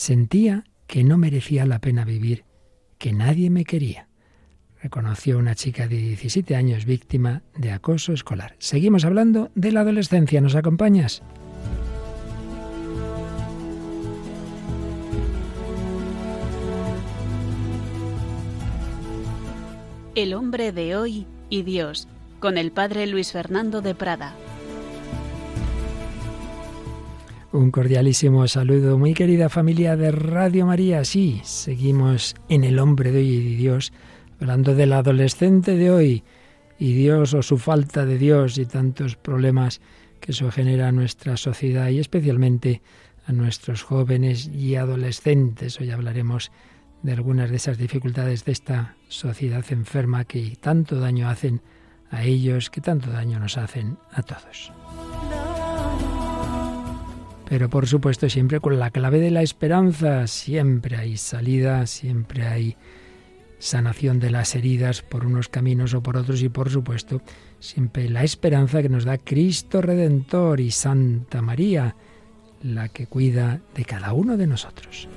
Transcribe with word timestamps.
Sentía 0.00 0.64
que 0.86 1.04
no 1.04 1.18
merecía 1.18 1.66
la 1.66 1.78
pena 1.78 2.06
vivir, 2.06 2.46
que 2.96 3.12
nadie 3.12 3.50
me 3.50 3.66
quería. 3.66 4.08
Reconoció 4.82 5.36
una 5.36 5.54
chica 5.54 5.88
de 5.88 5.98
17 5.98 6.56
años 6.56 6.86
víctima 6.86 7.42
de 7.54 7.70
acoso 7.70 8.14
escolar. 8.14 8.56
Seguimos 8.58 9.04
hablando 9.04 9.50
de 9.54 9.72
la 9.72 9.80
adolescencia. 9.80 10.40
¿Nos 10.40 10.54
acompañas? 10.54 11.22
El 20.14 20.32
hombre 20.32 20.72
de 20.72 20.96
hoy 20.96 21.26
y 21.50 21.60
Dios, 21.60 22.08
con 22.38 22.56
el 22.56 22.72
padre 22.72 23.06
Luis 23.06 23.32
Fernando 23.32 23.82
de 23.82 23.94
Prada. 23.94 24.34
Un 27.52 27.72
cordialísimo 27.72 28.46
saludo, 28.46 28.96
muy 28.96 29.12
querida 29.12 29.48
familia 29.48 29.96
de 29.96 30.12
Radio 30.12 30.66
María. 30.66 31.04
Sí, 31.04 31.40
seguimos 31.42 32.36
en 32.48 32.62
el 32.62 32.78
hombre 32.78 33.10
de 33.10 33.18
hoy 33.18 33.28
y 33.28 33.56
Dios, 33.56 33.92
hablando 34.40 34.76
del 34.76 34.92
adolescente 34.92 35.74
de 35.74 35.90
hoy 35.90 36.22
y 36.78 36.92
Dios 36.92 37.34
o 37.34 37.42
su 37.42 37.58
falta 37.58 38.06
de 38.06 38.18
Dios 38.18 38.56
y 38.56 38.66
tantos 38.66 39.16
problemas 39.16 39.80
que 40.20 40.30
eso 40.30 40.52
genera 40.52 40.86
a 40.86 40.92
nuestra 40.92 41.36
sociedad 41.36 41.88
y 41.88 41.98
especialmente 41.98 42.82
a 43.26 43.32
nuestros 43.32 43.82
jóvenes 43.82 44.46
y 44.46 44.76
adolescentes. 44.76 45.80
Hoy 45.80 45.90
hablaremos 45.90 46.52
de 47.02 47.14
algunas 47.14 47.50
de 47.50 47.56
esas 47.56 47.78
dificultades 47.78 48.44
de 48.44 48.52
esta 48.52 48.94
sociedad 49.08 49.64
enferma 49.70 50.24
que 50.24 50.56
tanto 50.60 51.00
daño 51.00 51.28
hacen 51.28 51.62
a 52.12 52.22
ellos, 52.22 52.70
que 52.70 52.80
tanto 52.80 53.10
daño 53.10 53.40
nos 53.40 53.58
hacen 53.58 53.98
a 54.12 54.22
todos 54.22 54.72
pero 57.50 57.68
por 57.68 57.88
supuesto 57.88 58.30
siempre 58.30 58.60
con 58.60 58.78
la 58.78 58.92
clave 58.92 59.18
de 59.18 59.32
la 59.32 59.42
esperanza. 59.42 60.28
Siempre 60.28 60.96
hay 60.96 61.16
salida, 61.16 61.84
siempre 61.88 62.46
hay 62.46 62.76
sanación 63.58 64.20
de 64.20 64.30
las 64.30 64.54
heridas 64.54 65.02
por 65.02 65.26
unos 65.26 65.48
caminos 65.48 65.92
o 65.94 66.00
por 66.00 66.16
otros 66.16 66.42
y 66.42 66.48
por 66.48 66.70
supuesto 66.70 67.22
siempre 67.58 68.08
la 68.08 68.22
esperanza 68.22 68.80
que 68.82 68.88
nos 68.88 69.04
da 69.04 69.18
Cristo 69.18 69.82
Redentor 69.82 70.60
y 70.60 70.70
Santa 70.70 71.42
María, 71.42 71.96
la 72.62 72.88
que 72.88 73.08
cuida 73.08 73.60
de 73.74 73.84
cada 73.84 74.12
uno 74.12 74.36
de 74.36 74.46
nosotros. 74.46 75.08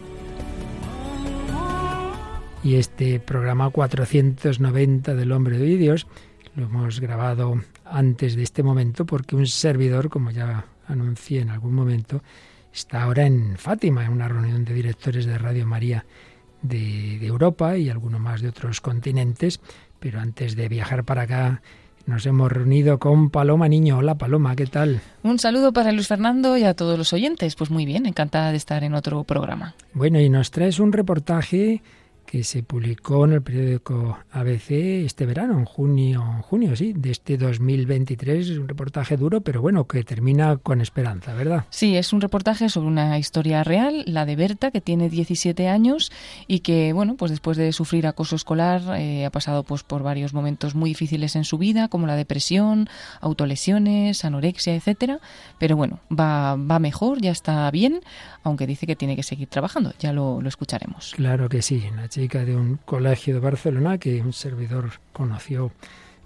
Y 2.63 2.75
este 2.77 3.19
programa 3.19 3.69
490 3.69 5.13
del 5.13 5.31
Hombre 5.33 5.59
de 5.59 5.77
Dios 5.77 6.07
lo 6.55 6.65
hemos 6.65 6.99
grabado 6.99 7.61
antes 7.85 8.35
de 8.35 8.41
este 8.41 8.63
momento 8.63 9.05
porque 9.05 9.35
un 9.35 9.45
servidor, 9.45 10.09
como 10.09 10.31
ya 10.31 10.65
anuncié 10.87 11.41
en 11.41 11.49
algún 11.49 11.73
momento, 11.73 12.21
está 12.73 13.03
ahora 13.03 13.25
en 13.25 13.57
Fátima, 13.57 14.05
en 14.05 14.11
una 14.11 14.27
reunión 14.27 14.65
de 14.65 14.73
directores 14.73 15.25
de 15.25 15.37
Radio 15.37 15.65
María 15.65 16.05
de, 16.61 17.25
Europa 17.25 17.77
y 17.77 17.89
alguno 17.89 18.19
más 18.19 18.41
de 18.41 18.49
otros 18.49 18.81
continentes, 18.81 19.59
pero 19.99 20.19
antes 20.19 20.55
de 20.55 20.67
viajar 20.67 21.03
para 21.03 21.23
acá 21.23 21.61
nos 22.05 22.25
hemos 22.25 22.51
reunido 22.51 22.99
con 22.99 23.29
Paloma 23.29 23.69
Niño. 23.69 23.97
Hola 23.97 24.17
Paloma, 24.17 24.55
¿qué 24.55 24.65
tal? 24.65 25.01
Un 25.23 25.39
saludo 25.39 25.71
para 25.71 25.91
Luis 25.91 26.07
Fernando 26.07 26.57
y 26.57 26.63
a 26.63 26.73
todos 26.73 26.97
los 26.97 27.13
oyentes. 27.13 27.55
Pues 27.55 27.69
muy 27.69 27.85
bien, 27.85 28.05
encantada 28.05 28.51
de 28.51 28.57
estar 28.57 28.83
en 28.83 28.93
otro 28.93 29.23
programa. 29.23 29.75
Bueno, 29.93 30.19
y 30.19 30.29
nos 30.29 30.51
traes 30.51 30.79
un 30.79 30.91
reportaje 30.91 31.81
que 32.33 32.43
se 32.43 32.63
publicó 32.63 33.25
en 33.25 33.33
el 33.33 33.43
periódico 33.43 34.17
ABC 34.31 34.71
este 35.05 35.27
verano, 35.27 35.59
en 35.59 35.65
junio, 35.65 36.41
junio, 36.41 36.75
sí, 36.75 36.91
de 36.93 37.11
este 37.11 37.37
2023. 37.37 38.49
Es 38.49 38.57
un 38.57 38.67
reportaje 38.67 39.17
duro, 39.17 39.41
pero 39.41 39.61
bueno, 39.61 39.85
que 39.85 40.03
termina 40.03 40.57
con 40.57 40.81
esperanza, 40.81 41.35
¿verdad? 41.35 41.65
Sí, 41.69 41.95
es 41.95 42.11
un 42.11 42.21
reportaje 42.21 42.69
sobre 42.69 42.87
una 42.87 43.19
historia 43.19 43.63
real, 43.63 44.03
la 44.07 44.25
de 44.25 44.35
Berta, 44.35 44.71
que 44.71 44.81
tiene 44.81 45.09
17 45.09 45.67
años 45.67 46.11
y 46.47 46.61
que, 46.61 46.91
bueno, 46.91 47.17
pues 47.17 47.29
después 47.29 47.55
de 47.55 47.71
sufrir 47.71 48.07
acoso 48.07 48.35
escolar 48.35 48.81
eh, 48.99 49.25
ha 49.25 49.29
pasado 49.29 49.61
pues 49.61 49.83
por 49.83 50.01
varios 50.01 50.33
momentos 50.33 50.73
muy 50.73 50.89
difíciles 50.89 51.35
en 51.35 51.43
su 51.43 51.59
vida, 51.59 51.87
como 51.87 52.07
la 52.07 52.15
depresión, 52.15 52.89
autolesiones, 53.21 54.25
anorexia, 54.25 54.73
etcétera. 54.73 55.19
Pero 55.59 55.77
bueno, 55.77 55.99
va, 56.09 56.55
va 56.55 56.79
mejor, 56.79 57.21
ya 57.21 57.29
está 57.29 57.69
bien, 57.69 58.01
aunque 58.41 58.65
dice 58.65 58.87
que 58.87 58.95
tiene 58.95 59.15
que 59.15 59.21
seguir 59.21 59.49
trabajando. 59.49 59.93
Ya 59.99 60.13
lo, 60.13 60.41
lo 60.41 60.49
escucharemos. 60.49 61.13
Claro 61.15 61.47
que 61.47 61.61
sí, 61.61 61.83
Nachi 61.95 62.22
de 62.27 62.55
un 62.55 62.77
colegio 62.77 63.33
de 63.33 63.39
Barcelona, 63.39 63.97
que 63.97 64.21
un 64.21 64.33
servidor 64.33 64.91
conoció 65.11 65.71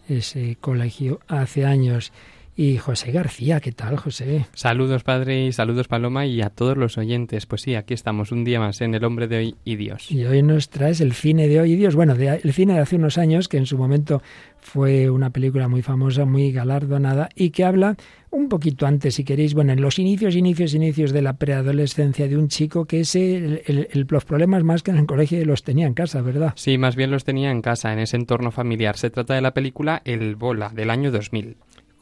ese 0.07 0.57
colegio 0.61 1.19
hace 1.27 1.65
años. 1.65 2.11
Y 2.59 2.77
José 2.77 3.11
García, 3.11 3.59
¿qué 3.59 3.71
tal, 3.71 3.97
José? 3.97 4.47
Saludos, 4.55 5.03
padre, 5.03 5.45
y 5.45 5.51
saludos, 5.51 5.87
Paloma, 5.87 6.25
y 6.25 6.41
a 6.41 6.49
todos 6.49 6.75
los 6.75 6.97
oyentes. 6.97 7.45
Pues 7.45 7.61
sí, 7.61 7.75
aquí 7.75 7.93
estamos 7.93 8.31
un 8.31 8.43
día 8.43 8.59
más 8.59 8.81
en 8.81 8.95
El 8.95 9.03
Hombre 9.03 9.27
de 9.27 9.37
Hoy 9.37 9.55
y 9.63 9.75
Dios. 9.75 10.09
Y 10.11 10.25
hoy 10.25 10.41
nos 10.41 10.69
traes 10.69 10.99
el 10.99 11.13
cine 11.13 11.47
de 11.47 11.61
Hoy 11.61 11.73
y 11.73 11.75
Dios. 11.75 11.93
Bueno, 11.93 12.15
el 12.15 12.53
cine 12.53 12.73
de 12.73 12.79
hace 12.79 12.95
unos 12.95 13.19
años, 13.19 13.47
que 13.47 13.57
en 13.57 13.67
su 13.67 13.77
momento 13.77 14.23
fue 14.59 15.07
una 15.11 15.29
película 15.29 15.67
muy 15.67 15.83
famosa, 15.83 16.25
muy 16.25 16.51
galardonada, 16.51 17.29
y 17.35 17.51
que 17.51 17.63
habla 17.63 17.95
un 18.31 18.49
poquito 18.49 18.87
antes, 18.87 19.15
si 19.15 19.23
queréis, 19.23 19.53
bueno, 19.53 19.71
en 19.73 19.81
los 19.81 19.99
inicios, 19.99 20.35
inicios, 20.35 20.73
inicios 20.73 21.11
de 21.11 21.21
la 21.21 21.33
preadolescencia 21.33 22.27
de 22.27 22.37
un 22.37 22.47
chico 22.47 22.85
que 22.85 23.01
ese, 23.01 23.63
los 23.93 24.25
problemas 24.25 24.63
más 24.63 24.81
que 24.81 24.91
en 24.91 24.97
el 24.97 25.05
colegio 25.05 25.45
los 25.45 25.63
tenía 25.63 25.85
en 25.85 25.93
casa, 25.93 26.21
¿verdad? 26.21 26.53
Sí, 26.55 26.79
más 26.79 26.95
bien 26.95 27.11
los 27.11 27.23
tenía 27.23 27.51
en 27.51 27.61
casa, 27.61 27.93
en 27.93 27.99
ese 27.99 28.17
entorno 28.17 28.51
familiar. 28.51 28.97
Se 28.97 29.11
trata 29.11 29.35
de 29.35 29.41
la 29.41 29.53
película 29.53 30.01
El 30.05 30.35
Bola, 30.35 30.69
del 30.69 30.89
año 30.89 31.11
2000. 31.11 31.55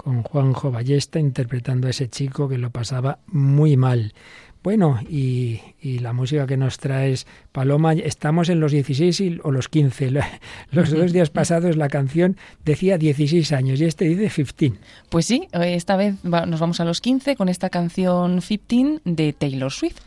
Con 0.05 0.21
Juanjo 0.21 0.69
Ballesta 0.69 1.19
interpretando 1.19 1.87
a 1.87 1.89
ese 1.89 2.07
chico 2.09 2.47
que 2.47 2.59
lo 2.59 2.69
pasaba 2.69 3.17
muy 3.25 3.75
mal. 3.75 4.13
Bueno, 4.61 4.99
y, 5.09 5.61
la 5.81 6.13
música 6.13 6.45
que 6.45 6.57
nos 6.57 6.77
traes, 6.77 7.25
Paloma, 7.51 7.93
estamos 7.93 8.49
en 8.49 8.59
los 8.59 8.71
16 8.71 9.39
o 9.41 9.51
los 9.51 9.67
15. 9.67 10.11
Los 10.71 10.91
dos 10.91 11.11
días 11.11 11.31
pasados 11.31 11.75
la 11.75 11.87
canción 11.87 12.37
decía 12.63 12.99
16 12.99 13.51
años 13.51 13.81
y 13.81 13.85
este 13.85 14.05
dice 14.05 14.43
15. 14.43 14.79
Pues 15.09 15.25
sí, 15.25 15.47
esta 15.53 15.95
vez 15.95 16.23
nos 16.23 16.59
vamos 16.59 16.79
a 16.79 16.85
los 16.85 17.01
15 17.01 17.35
con 17.35 17.49
esta 17.49 17.71
canción 17.71 18.41
15 18.41 19.01
de 19.05 19.33
Taylor 19.33 19.71
Swift. 19.71 19.97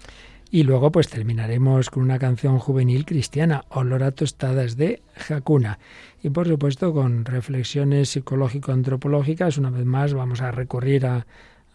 Y 0.51 0.63
luego 0.63 0.91
pues 0.91 1.09
terminaremos 1.09 1.91
con 1.91 2.03
una 2.03 2.19
canción 2.19 2.59
juvenil 2.59 3.05
cristiana, 3.05 3.65
Olor 3.69 4.03
a 4.03 4.13
tostadas 4.13 4.77
de 4.77 5.03
Hakuna. 5.29 5.79
Y 6.23 6.31
por 6.31 6.49
supuesto 6.49 6.93
con 6.93 7.25
reflexiones 7.25 8.09
psicológico-antropológicas, 8.11 9.59
una 9.59 9.71
vez 9.71 9.85
más 9.85 10.15
vamos 10.15 10.41
a 10.41 10.51
recurrir 10.51 11.07
a 11.07 11.27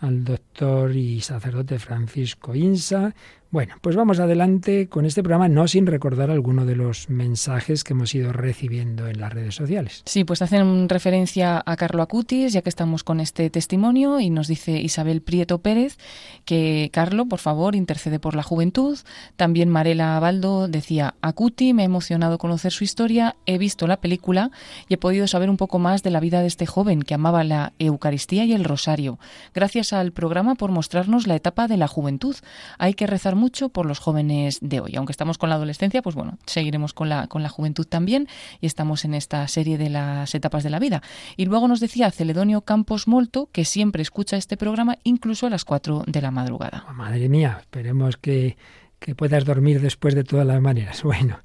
al 0.03 0.25
doctor 0.25 0.93
y 0.93 1.21
sacerdote 1.21 1.79
Francisco 1.79 2.53
Insa 2.53 3.15
bueno, 3.53 3.75
pues 3.81 3.95
vamos 3.95 4.19
adelante 4.19 4.89
con 4.89 5.05
este 5.05 5.21
programa, 5.21 5.47
no 5.47 5.67
sin 5.67 5.85
recordar 5.85 6.31
alguno 6.31 6.65
de 6.65 6.75
los 6.75 7.11
mensajes 7.11 7.83
que 7.83 7.93
hemos 7.93 8.15
ido 8.15 8.33
recibiendo 8.33 9.07
en 9.07 9.19
las 9.19 9.31
redes 9.31 9.53
sociales. 9.53 10.01
Sí, 10.07 10.23
pues 10.23 10.41
hacen 10.41 10.89
referencia 10.89 11.61
a 11.63 11.75
Carlo 11.75 12.01
Acutis, 12.01 12.51
ya 12.51 12.63
que 12.63 12.69
estamos 12.69 13.03
con 13.03 13.19
este 13.19 13.51
testimonio, 13.51 14.19
y 14.19 14.31
nos 14.31 14.47
dice 14.47 14.81
Isabel 14.81 15.21
Prieto 15.21 15.59
Pérez 15.59 15.99
que 16.45 16.89
Carlo, 16.91 17.27
por 17.27 17.37
favor, 17.37 17.75
intercede 17.75 18.19
por 18.19 18.35
la 18.35 18.41
juventud. 18.41 18.97
También 19.35 19.69
Marela 19.69 20.17
Abaldo 20.17 20.67
decía, 20.67 21.13
Acuti, 21.21 21.73
me 21.73 21.83
ha 21.83 21.85
emocionado 21.85 22.39
conocer 22.39 22.71
su 22.71 22.83
historia, 22.83 23.35
he 23.45 23.59
visto 23.59 23.85
la 23.85 23.97
película 23.97 24.49
y 24.89 24.95
he 24.95 24.97
podido 24.97 25.27
saber 25.27 25.51
un 25.51 25.57
poco 25.57 25.77
más 25.77 26.01
de 26.01 26.09
la 26.09 26.19
vida 26.19 26.41
de 26.41 26.47
este 26.47 26.65
joven 26.65 27.03
que 27.03 27.13
amaba 27.13 27.43
la 27.43 27.73
Eucaristía 27.77 28.45
y 28.45 28.53
el 28.53 28.63
Rosario. 28.63 29.19
Gracias 29.53 29.93
al 29.93 30.11
programa 30.11 30.55
por 30.55 30.71
mostrarnos 30.71 31.27
la 31.27 31.35
etapa 31.35 31.67
de 31.67 31.77
la 31.77 31.87
juventud. 31.87 32.35
Hay 32.79 32.95
que 32.95 33.05
rezar 33.05 33.35
mucho 33.43 33.67
por 33.67 33.85
los 33.85 33.99
jóvenes 33.99 34.59
de 34.61 34.79
hoy. 34.79 34.95
Aunque 34.95 35.11
estamos 35.11 35.37
con 35.37 35.49
la 35.49 35.55
adolescencia, 35.55 36.01
pues 36.01 36.15
bueno, 36.15 36.37
seguiremos 36.45 36.93
con 36.93 37.09
la, 37.09 37.27
con 37.27 37.43
la 37.43 37.49
juventud 37.49 37.85
también 37.85 38.29
y 38.61 38.67
estamos 38.67 39.03
en 39.03 39.13
esta 39.13 39.45
serie 39.49 39.77
de 39.77 39.89
las 39.89 40.33
etapas 40.33 40.63
de 40.63 40.69
la 40.69 40.79
vida. 40.79 41.01
Y 41.35 41.43
luego 41.43 41.67
nos 41.67 41.81
decía 41.81 42.09
Celedonio 42.09 42.61
Campos 42.61 43.05
Molto 43.05 43.49
que 43.51 43.65
siempre 43.65 44.01
escucha 44.01 44.37
este 44.37 44.55
programa 44.55 44.97
incluso 45.03 45.45
a 45.45 45.49
las 45.49 45.65
4 45.65 46.03
de 46.07 46.21
la 46.21 46.31
madrugada. 46.31 46.85
Oh, 46.89 46.93
madre 46.93 47.27
mía, 47.27 47.57
esperemos 47.59 48.15
que 48.15 48.55
que 49.03 49.15
puedas 49.15 49.43
dormir 49.43 49.81
después 49.81 50.15
de 50.15 50.23
todas 50.23 50.47
las 50.47 50.61
maneras. 50.61 51.03
Bueno, 51.13 51.39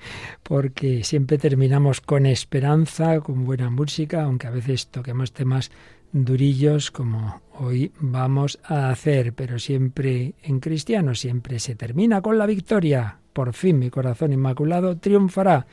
porque 0.44 1.02
siempre 1.02 1.36
terminamos 1.36 2.00
con 2.00 2.24
esperanza, 2.26 3.18
con 3.18 3.44
buena 3.44 3.68
música, 3.68 4.22
aunque 4.22 4.46
a 4.46 4.50
veces 4.50 4.86
toquemos 4.86 5.32
temas 5.32 5.72
durillos 6.12 6.90
como 6.90 7.40
hoy 7.58 7.92
vamos 8.00 8.58
a 8.64 8.90
hacer, 8.90 9.32
pero 9.34 9.58
siempre 9.58 10.34
en 10.42 10.60
cristiano, 10.60 11.14
siempre 11.14 11.58
se 11.58 11.74
termina 11.74 12.22
con 12.22 12.38
la 12.38 12.46
victoria. 12.46 13.18
Por 13.32 13.52
fin 13.52 13.78
mi 13.78 13.90
corazón 13.90 14.32
inmaculado 14.32 14.96
triunfará 14.96 15.66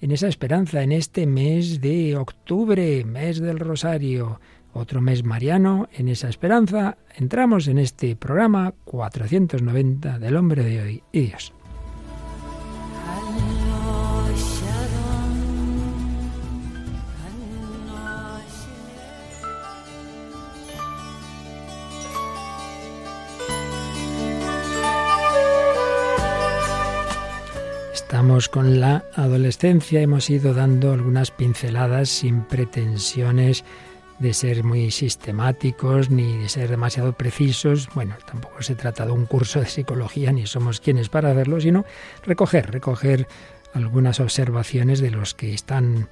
en 0.00 0.10
esa 0.10 0.28
esperanza, 0.28 0.82
en 0.82 0.92
este 0.92 1.26
mes 1.26 1.80
de 1.80 2.16
octubre, 2.16 3.04
mes 3.04 3.40
del 3.40 3.58
Rosario, 3.58 4.40
otro 4.72 5.00
mes 5.00 5.22
mariano, 5.22 5.88
en 5.92 6.08
esa 6.08 6.28
esperanza 6.28 6.96
entramos 7.16 7.68
en 7.68 7.78
este 7.78 8.16
programa 8.16 8.74
490 8.84 10.18
del 10.18 10.36
hombre 10.36 10.64
de 10.64 10.80
hoy 10.80 11.02
y 11.12 11.20
Dios. 11.26 11.52
Estamos 28.22 28.48
con 28.48 28.78
la 28.78 29.04
adolescencia, 29.16 30.00
hemos 30.00 30.30
ido 30.30 30.54
dando 30.54 30.92
algunas 30.92 31.32
pinceladas 31.32 32.08
sin 32.08 32.42
pretensiones 32.42 33.64
de 34.20 34.32
ser 34.32 34.62
muy 34.62 34.92
sistemáticos 34.92 36.08
ni 36.08 36.36
de 36.36 36.48
ser 36.48 36.70
demasiado 36.70 37.14
precisos. 37.14 37.88
Bueno, 37.96 38.14
tampoco 38.24 38.62
se 38.62 38.76
trata 38.76 39.06
de 39.06 39.10
un 39.10 39.26
curso 39.26 39.58
de 39.58 39.66
psicología 39.66 40.30
ni 40.30 40.46
somos 40.46 40.80
quienes 40.80 41.08
para 41.08 41.32
hacerlo, 41.32 41.60
sino 41.60 41.84
recoger, 42.24 42.70
recoger 42.70 43.26
algunas 43.74 44.20
observaciones 44.20 45.00
de 45.00 45.10
los 45.10 45.34
que 45.34 45.52
están 45.52 46.08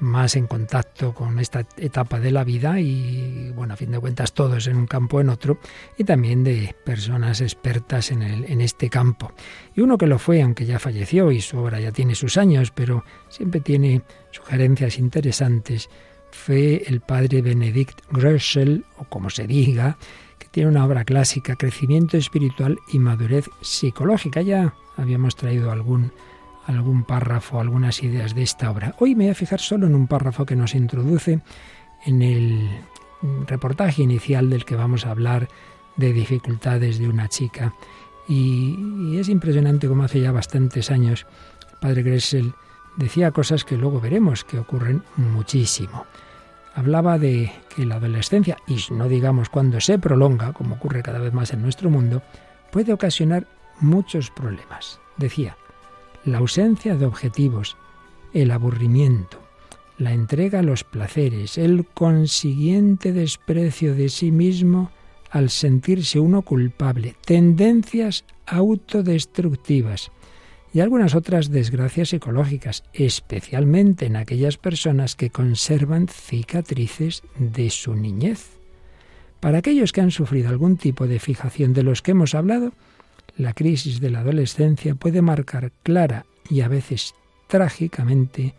más 0.00 0.36
en 0.36 0.46
contacto 0.46 1.14
con 1.14 1.38
esta 1.38 1.66
etapa 1.76 2.20
de 2.20 2.30
la 2.30 2.44
vida 2.44 2.80
y, 2.80 3.52
bueno, 3.54 3.74
a 3.74 3.76
fin 3.76 3.90
de 3.90 4.00
cuentas 4.00 4.32
todos 4.32 4.66
en 4.66 4.76
un 4.76 4.86
campo 4.86 5.20
en 5.20 5.28
otro, 5.28 5.58
y 5.96 6.04
también 6.04 6.44
de 6.44 6.74
personas 6.84 7.40
expertas 7.40 8.10
en, 8.10 8.22
el, 8.22 8.44
en 8.44 8.60
este 8.60 8.90
campo. 8.90 9.32
Y 9.74 9.80
uno 9.80 9.98
que 9.98 10.06
lo 10.06 10.18
fue, 10.18 10.42
aunque 10.42 10.66
ya 10.66 10.78
falleció 10.78 11.30
y 11.30 11.40
su 11.40 11.58
obra 11.58 11.80
ya 11.80 11.92
tiene 11.92 12.14
sus 12.14 12.36
años, 12.36 12.70
pero 12.70 13.04
siempre 13.28 13.60
tiene 13.60 14.02
sugerencias 14.30 14.98
interesantes, 14.98 15.88
fue 16.34 16.82
el 16.86 17.00
padre 17.00 17.40
Benedict 17.42 18.00
Gröschel, 18.10 18.84
o 18.98 19.04
como 19.04 19.30
se 19.30 19.46
diga, 19.46 19.96
que 20.38 20.48
tiene 20.48 20.68
una 20.68 20.84
obra 20.84 21.04
clásica, 21.04 21.54
Crecimiento 21.54 22.16
Espiritual 22.16 22.76
y 22.92 22.98
Madurez 22.98 23.48
Psicológica. 23.62 24.42
Ya 24.42 24.74
habíamos 24.96 25.36
traído 25.36 25.70
algún 25.70 26.12
algún 26.66 27.04
párrafo, 27.04 27.60
algunas 27.60 28.02
ideas 28.02 28.34
de 28.34 28.42
esta 28.42 28.70
obra. 28.70 28.94
Hoy 28.98 29.14
me 29.14 29.24
voy 29.24 29.30
a 29.32 29.34
fijar 29.34 29.60
solo 29.60 29.86
en 29.86 29.94
un 29.94 30.06
párrafo 30.06 30.46
que 30.46 30.56
nos 30.56 30.74
introduce 30.74 31.40
en 32.04 32.22
el 32.22 32.68
reportaje 33.46 34.02
inicial 34.02 34.50
del 34.50 34.64
que 34.64 34.76
vamos 34.76 35.06
a 35.06 35.10
hablar 35.10 35.48
de 35.96 36.12
dificultades 36.12 36.98
de 36.98 37.08
una 37.08 37.28
chica. 37.28 37.74
Y, 38.28 39.16
es 39.18 39.28
impresionante 39.28 39.88
como 39.88 40.04
hace 40.04 40.20
ya 40.20 40.32
bastantes 40.32 40.90
años 40.90 41.26
el 41.70 41.78
padre 41.78 42.02
Gressel 42.02 42.54
decía 42.96 43.30
cosas 43.30 43.64
que 43.64 43.76
luego 43.76 44.00
veremos 44.00 44.44
que 44.44 44.58
ocurren 44.58 45.02
muchísimo. 45.16 46.06
Hablaba 46.74 47.18
de 47.18 47.52
que 47.74 47.86
la 47.86 47.96
adolescencia, 47.96 48.56
y 48.66 48.78
no 48.90 49.08
digamos 49.08 49.48
cuando 49.48 49.80
se 49.80 49.98
prolonga, 49.98 50.52
como 50.52 50.76
ocurre 50.76 51.02
cada 51.02 51.20
vez 51.20 51.32
más 51.32 51.52
en 51.52 51.62
nuestro 51.62 51.90
mundo, 51.90 52.22
puede 52.72 52.92
ocasionar 52.92 53.46
muchos 53.80 54.30
problemas. 54.30 55.00
Decía, 55.16 55.56
la 56.24 56.38
ausencia 56.38 56.96
de 56.96 57.06
objetivos, 57.06 57.76
el 58.32 58.50
aburrimiento, 58.50 59.38
la 59.98 60.12
entrega 60.12 60.60
a 60.60 60.62
los 60.62 60.84
placeres, 60.84 61.58
el 61.58 61.84
consiguiente 61.86 63.12
desprecio 63.12 63.94
de 63.94 64.08
sí 64.08 64.32
mismo 64.32 64.90
al 65.30 65.50
sentirse 65.50 66.20
uno 66.20 66.42
culpable, 66.42 67.16
tendencias 67.24 68.24
autodestructivas 68.46 70.10
y 70.72 70.80
algunas 70.80 71.14
otras 71.14 71.50
desgracias 71.50 72.08
psicológicas, 72.08 72.82
especialmente 72.92 74.06
en 74.06 74.16
aquellas 74.16 74.56
personas 74.56 75.14
que 75.14 75.30
conservan 75.30 76.08
cicatrices 76.08 77.22
de 77.38 77.70
su 77.70 77.94
niñez. 77.94 78.58
Para 79.38 79.58
aquellos 79.58 79.92
que 79.92 80.00
han 80.00 80.10
sufrido 80.10 80.48
algún 80.48 80.76
tipo 80.76 81.06
de 81.06 81.20
fijación 81.20 81.74
de 81.74 81.84
los 81.84 82.02
que 82.02 82.10
hemos 82.12 82.34
hablado, 82.34 82.72
la 83.36 83.52
crisis 83.52 84.00
de 84.00 84.10
la 84.10 84.20
adolescencia 84.20 84.94
puede 84.94 85.22
marcar 85.22 85.72
clara 85.82 86.26
y 86.48 86.60
a 86.60 86.68
veces 86.68 87.14
trágicamente 87.46 88.54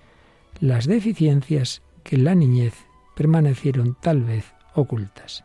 las 0.59 0.85
deficiencias 0.85 1.81
que 2.03 2.15
en 2.15 2.23
la 2.23 2.35
niñez 2.35 2.73
permanecieron 3.15 3.97
tal 4.01 4.23
vez 4.23 4.45
ocultas. 4.73 5.43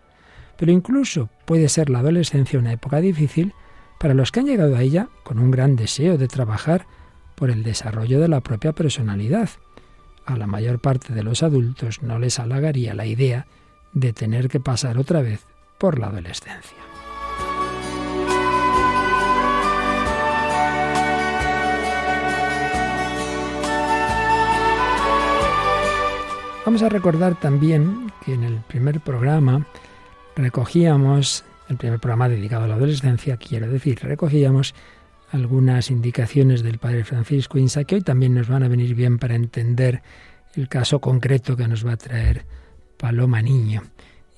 Pero 0.56 0.72
incluso 0.72 1.30
puede 1.46 1.68
ser 1.68 1.88
la 1.90 2.00
adolescencia 2.00 2.58
una 2.58 2.72
época 2.72 3.00
difícil 3.00 3.54
para 3.98 4.14
los 4.14 4.32
que 4.32 4.40
han 4.40 4.46
llegado 4.46 4.76
a 4.76 4.82
ella 4.82 5.08
con 5.24 5.38
un 5.38 5.50
gran 5.50 5.76
deseo 5.76 6.18
de 6.18 6.28
trabajar 6.28 6.86
por 7.34 7.50
el 7.50 7.62
desarrollo 7.62 8.20
de 8.20 8.28
la 8.28 8.40
propia 8.40 8.72
personalidad. 8.72 9.48
A 10.26 10.36
la 10.36 10.46
mayor 10.46 10.80
parte 10.80 11.14
de 11.14 11.22
los 11.22 11.42
adultos 11.42 12.02
no 12.02 12.18
les 12.18 12.38
halagaría 12.38 12.94
la 12.94 13.06
idea 13.06 13.46
de 13.92 14.12
tener 14.12 14.48
que 14.48 14.60
pasar 14.60 14.98
otra 14.98 15.22
vez 15.22 15.46
por 15.78 15.98
la 15.98 16.08
adolescencia. 16.08 16.89
Vamos 26.66 26.82
a 26.82 26.90
recordar 26.90 27.40
también 27.40 28.12
que 28.24 28.34
en 28.34 28.44
el 28.44 28.60
primer 28.60 29.00
programa 29.00 29.66
recogíamos, 30.36 31.42
el 31.70 31.78
primer 31.78 31.98
programa 32.00 32.28
dedicado 32.28 32.64
a 32.64 32.68
la 32.68 32.74
adolescencia, 32.74 33.38
quiero 33.38 33.68
decir, 33.70 33.98
recogíamos 34.02 34.74
algunas 35.32 35.90
indicaciones 35.90 36.62
del 36.62 36.78
padre 36.78 37.04
Francisco 37.04 37.56
Insa 37.56 37.84
que 37.84 37.94
hoy 37.94 38.02
también 38.02 38.34
nos 38.34 38.48
van 38.48 38.62
a 38.62 38.68
venir 38.68 38.94
bien 38.94 39.18
para 39.18 39.36
entender 39.36 40.02
el 40.54 40.68
caso 40.68 41.00
concreto 41.00 41.56
que 41.56 41.66
nos 41.66 41.84
va 41.86 41.92
a 41.92 41.96
traer 41.96 42.44
Paloma 42.98 43.40
Niño. 43.40 43.82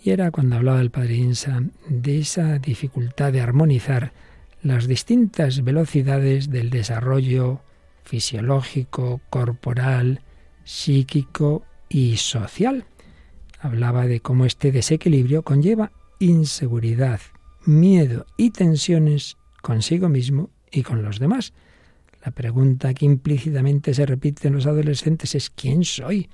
Y 0.04 0.10
era 0.10 0.30
cuando 0.30 0.56
hablaba 0.56 0.80
el 0.80 0.92
padre 0.92 1.16
Insa 1.16 1.60
de 1.88 2.20
esa 2.20 2.58
dificultad 2.60 3.32
de 3.32 3.40
armonizar 3.40 4.12
las 4.62 4.86
distintas 4.86 5.64
velocidades 5.64 6.50
del 6.50 6.70
desarrollo 6.70 7.62
fisiológico, 8.04 9.20
corporal, 9.28 10.20
psíquico 10.62 11.64
y 11.92 12.16
social. 12.16 12.86
Hablaba 13.60 14.06
de 14.06 14.20
cómo 14.20 14.46
este 14.46 14.72
desequilibrio 14.72 15.42
conlleva 15.42 15.92
inseguridad, 16.18 17.20
miedo 17.64 18.26
y 18.36 18.50
tensiones 18.50 19.36
consigo 19.60 20.08
mismo 20.08 20.50
y 20.70 20.82
con 20.82 21.02
los 21.02 21.18
demás. 21.18 21.52
La 22.24 22.32
pregunta 22.32 22.94
que 22.94 23.04
implícitamente 23.04 23.94
se 23.94 24.06
repite 24.06 24.48
en 24.48 24.54
los 24.54 24.66
adolescentes 24.66 25.34
es 25.34 25.50
¿quién 25.50 25.84
soy? 25.84 26.30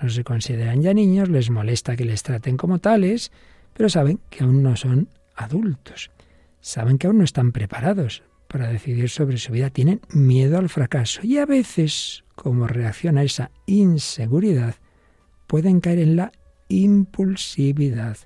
No 0.00 0.10
se 0.10 0.24
consideran 0.24 0.82
ya 0.82 0.92
niños, 0.92 1.28
les 1.28 1.50
molesta 1.50 1.96
que 1.96 2.04
les 2.04 2.22
traten 2.22 2.56
como 2.56 2.78
tales, 2.78 3.32
pero 3.74 3.88
saben 3.88 4.20
que 4.30 4.44
aún 4.44 4.62
no 4.62 4.76
son 4.76 5.08
adultos. 5.34 6.10
Saben 6.60 6.98
que 6.98 7.06
aún 7.06 7.18
no 7.18 7.24
están 7.24 7.52
preparados 7.52 8.22
para 8.46 8.68
decidir 8.68 9.08
sobre 9.08 9.38
su 9.38 9.52
vida, 9.52 9.70
tienen 9.70 10.00
miedo 10.10 10.58
al 10.58 10.68
fracaso 10.68 11.20
y 11.22 11.38
a 11.38 11.46
veces, 11.46 12.24
como 12.34 12.66
reacción 12.66 13.18
a 13.18 13.22
esa 13.22 13.50
inseguridad, 13.66 14.76
pueden 15.48 15.80
caer 15.80 15.98
en 15.98 16.14
la 16.14 16.30
impulsividad, 16.68 18.16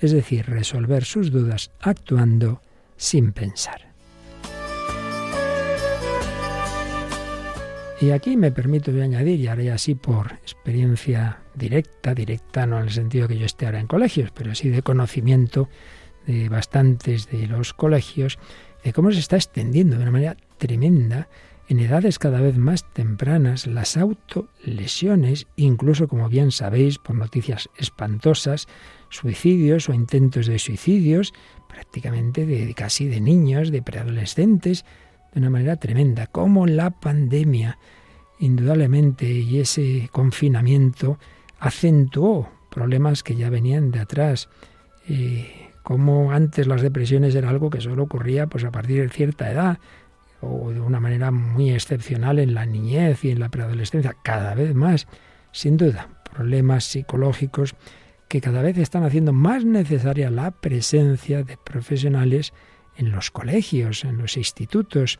es 0.00 0.12
decir, 0.12 0.44
resolver 0.44 1.04
sus 1.04 1.30
dudas 1.30 1.70
actuando 1.80 2.60
sin 2.98 3.32
pensar. 3.32 3.86
Y 7.98 8.10
aquí 8.10 8.36
me 8.36 8.52
permito 8.52 8.90
añadir, 8.90 9.40
y 9.40 9.46
haré 9.46 9.70
así 9.70 9.94
por 9.94 10.32
experiencia 10.32 11.38
directa, 11.54 12.14
directa 12.14 12.66
no 12.66 12.78
en 12.78 12.84
el 12.84 12.90
sentido 12.90 13.26
que 13.26 13.38
yo 13.38 13.46
esté 13.46 13.64
ahora 13.64 13.80
en 13.80 13.86
colegios, 13.86 14.30
pero 14.32 14.54
sí 14.54 14.68
de 14.68 14.82
conocimiento 14.82 15.70
de 16.26 16.50
bastantes 16.50 17.30
de 17.30 17.46
los 17.46 17.72
colegios, 17.72 18.38
de 18.84 18.92
cómo 18.92 19.12
se 19.12 19.20
está 19.20 19.36
extendiendo 19.36 19.96
de 19.96 20.02
una 20.02 20.10
manera 20.10 20.36
tremenda 20.58 21.28
en 21.68 21.80
edades 21.80 22.18
cada 22.18 22.40
vez 22.40 22.56
más 22.58 22.84
tempranas 22.92 23.66
las 23.66 23.96
autolesiones, 23.96 25.46
incluso 25.56 26.06
como 26.06 26.28
bien 26.28 26.52
sabéis 26.52 26.98
por 26.98 27.16
noticias 27.16 27.68
espantosas, 27.76 28.68
suicidios 29.08 29.88
o 29.88 29.94
intentos 29.94 30.46
de 30.46 30.58
suicidios, 30.58 31.34
prácticamente 31.68 32.46
de 32.46 32.72
casi 32.74 33.06
de 33.06 33.20
niños, 33.20 33.70
de 33.70 33.82
preadolescentes, 33.82 34.84
de 35.32 35.40
una 35.40 35.50
manera 35.50 35.76
tremenda, 35.76 36.26
como 36.28 36.66
la 36.66 36.90
pandemia, 36.90 37.78
indudablemente, 38.38 39.28
y 39.28 39.58
ese 39.58 40.08
confinamiento 40.12 41.18
acentuó 41.58 42.48
problemas 42.70 43.22
que 43.22 43.34
ya 43.34 43.50
venían 43.50 43.90
de 43.90 44.00
atrás. 44.00 44.48
Eh, 45.08 45.70
como 45.82 46.32
antes 46.32 46.66
las 46.66 46.82
depresiones 46.82 47.34
era 47.34 47.48
algo 47.48 47.70
que 47.70 47.80
solo 47.80 48.02
ocurría 48.02 48.48
pues 48.48 48.64
a 48.64 48.70
partir 48.70 49.00
de 49.00 49.08
cierta 49.08 49.50
edad, 49.50 49.78
o 50.40 50.70
de 50.70 50.80
una 50.80 51.00
manera 51.00 51.30
muy 51.30 51.70
excepcional 51.72 52.38
en 52.38 52.54
la 52.54 52.66
niñez 52.66 53.24
y 53.24 53.30
en 53.30 53.40
la 53.40 53.48
preadolescencia, 53.48 54.16
cada 54.22 54.54
vez 54.54 54.74
más, 54.74 55.06
sin 55.52 55.76
duda, 55.76 56.08
problemas 56.32 56.84
psicológicos 56.84 57.74
que 58.28 58.40
cada 58.40 58.62
vez 58.62 58.76
están 58.78 59.04
haciendo 59.04 59.32
más 59.32 59.64
necesaria 59.64 60.30
la 60.30 60.50
presencia 60.50 61.42
de 61.42 61.56
profesionales 61.56 62.52
en 62.96 63.12
los 63.12 63.30
colegios, 63.30 64.04
en 64.04 64.18
los 64.18 64.36
institutos, 64.36 65.18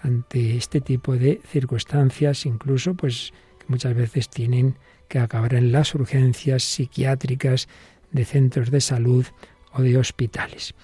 ante 0.00 0.56
este 0.56 0.80
tipo 0.80 1.16
de 1.16 1.40
circunstancias, 1.46 2.46
incluso 2.46 2.94
pues 2.94 3.32
que 3.58 3.66
muchas 3.68 3.94
veces 3.94 4.28
tienen 4.28 4.76
que 5.08 5.18
acabar 5.18 5.54
en 5.54 5.72
las 5.72 5.94
urgencias 5.94 6.62
psiquiátricas 6.62 7.68
de 8.12 8.24
centros 8.24 8.70
de 8.70 8.80
salud 8.80 9.26
o 9.72 9.82
de 9.82 9.96
hospitales. 9.96 10.74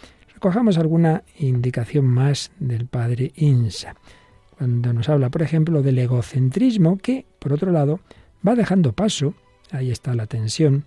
Cojamos 0.44 0.76
alguna 0.76 1.22
indicación 1.38 2.04
más 2.04 2.52
del 2.58 2.86
padre 2.86 3.32
Insa, 3.34 3.94
cuando 4.58 4.92
nos 4.92 5.08
habla, 5.08 5.30
por 5.30 5.40
ejemplo, 5.40 5.80
del 5.80 5.98
egocentrismo 5.98 6.98
que, 6.98 7.24
por 7.38 7.54
otro 7.54 7.72
lado, 7.72 8.00
va 8.46 8.54
dejando 8.54 8.92
paso, 8.92 9.32
ahí 9.70 9.90
está 9.90 10.14
la 10.14 10.26
tensión, 10.26 10.84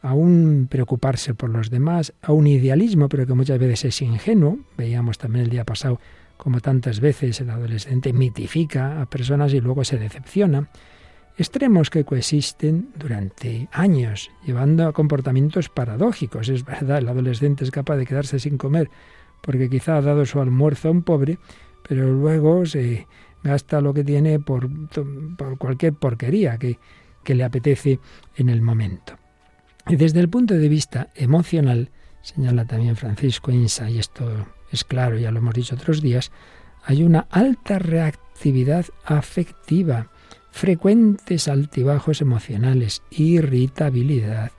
a 0.00 0.14
un 0.14 0.68
preocuparse 0.70 1.34
por 1.34 1.50
los 1.50 1.70
demás, 1.70 2.12
a 2.22 2.30
un 2.30 2.46
idealismo, 2.46 3.08
pero 3.08 3.26
que 3.26 3.34
muchas 3.34 3.58
veces 3.58 3.86
es 3.86 4.02
ingenuo. 4.02 4.60
Veíamos 4.78 5.18
también 5.18 5.46
el 5.46 5.50
día 5.50 5.64
pasado 5.64 5.98
como 6.36 6.60
tantas 6.60 7.00
veces 7.00 7.40
el 7.40 7.50
adolescente 7.50 8.12
mitifica 8.12 9.02
a 9.02 9.06
personas 9.06 9.52
y 9.52 9.60
luego 9.60 9.82
se 9.82 9.98
decepciona. 9.98 10.68
Extremos 11.40 11.88
que 11.88 12.04
coexisten 12.04 12.90
durante 12.96 13.66
años, 13.72 14.30
llevando 14.44 14.86
a 14.86 14.92
comportamientos 14.92 15.70
paradójicos. 15.70 16.50
Es 16.50 16.66
verdad, 16.66 16.98
el 16.98 17.08
adolescente 17.08 17.64
es 17.64 17.70
capaz 17.70 17.96
de 17.96 18.04
quedarse 18.04 18.38
sin 18.38 18.58
comer 18.58 18.90
porque 19.40 19.70
quizá 19.70 19.96
ha 19.96 20.02
dado 20.02 20.26
su 20.26 20.38
almuerzo 20.38 20.88
a 20.88 20.90
un 20.90 21.00
pobre, 21.00 21.38
pero 21.88 22.12
luego 22.12 22.66
se 22.66 23.06
gasta 23.42 23.80
lo 23.80 23.94
que 23.94 24.04
tiene 24.04 24.38
por, 24.38 24.68
cualquier 25.56 25.94
porquería 25.94 26.58
que, 26.58 26.78
que 27.24 27.34
le 27.34 27.44
apetece 27.44 28.00
en 28.36 28.50
el 28.50 28.60
momento. 28.60 29.16
Y 29.88 29.96
desde 29.96 30.20
el 30.20 30.28
punto 30.28 30.52
de 30.52 30.68
vista 30.68 31.08
emocional, 31.14 31.88
señala 32.20 32.66
también 32.66 32.96
Francisco 32.96 33.50
Insa, 33.50 33.88
y 33.88 33.98
esto 33.98 34.46
es 34.70 34.84
claro, 34.84 35.16
ya 35.16 35.30
lo 35.30 35.38
hemos 35.38 35.54
dicho 35.54 35.74
otros 35.74 36.02
días, 36.02 36.32
hay 36.84 37.02
una 37.02 37.20
alta 37.30 37.78
reactividad 37.78 38.84
afectiva, 39.06 40.10
frecuentes 40.50 41.48
altibajos 41.48 42.20
emocionales, 42.20 43.02
irritabilidad, 43.10 44.52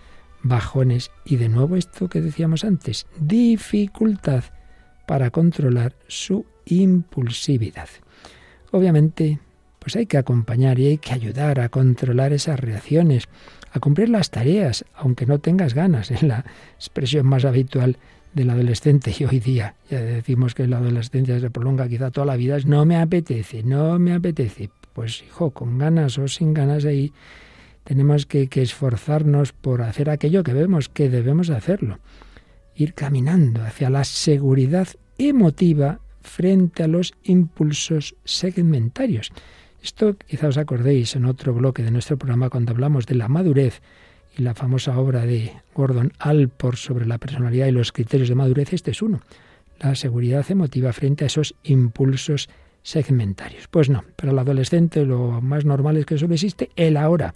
bajones 0.43 1.11
y 1.25 1.35
de 1.37 1.49
nuevo 1.49 1.75
esto 1.75 2.09
que 2.09 2.21
decíamos 2.21 2.63
antes, 2.63 3.05
dificultad 3.19 4.43
para 5.07 5.29
controlar 5.29 5.95
su 6.07 6.45
impulsividad. 6.65 7.89
Obviamente, 8.71 9.39
pues 9.79 9.95
hay 9.95 10.05
que 10.05 10.17
acompañar 10.17 10.79
y 10.79 10.87
hay 10.87 10.97
que 10.97 11.13
ayudar 11.13 11.59
a 11.59 11.69
controlar 11.69 12.33
esas 12.33 12.59
reacciones, 12.59 13.27
a 13.71 13.79
cumplir 13.79 14.09
las 14.09 14.29
tareas, 14.29 14.85
aunque 14.93 15.25
no 15.25 15.39
tengas 15.39 15.73
ganas, 15.73 16.11
en 16.11 16.27
la 16.27 16.45
expresión 16.75 17.25
más 17.25 17.45
habitual 17.45 17.97
del 18.33 18.49
adolescente 18.49 19.13
y 19.17 19.25
hoy 19.25 19.39
día 19.39 19.75
ya 19.89 20.01
decimos 20.01 20.55
que 20.55 20.67
la 20.67 20.77
adolescencia 20.77 21.39
se 21.39 21.49
prolonga 21.49 21.87
quizá 21.89 22.11
toda 22.11 22.27
la 22.27 22.37
vida, 22.37 22.55
es 22.57 22.65
no 22.65 22.85
me 22.85 22.95
apetece, 22.95 23.63
no 23.63 23.99
me 23.99 24.13
apetece. 24.13 24.69
Pues 24.93 25.23
hijo, 25.23 25.51
con 25.51 25.77
ganas 25.77 26.17
o 26.17 26.27
sin 26.27 26.53
ganas 26.53 26.85
ahí 26.85 27.13
tenemos 27.83 28.25
que, 28.25 28.49
esforzarnos 28.53 29.53
por 29.53 29.81
hacer 29.81 30.09
aquello 30.09 30.43
que 30.43 30.53
vemos 30.53 30.89
que 30.89 31.09
debemos 31.09 31.49
hacerlo. 31.49 31.99
Ir 32.75 32.93
caminando 32.93 33.63
hacia 33.63 33.89
la 33.89 34.03
seguridad 34.03 34.87
emotiva 35.17 35.99
frente 36.21 36.83
a 36.83 36.87
los 36.87 37.13
impulsos 37.23 38.15
segmentarios. 38.23 39.31
Esto 39.81 40.15
quizá 40.15 40.47
os 40.47 40.57
acordéis 40.57 41.15
en 41.15 41.25
otro 41.25 41.53
bloque 41.53 41.81
de 41.81 41.91
nuestro 41.91 42.17
programa 42.17 42.49
cuando 42.49 42.71
hablamos 42.71 43.07
de 43.07 43.15
la 43.15 43.27
madurez 43.27 43.81
y 44.37 44.43
la 44.43 44.53
famosa 44.53 44.97
obra 44.97 45.25
de 45.25 45.51
Gordon 45.73 46.13
Alport 46.19 46.77
sobre 46.77 47.07
la 47.07 47.17
personalidad 47.17 47.67
y 47.67 47.71
los 47.71 47.91
criterios 47.91 48.29
de 48.29 48.35
madurez, 48.35 48.73
este 48.73 48.91
es 48.91 49.01
uno, 49.01 49.21
la 49.79 49.95
seguridad 49.95 50.45
emotiva 50.49 50.93
frente 50.93 51.23
a 51.23 51.27
esos 51.27 51.55
impulsos 51.63 52.47
segmentarios. 52.83 53.67
Pues 53.67 53.89
no, 53.89 54.03
para 54.15 54.31
el 54.31 54.39
adolescente 54.39 55.05
lo 55.05 55.41
más 55.41 55.65
normal 55.65 55.97
es 55.97 56.05
que 56.05 56.17
solo 56.17 56.33
existe 56.33 56.69
el 56.75 56.97
ahora. 56.97 57.35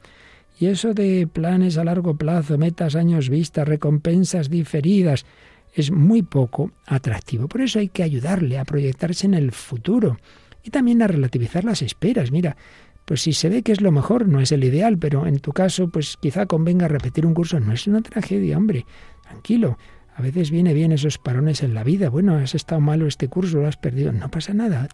Y 0.60 0.68
eso 0.68 0.94
de 0.94 1.28
planes 1.32 1.78
a 1.78 1.84
largo 1.84 2.16
plazo, 2.16 2.58
metas 2.58 2.96
años 2.96 3.30
vistas, 3.30 3.68
recompensas 3.68 4.50
diferidas, 4.50 5.26
es 5.74 5.92
muy 5.92 6.22
poco 6.22 6.72
atractivo. 6.86 7.48
Por 7.48 7.62
eso 7.62 7.80
hay 7.80 7.90
que 7.90 8.04
ayudarle 8.04 8.58
a 8.58 8.66
proyectarse 8.66 9.26
en 9.26 9.34
el 9.34 9.52
futuro 9.52 10.18
y 10.64 10.70
también 10.70 11.02
a 11.02 11.08
relativizar 11.08 11.66
las 11.66 11.82
esperas. 11.82 12.32
Mira, 12.32 12.56
pues 13.04 13.22
si 13.22 13.34
se 13.34 13.50
ve 13.50 13.62
que 13.62 13.72
es 13.72 13.82
lo 13.82 13.92
mejor, 13.92 14.28
no 14.28 14.40
es 14.40 14.52
el 14.52 14.64
ideal, 14.64 14.98
pero 14.98 15.28
en 15.28 15.40
tu 15.40 15.52
caso, 15.52 15.90
pues 15.90 16.18
quizá 16.20 16.46
convenga 16.46 16.88
repetir 16.88 17.26
un 17.26 17.34
curso. 17.34 17.60
No 17.60 17.74
es 17.74 17.86
una 17.88 18.02
tragedia, 18.02 18.58
hombre. 18.58 18.86
Tranquilo. 19.24 19.78
A 20.16 20.22
veces 20.22 20.50
viene 20.50 20.74
bien 20.74 20.94
esos 20.94 21.18
parones 21.18 21.62
en 21.62 21.74
la 21.74 21.84
vida. 21.84 22.10
Bueno, 22.10 22.38
has 22.38 22.56
estado 22.56 22.80
malo 22.80 23.06
este 23.06 23.28
curso, 23.28 23.60
lo 23.60 23.68
has 23.68 23.76
perdido. 23.76 24.14
No 24.14 24.32
pasa 24.32 24.54
nada. 24.54 24.88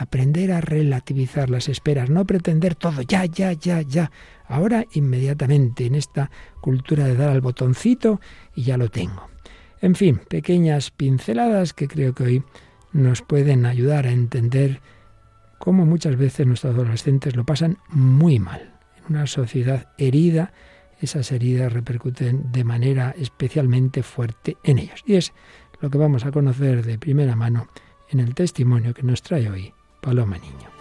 Aprender 0.00 0.52
a 0.52 0.60
relativizar 0.60 1.50
las 1.50 1.68
esperas, 1.68 2.08
no 2.08 2.24
pretender 2.24 2.76
todo 2.76 3.02
ya, 3.02 3.24
ya, 3.24 3.52
ya, 3.52 3.82
ya. 3.82 4.12
Ahora, 4.46 4.86
inmediatamente, 4.92 5.86
en 5.86 5.96
esta 5.96 6.30
cultura 6.60 7.04
de 7.04 7.16
dar 7.16 7.30
al 7.30 7.40
botoncito 7.40 8.20
y 8.54 8.62
ya 8.62 8.76
lo 8.76 8.90
tengo. 8.90 9.28
En 9.80 9.96
fin, 9.96 10.20
pequeñas 10.28 10.92
pinceladas 10.92 11.72
que 11.72 11.88
creo 11.88 12.14
que 12.14 12.22
hoy 12.22 12.42
nos 12.92 13.22
pueden 13.22 13.66
ayudar 13.66 14.06
a 14.06 14.12
entender 14.12 14.80
cómo 15.58 15.84
muchas 15.84 16.16
veces 16.16 16.46
nuestros 16.46 16.76
adolescentes 16.76 17.34
lo 17.34 17.44
pasan 17.44 17.78
muy 17.88 18.38
mal. 18.38 18.74
En 18.98 19.16
una 19.16 19.26
sociedad 19.26 19.88
herida, 19.98 20.52
esas 21.00 21.32
heridas 21.32 21.72
repercuten 21.72 22.52
de 22.52 22.62
manera 22.62 23.16
especialmente 23.18 24.04
fuerte 24.04 24.58
en 24.62 24.78
ellos. 24.78 25.02
Y 25.06 25.16
es 25.16 25.32
lo 25.80 25.90
que 25.90 25.98
vamos 25.98 26.24
a 26.24 26.30
conocer 26.30 26.86
de 26.86 27.00
primera 27.00 27.34
mano 27.34 27.66
en 28.10 28.20
el 28.20 28.36
testimonio 28.36 28.94
que 28.94 29.02
nos 29.02 29.22
trae 29.22 29.50
hoy 29.50 29.74
Paloma 30.00 30.38
Niño. 30.38 30.77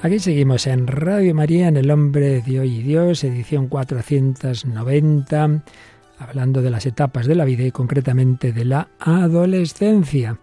Aquí 0.00 0.20
seguimos 0.20 0.68
en 0.68 0.86
Radio 0.86 1.34
María, 1.34 1.66
en 1.66 1.76
El 1.76 1.90
Hombre 1.90 2.40
de 2.40 2.60
Hoy 2.60 2.76
y 2.76 2.82
Dios, 2.84 3.24
edición 3.24 3.66
490, 3.66 5.64
hablando 6.20 6.62
de 6.62 6.70
las 6.70 6.86
etapas 6.86 7.26
de 7.26 7.34
la 7.34 7.44
vida 7.44 7.64
y 7.64 7.72
concretamente 7.72 8.52
de 8.52 8.64
la 8.64 8.90
adolescencia. 9.00 10.38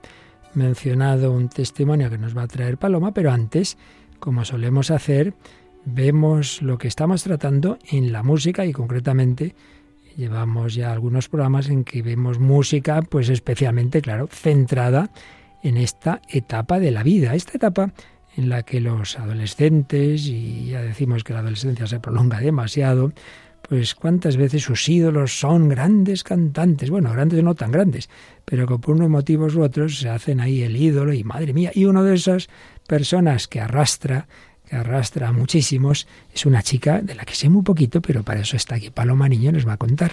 Mencionado 0.55 1.31
un 1.31 1.47
testimonio 1.47 2.09
que 2.09 2.17
nos 2.17 2.35
va 2.35 2.41
a 2.41 2.47
traer 2.47 2.77
Paloma, 2.77 3.13
pero 3.13 3.31
antes, 3.31 3.77
como 4.19 4.43
solemos 4.43 4.91
hacer, 4.91 5.33
vemos 5.85 6.62
lo 6.62 6.77
que 6.77 6.89
estamos 6.89 7.24
tratando 7.24 7.79
en 7.89 8.12
la 8.12 8.24
música 8.24 8.65
y 8.65 8.74
concretamente 8.74 9.55
llevamos 10.17 10.75
ya 10.75 10.91
algunos 10.91 11.29
programas 11.29 11.69
en 11.69 11.85
que 11.85 12.01
vemos 12.01 12.39
música, 12.39 13.01
pues 13.03 13.29
especialmente, 13.29 14.01
claro, 14.01 14.27
centrada 14.29 15.12
en 15.63 15.77
esta 15.77 16.21
etapa 16.27 16.81
de 16.81 16.91
la 16.91 17.03
vida. 17.03 17.35
Esta 17.35 17.53
etapa 17.55 17.93
en 18.37 18.49
la 18.49 18.63
que 18.63 18.81
los 18.81 19.17
adolescentes, 19.17 20.27
y 20.27 20.67
ya 20.67 20.81
decimos 20.81 21.23
que 21.23 21.33
la 21.33 21.39
adolescencia 21.39 21.87
se 21.87 21.99
prolonga 21.99 22.39
demasiado, 22.39 23.13
pues 23.67 23.95
cuántas 23.95 24.37
veces 24.37 24.63
sus 24.63 24.87
ídolos 24.87 25.39
son 25.39 25.69
grandes 25.69 26.23
cantantes, 26.23 26.89
bueno, 26.89 27.11
grandes 27.11 27.43
no 27.43 27.55
tan 27.55 27.71
grandes, 27.71 28.09
pero 28.43 28.67
que 28.67 28.77
por 28.77 28.95
unos 28.95 29.09
motivos 29.09 29.55
u 29.55 29.63
otros 29.63 29.99
se 29.99 30.09
hacen 30.09 30.39
ahí 30.39 30.61
el 30.61 30.75
ídolo 30.75 31.13
y 31.13 31.23
madre 31.23 31.53
mía, 31.53 31.71
y 31.73 31.85
una 31.85 32.03
de 32.03 32.15
esas 32.15 32.47
personas 32.87 33.47
que 33.47 33.59
arrastra, 33.61 34.27
que 34.69 34.75
arrastra 34.75 35.29
a 35.29 35.31
muchísimos, 35.31 36.07
es 36.33 36.45
una 36.45 36.61
chica 36.61 37.01
de 37.01 37.15
la 37.15 37.25
que 37.25 37.35
sé 37.35 37.49
muy 37.49 37.63
poquito, 37.63 38.01
pero 38.01 38.23
para 38.23 38.41
eso 38.41 38.55
está 38.55 38.75
aquí 38.75 38.89
Paloma 38.89 39.27
Niño, 39.29 39.51
nos 39.51 39.67
va 39.67 39.73
a 39.73 39.77
contar. 39.77 40.11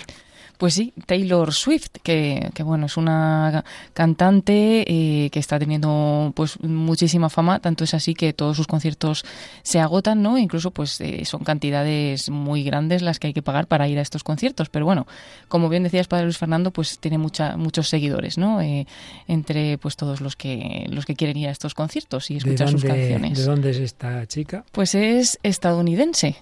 Pues 0.62 0.75
sí, 0.75 0.92
Taylor 1.07 1.52
Swift, 1.52 1.88
que, 2.04 2.52
bueno, 2.64 2.87
es 2.87 2.97
una 2.97 3.64
cantante 3.95 4.85
eh, 4.87 5.28
que 5.31 5.40
está 5.40 5.59
teniendo 5.59 6.33
pues 6.37 6.61
muchísima 6.62 7.28
fama, 7.31 7.59
tanto 7.59 7.83
es 7.83 7.95
así 7.95 8.14
que 8.14 8.33
todos 8.33 8.59
sus 8.59 8.69
conciertos 8.69 9.25
se 9.64 9.81
agotan, 9.81 10.23
¿no? 10.23 10.38
Incluso 10.38 10.71
pues 10.71 11.00
eh, 11.00 11.25
son 11.25 11.42
cantidades 11.42 12.31
muy 12.31 12.62
grandes 12.62 13.02
las 13.02 13.19
que 13.19 13.26
hay 13.26 13.33
que 13.33 13.42
pagar 13.42 13.66
para 13.66 13.88
ir 13.88 13.99
a 13.99 14.02
estos 14.02 14.23
conciertos. 14.23 14.69
Pero 14.69 14.85
bueno, 14.85 15.09
como 15.49 15.69
bien 15.69 15.83
decías, 15.83 16.07
Padre 16.07 16.26
Luis 16.26 16.38
Fernando, 16.38 16.71
pues 16.71 17.00
tiene 17.00 17.19
mucha, 17.19 17.57
muchos 17.57 17.88
seguidores, 17.88 18.38
¿no? 18.38 18.61
Eh, 18.61 18.87
entre 19.26 19.78
pues 19.78 19.97
todos 19.97 20.21
los 20.21 20.37
que 20.37 20.87
los 20.90 21.07
que 21.07 21.16
quieren 21.16 21.38
ir 21.38 21.49
a 21.49 21.50
estos 21.50 21.75
conciertos 21.75 22.31
y 22.31 22.37
escuchar 22.37 22.71
sus 22.71 22.85
canciones. 22.85 23.37
¿De 23.37 23.45
dónde 23.47 23.71
es 23.71 23.78
esta 23.78 24.28
chica? 24.28 24.64
Pues 24.71 24.95
es 24.95 25.40
estadounidense. 25.42 26.37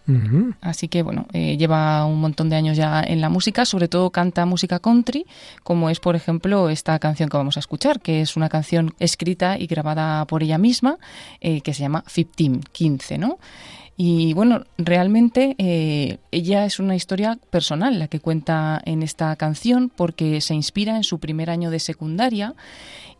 Así 0.61 0.89
que 0.89 1.03
bueno, 1.03 1.27
lleva 1.33 2.05
un 2.05 2.21
montón 2.21 2.51
de 2.51 2.57
años 2.57 2.77
ya 2.77 3.03
en 3.03 3.23
la 3.23 3.31
música, 3.31 3.65
sobre 3.65 3.89
todo 3.89 4.10
canta 4.11 4.47
música 4.47 4.79
country, 4.79 5.27
como 5.63 5.91
es, 5.91 6.01
por 6.01 6.17
ejemplo, 6.17 6.69
esta 6.71 6.99
canción 6.99 7.29
que 7.29 7.37
vamos 7.37 7.57
a 7.57 7.61
escuchar, 7.61 8.01
que 8.01 8.21
es 8.21 8.37
una 8.37 8.49
canción 8.49 8.95
escrita 8.99 9.59
y 9.59 9.67
grabada 9.67 10.25
por 10.27 10.43
ella 10.43 10.59
misma, 10.59 10.99
eh, 11.41 11.61
que 11.61 11.75
se 11.75 11.83
llama 11.83 12.05
15, 12.07 12.61
15, 12.73 13.19
¿no? 13.19 13.39
Y 14.03 14.33
bueno, 14.33 14.65
realmente 14.79 15.57
eh, 15.59 16.21
ella 16.31 16.65
es 16.65 16.79
una 16.79 16.97
historia 16.97 17.39
personal 17.51 17.99
la 17.99 18.09
que 18.09 18.19
cuenta 18.19 18.81
en 18.87 19.03
esta 19.03 19.37
canción 19.37 19.93
porque 19.95 20.41
se 20.41 20.55
inspira 20.55 20.97
en 20.97 21.05
su 21.05 21.19
primer 21.19 21.51
año 21.51 21.71
de 21.71 21.81
secundaria 21.81 22.55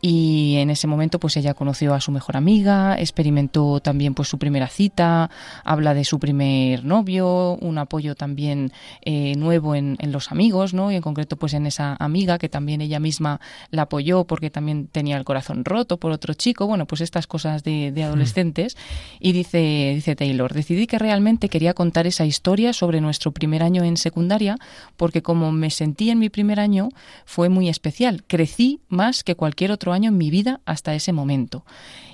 y 0.01 0.55
en 0.57 0.71
ese 0.71 0.87
momento 0.87 1.19
pues 1.19 1.37
ella 1.37 1.53
conoció 1.53 1.93
a 1.93 2.01
su 2.01 2.11
mejor 2.11 2.35
amiga, 2.35 2.99
experimentó 2.99 3.79
también 3.79 4.15
pues 4.15 4.27
su 4.27 4.39
primera 4.39 4.67
cita, 4.67 5.29
habla 5.63 5.93
de 5.93 6.03
su 6.03 6.19
primer 6.19 6.83
novio, 6.83 7.57
un 7.61 7.77
apoyo 7.77 8.15
también 8.15 8.71
eh, 9.03 9.35
nuevo 9.35 9.75
en, 9.75 9.97
los 10.11 10.31
amigos, 10.31 10.73
¿no? 10.73 10.91
Y 10.91 10.95
en 10.95 11.01
concreto 11.01 11.37
pues 11.37 11.53
en 11.53 11.67
esa 11.67 11.95
amiga 11.99 12.39
que 12.39 12.49
también 12.49 12.81
ella 12.81 12.99
misma 12.99 13.39
la 13.69 13.83
apoyó 13.83 14.23
porque 14.25 14.49
también 14.49 14.87
tenía 14.87 15.17
el 15.17 15.23
corazón 15.23 15.63
roto 15.63 15.97
por 15.97 16.11
otro 16.11 16.33
chico, 16.33 16.65
bueno 16.65 16.87
pues 16.87 17.01
estas 17.01 17.27
cosas 17.27 17.63
de, 17.63 17.91
de 17.91 18.03
adolescentes. 18.03 18.75
Y 19.19 19.33
dice, 19.33 19.91
dice 19.93 20.15
Taylor, 20.15 20.51
decidí 20.71 20.87
que 20.87 20.99
realmente 20.99 21.49
quería 21.49 21.73
contar 21.73 22.07
esa 22.07 22.25
historia 22.25 22.71
sobre 22.71 23.01
nuestro 23.01 23.33
primer 23.33 23.61
año 23.61 23.83
en 23.83 23.97
secundaria 23.97 24.55
porque 24.95 25.21
como 25.21 25.51
me 25.51 25.69
sentí 25.69 26.09
en 26.11 26.19
mi 26.19 26.29
primer 26.29 26.61
año 26.61 26.87
fue 27.25 27.49
muy 27.49 27.67
especial, 27.67 28.23
crecí 28.25 28.79
más 28.87 29.25
que 29.25 29.35
cualquier 29.35 29.73
otro 29.73 29.91
año 29.91 30.07
en 30.11 30.17
mi 30.17 30.31
vida 30.31 30.61
hasta 30.63 30.95
ese 30.95 31.11
momento. 31.11 31.65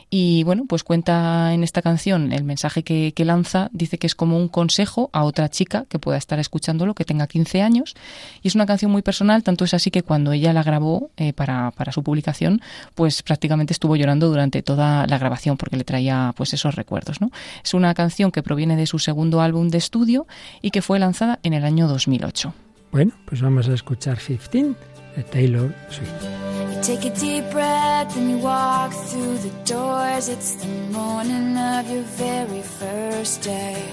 Y 0.09 0.43
bueno, 0.43 0.63
pues 0.67 0.83
cuenta 0.85 1.53
en 1.53 1.63
esta 1.63 1.81
canción 1.81 2.31
el 2.31 2.45
mensaje 2.45 2.83
que, 2.83 3.13
lanza, 3.25 3.69
dice 3.73 3.97
que 3.97 4.07
es 4.07 4.15
como 4.15 4.37
un 4.37 4.47
consejo 4.47 5.09
a 5.11 5.23
otra 5.25 5.49
chica 5.49 5.85
que 5.89 5.99
pueda 5.99 6.17
estar 6.17 6.39
escuchándolo, 6.39 6.93
que 6.93 7.03
tenga 7.03 7.27
15 7.27 7.61
años. 7.61 7.93
Y 8.41 8.47
es 8.47 8.55
una 8.55 8.65
canción 8.65 8.89
muy 8.89 9.01
personal, 9.01 9.43
tanto 9.43 9.65
es 9.65 9.73
así 9.73 9.91
que 9.91 10.03
cuando 10.03 10.31
ella 10.31 10.53
la 10.53 10.63
grabó 10.63 11.11
eh, 11.17 11.33
para, 11.33 11.71
para, 11.71 11.91
su 11.91 12.03
publicación, 12.03 12.61
pues 12.95 13.21
prácticamente 13.21 13.73
estuvo 13.73 13.97
llorando 13.97 14.29
durante 14.29 14.63
toda 14.63 15.05
la 15.07 15.17
grabación 15.17 15.57
porque 15.57 15.75
le 15.75 15.83
traía 15.83 16.33
pues 16.37 16.53
esos 16.53 16.75
recuerdos. 16.75 17.19
¿no? 17.19 17.31
Es 17.63 17.73
una 17.73 17.93
canción 17.93 18.31
que 18.31 18.43
proviene 18.43 18.77
de 18.77 18.87
su 18.87 18.99
segundo 18.99 19.41
álbum 19.41 19.67
de 19.67 19.77
estudio 19.77 20.25
y 20.61 20.71
que 20.71 20.81
fue 20.81 20.99
lanzada 20.99 21.39
en 21.43 21.53
el 21.53 21.65
año 21.65 21.87
2008. 21.89 22.53
Bueno, 22.91 23.11
pues 23.25 23.41
vamos 23.41 23.67
a 23.67 23.73
escuchar 23.73 24.17
15 24.17 24.73
de 25.17 25.23
Taylor 25.23 25.75
Swift. 25.89 26.56
Take 26.81 27.05
a 27.05 27.10
deep 27.10 27.50
breath 27.51 28.15
and 28.15 28.29
you 28.31 28.38
walk 28.38 28.93
through 28.93 29.38
the 29.39 29.50
doors. 29.65 30.29
It's 30.29 30.55
the 30.55 30.67
morning 30.67 31.57
of 31.57 31.89
your 31.89 32.03
very 32.03 32.62
first 32.62 33.41
day. 33.41 33.84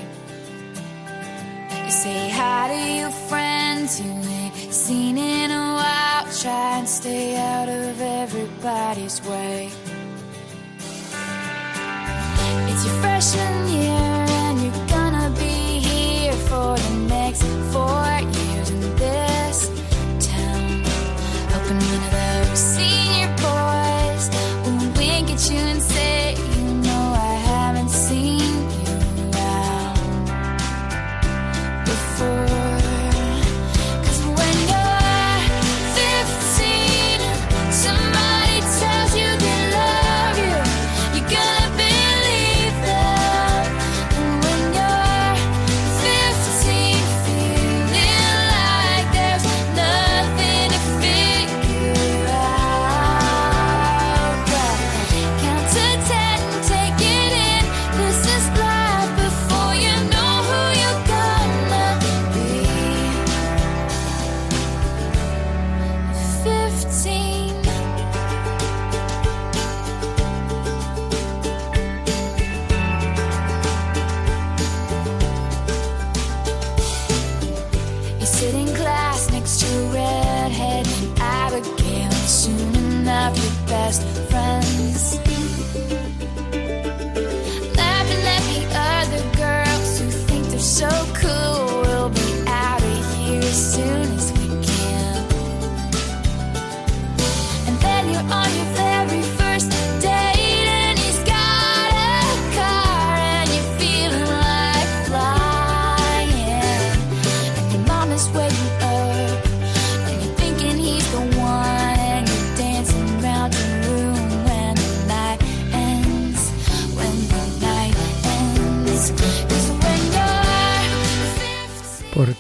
You 1.84 1.90
say 1.90 2.30
hi 2.30 2.68
to 2.68 2.80
your 3.00 3.10
friends 3.28 4.00
you 4.00 4.10
ain't 4.10 4.72
seen 4.72 5.18
in 5.18 5.50
a 5.50 5.74
while. 5.80 6.24
Try 6.40 6.78
and 6.78 6.88
stay 6.88 7.36
out 7.36 7.68
of 7.68 8.00
everybody's 8.00 9.20
way. 9.22 9.70
It's 12.70 12.84
your 12.86 12.94
freshman 13.02 13.68
year 13.68 13.93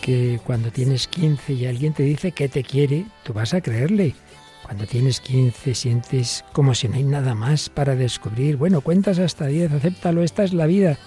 15. 0.04 0.34
Porque 0.34 0.40
cuando 0.44 0.70
tienes 0.70 1.08
15 1.08 1.54
y 1.54 1.66
alguien 1.66 1.94
te 1.94 2.02
dice 2.02 2.32
que 2.32 2.48
te 2.48 2.62
quiere, 2.62 3.06
tú 3.22 3.32
vas 3.32 3.54
a 3.54 3.60
creerle. 3.60 4.14
Cuando 4.62 4.86
tienes 4.86 5.20
15 5.20 5.74
sientes 5.74 6.44
como 6.52 6.74
si 6.74 6.88
no 6.88 6.96
hay 6.96 7.04
nada 7.04 7.34
más 7.34 7.70
para 7.70 7.96
descubrir. 7.96 8.56
Bueno, 8.56 8.82
cuentas 8.82 9.18
hasta 9.18 9.46
10, 9.46 9.72
acéptalo, 9.72 10.22
esta 10.22 10.44
es 10.44 10.52
la 10.52 10.66
vida. 10.66 10.98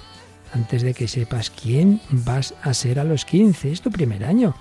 Antes 0.54 0.82
de 0.82 0.94
que 0.94 1.08
sepas 1.08 1.50
quién 1.52 2.02
vas 2.10 2.56
a 2.64 2.74
ser 2.74 3.00
a 3.00 3.04
los 3.04 3.26
15, 3.26 3.72
es 3.72 3.82
tu 3.82 3.92
primer 3.92 4.24
año. 4.24 4.56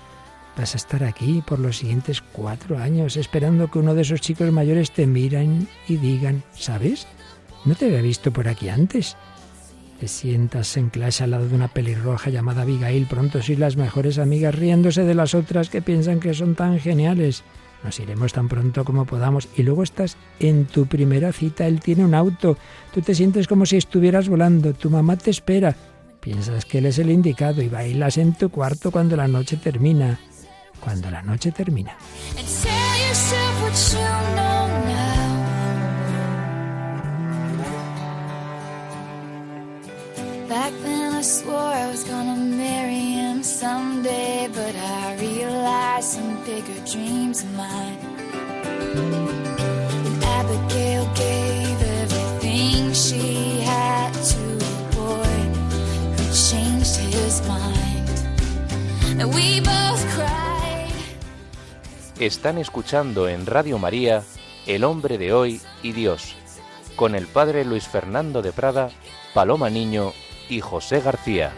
Vas 0.55 0.73
a 0.73 0.77
estar 0.77 1.03
aquí 1.03 1.43
por 1.45 1.59
los 1.59 1.77
siguientes 1.77 2.21
cuatro 2.21 2.77
años 2.77 3.17
esperando 3.17 3.69
que 3.71 3.79
uno 3.79 3.95
de 3.95 4.01
esos 4.01 4.21
chicos 4.21 4.51
mayores 4.51 4.91
te 4.91 5.07
miran 5.07 5.67
y 5.87 5.97
digan, 5.97 6.43
¿sabes? 6.53 7.07
No 7.65 7.75
te 7.75 7.85
había 7.85 8.01
visto 8.01 8.31
por 8.31 8.47
aquí 8.47 8.69
antes. 8.69 9.15
Te 9.99 10.07
sientas 10.07 10.77
en 10.77 10.89
clase 10.89 11.23
al 11.23 11.31
lado 11.31 11.47
de 11.47 11.55
una 11.55 11.69
pelirroja 11.69 12.29
llamada 12.29 12.61
Abigail. 12.61 13.07
Pronto 13.07 13.41
sois 13.41 13.57
las 13.57 13.77
mejores 13.77 14.19
amigas 14.19 14.53
riéndose 14.53 15.03
de 15.03 15.15
las 15.15 15.33
otras 15.33 15.69
que 15.69 15.81
piensan 15.81 16.19
que 16.19 16.35
son 16.35 16.53
tan 16.53 16.79
geniales. 16.79 17.43
Nos 17.83 17.99
iremos 17.99 18.31
tan 18.31 18.47
pronto 18.47 18.85
como 18.85 19.05
podamos. 19.05 19.49
Y 19.55 19.63
luego 19.63 19.81
estás 19.81 20.17
en 20.39 20.65
tu 20.65 20.85
primera 20.85 21.33
cita. 21.33 21.65
Él 21.65 21.79
tiene 21.79 22.05
un 22.05 22.13
auto. 22.13 22.57
Tú 22.93 23.01
te 23.01 23.15
sientes 23.15 23.47
como 23.47 23.65
si 23.65 23.77
estuvieras 23.77 24.29
volando. 24.29 24.73
Tu 24.73 24.89
mamá 24.91 25.17
te 25.17 25.31
espera. 25.31 25.75
Piensas 26.19 26.65
que 26.65 26.77
él 26.77 26.85
es 26.85 26.99
el 26.99 27.09
indicado 27.09 27.63
y 27.63 27.69
bailas 27.69 28.17
en 28.17 28.33
tu 28.33 28.49
cuarto 28.49 28.91
cuando 28.91 29.15
la 29.15 29.27
noche 29.27 29.57
termina. 29.57 30.19
Cuando 30.79 31.09
la 31.09 31.23
noche 31.23 31.51
termina. 31.51 31.97
Back 40.47 40.71
then 40.81 41.13
I 41.13 41.23
swore 41.23 41.59
I 41.59 41.91
was 41.91 42.05
gonna 42.05 42.37
marry 42.37 43.19
him 43.19 43.43
someday, 43.43 44.47
but 44.47 44.73
I 44.77 45.17
realized 45.19 46.07
some 46.15 46.39
bigger 46.45 46.79
dreams 46.87 47.43
of 47.43 47.51
mine. 47.51 47.99
Abigail 50.23 51.03
gave 51.15 51.77
everything 51.99 52.93
she 52.93 53.59
had 53.59 54.13
to 54.13 54.39
a 54.55 54.75
boy 54.95 55.35
who 56.15 56.25
changed 56.31 56.95
his 56.95 57.45
mind. 57.45 58.07
And 59.19 59.35
we 59.35 59.59
both 59.59 60.01
cried. 60.15 60.93
Están 62.21 62.57
escuchando 62.57 63.27
en 63.27 63.45
Radio 63.45 63.79
María 63.79 64.23
El 64.65 64.85
hombre 64.85 65.17
de 65.17 65.33
hoy 65.33 65.59
y 65.83 65.91
Dios, 65.91 66.35
con 66.95 67.15
el 67.15 67.27
padre 67.27 67.65
Luis 67.65 67.85
Fernando 67.89 68.41
de 68.41 68.53
Prada, 68.53 68.91
Paloma 69.33 69.69
Niño 69.69 70.13
y 70.49 70.61
José 70.61 71.01
García. 71.01 71.51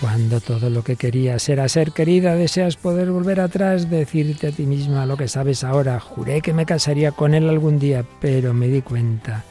Cuando 0.00 0.40
todo 0.40 0.70
lo 0.70 0.84
que 0.84 0.94
querías 0.94 1.48
era 1.48 1.68
ser 1.68 1.90
querida, 1.90 2.36
deseas 2.36 2.76
poder 2.76 3.10
volver 3.10 3.40
atrás, 3.40 3.90
decirte 3.90 4.46
a 4.46 4.52
ti 4.52 4.64
misma 4.64 5.06
lo 5.06 5.16
que 5.16 5.26
sabes 5.26 5.64
ahora. 5.64 5.98
Juré 5.98 6.40
que 6.40 6.52
me 6.52 6.66
casaría 6.66 7.10
con 7.10 7.34
él 7.34 7.48
algún 7.48 7.80
día, 7.80 8.04
pero 8.20 8.54
me 8.54 8.68
di 8.68 8.80
cuenta 8.80 9.44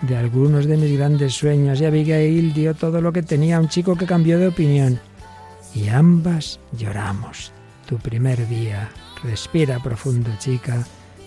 de 0.00 0.16
algunos 0.16 0.66
de 0.66 0.78
mis 0.78 0.96
grandes 0.96 1.34
sueños 1.34 1.80
y 1.80 1.84
Abigail 1.84 2.54
dio 2.54 2.74
todo 2.74 3.02
lo 3.02 3.12
que 3.12 3.22
tenía 3.22 3.58
a 3.58 3.60
un 3.60 3.68
chico 3.68 3.96
que 3.96 4.06
cambió 4.06 4.38
de 4.38 4.48
opinión. 4.48 4.98
Y 5.74 5.88
ambas 5.88 6.58
lloramos. 6.72 7.52
Tu 7.86 7.98
primer 7.98 8.48
día. 8.48 8.88
Respira 9.22 9.82
profundo, 9.82 10.30
chica, 10.38 10.86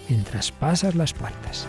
mientras 0.09 0.51
pasas 0.51 0.95
las 0.95 1.13
puertas. 1.13 1.67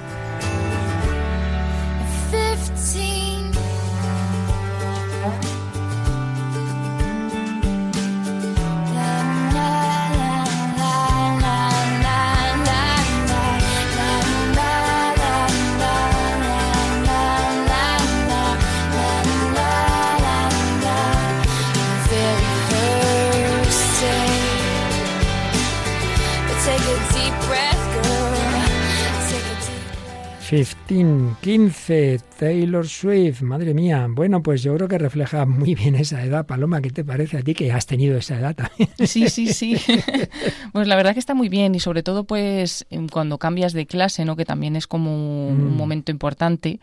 Shift 30.54 30.83
15, 30.86 31.36
15, 31.40 32.20
Taylor 32.38 32.86
Swift, 32.86 33.40
madre 33.40 33.72
mía. 33.72 34.06
Bueno, 34.10 34.42
pues 34.42 34.62
yo 34.62 34.74
creo 34.74 34.86
que 34.86 34.98
refleja 34.98 35.46
muy 35.46 35.74
bien 35.74 35.94
esa 35.94 36.22
edad. 36.22 36.44
Paloma, 36.46 36.82
¿qué 36.82 36.90
te 36.90 37.04
parece 37.04 37.38
a 37.38 37.42
ti 37.42 37.54
que 37.54 37.72
has 37.72 37.86
tenido 37.86 38.18
esa 38.18 38.38
edad 38.38 38.54
también? 38.54 38.90
Sí, 39.06 39.28
sí, 39.30 39.46
sí. 39.54 39.76
pues 40.72 40.86
la 40.86 40.96
verdad 40.96 41.14
que 41.14 41.20
está 41.20 41.32
muy 41.34 41.48
bien 41.48 41.74
y 41.74 41.80
sobre 41.80 42.02
todo 42.02 42.24
pues 42.24 42.86
em, 42.90 43.08
cuando 43.08 43.38
cambias 43.38 43.72
de 43.72 43.86
clase, 43.86 44.24
¿no? 44.26 44.36
Que 44.36 44.44
también 44.44 44.76
es 44.76 44.86
como 44.86 45.48
un 45.48 45.74
Mm. 45.74 45.76
momento 45.76 46.12
importante 46.12 46.80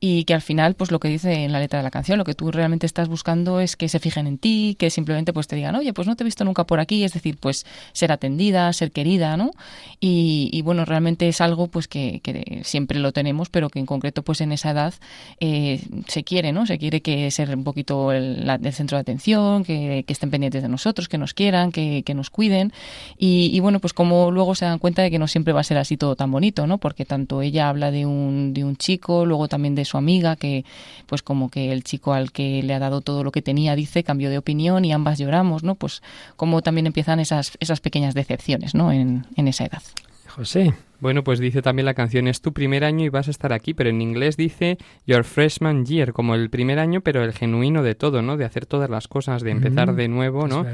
y 0.00 0.24
que 0.24 0.34
al 0.34 0.42
final 0.42 0.74
pues 0.74 0.90
lo 0.90 0.98
que 0.98 1.08
dice 1.08 1.44
en 1.44 1.52
la 1.52 1.60
letra 1.60 1.78
de 1.78 1.82
la 1.84 1.90
canción, 1.90 2.18
lo 2.18 2.24
que 2.24 2.34
tú 2.34 2.50
realmente 2.50 2.86
estás 2.86 3.08
buscando 3.08 3.60
es 3.60 3.76
que 3.76 3.88
se 3.88 4.00
fijen 4.00 4.26
en 4.26 4.38
ti, 4.38 4.74
que 4.78 4.90
simplemente 4.90 5.32
pues 5.32 5.46
te 5.46 5.54
digan, 5.56 5.74
oye, 5.76 5.92
pues 5.92 6.08
no 6.08 6.16
te 6.16 6.24
he 6.24 6.26
visto 6.26 6.44
nunca 6.44 6.64
por 6.66 6.80
aquí, 6.80 7.04
es 7.04 7.12
decir, 7.12 7.36
pues 7.38 7.64
ser 7.92 8.10
atendida, 8.10 8.72
ser 8.72 8.90
querida, 8.90 9.36
¿no? 9.36 9.52
Y, 10.00 10.50
y, 10.52 10.62
bueno, 10.62 10.84
realmente 10.84 11.28
es 11.28 11.40
algo 11.40 11.68
pues 11.68 11.86
que, 11.88 12.20
que 12.22 12.60
siempre 12.64 12.98
lo 12.98 13.12
tenemos, 13.12 13.43
pero 13.48 13.70
que 13.70 13.78
en 13.78 13.86
concreto 13.86 14.22
pues 14.22 14.40
en 14.40 14.52
esa 14.52 14.70
edad 14.70 14.94
eh, 15.40 15.82
se 16.08 16.24
quiere, 16.24 16.52
¿no? 16.52 16.66
Se 16.66 16.78
quiere 16.78 17.00
que 17.00 17.30
ser 17.30 17.54
un 17.56 17.64
poquito 17.64 18.12
el, 18.12 18.44
centro 18.72 18.96
de 18.96 19.02
atención, 19.02 19.64
que, 19.64 20.04
que 20.06 20.12
estén 20.12 20.30
pendientes 20.30 20.62
de 20.62 20.68
nosotros, 20.68 21.08
que 21.08 21.18
nos 21.18 21.34
quieran, 21.34 21.72
que, 21.72 22.02
que 22.04 22.14
nos 22.14 22.30
cuiden. 22.30 22.72
Y, 23.18 23.50
y 23.52 23.60
bueno, 23.60 23.80
pues 23.80 23.92
como 23.92 24.30
luego 24.30 24.54
se 24.54 24.64
dan 24.64 24.78
cuenta 24.78 25.02
de 25.02 25.10
que 25.10 25.18
no 25.18 25.28
siempre 25.28 25.52
va 25.52 25.60
a 25.60 25.64
ser 25.64 25.78
así 25.78 25.96
todo 25.96 26.16
tan 26.16 26.30
bonito, 26.30 26.66
¿no? 26.66 26.78
Porque 26.78 27.04
tanto 27.04 27.42
ella 27.42 27.68
habla 27.68 27.90
de 27.90 28.06
un, 28.06 28.54
de 28.54 28.64
un 28.64 28.76
chico, 28.76 29.26
luego 29.26 29.48
también 29.48 29.74
de 29.74 29.84
su 29.84 29.96
amiga, 29.96 30.36
que 30.36 30.64
pues 31.06 31.22
como 31.22 31.50
que 31.50 31.72
el 31.72 31.84
chico 31.84 32.12
al 32.12 32.32
que 32.32 32.62
le 32.62 32.74
ha 32.74 32.78
dado 32.78 33.00
todo 33.00 33.24
lo 33.24 33.32
que 33.32 33.42
tenía, 33.42 33.76
dice, 33.76 34.04
cambió 34.04 34.30
de 34.30 34.38
opinión 34.38 34.84
y 34.84 34.92
ambas 34.92 35.18
lloramos, 35.18 35.62
¿no? 35.62 35.74
Pues 35.74 36.02
como 36.36 36.62
también 36.62 36.86
empiezan 36.86 37.20
esas, 37.20 37.56
esas 37.60 37.80
pequeñas 37.80 38.14
decepciones, 38.14 38.74
¿no? 38.74 38.92
En, 38.92 39.26
en 39.36 39.48
esa 39.48 39.64
edad. 39.64 39.82
José, 40.28 40.74
Bueno, 41.04 41.22
pues 41.22 41.38
dice 41.38 41.60
también 41.60 41.84
la 41.84 41.92
canción 41.92 42.28
es 42.28 42.40
tu 42.40 42.54
primer 42.54 42.82
año 42.82 43.04
y 43.04 43.10
vas 43.10 43.28
a 43.28 43.30
estar 43.30 43.52
aquí, 43.52 43.74
pero 43.74 43.90
en 43.90 44.00
inglés 44.00 44.38
dice 44.38 44.78
your 45.06 45.22
freshman 45.22 45.84
year, 45.84 46.14
como 46.14 46.34
el 46.34 46.48
primer 46.48 46.78
año, 46.78 47.02
pero 47.02 47.22
el 47.22 47.34
genuino 47.34 47.82
de 47.82 47.94
todo, 47.94 48.22
¿no? 48.22 48.38
De 48.38 48.46
hacer 48.46 48.64
todas 48.64 48.88
las 48.88 49.06
cosas, 49.06 49.42
de 49.42 49.50
empezar 49.50 49.92
Mm, 49.92 49.96
de 49.96 50.08
nuevo, 50.08 50.48
¿no? 50.48 50.64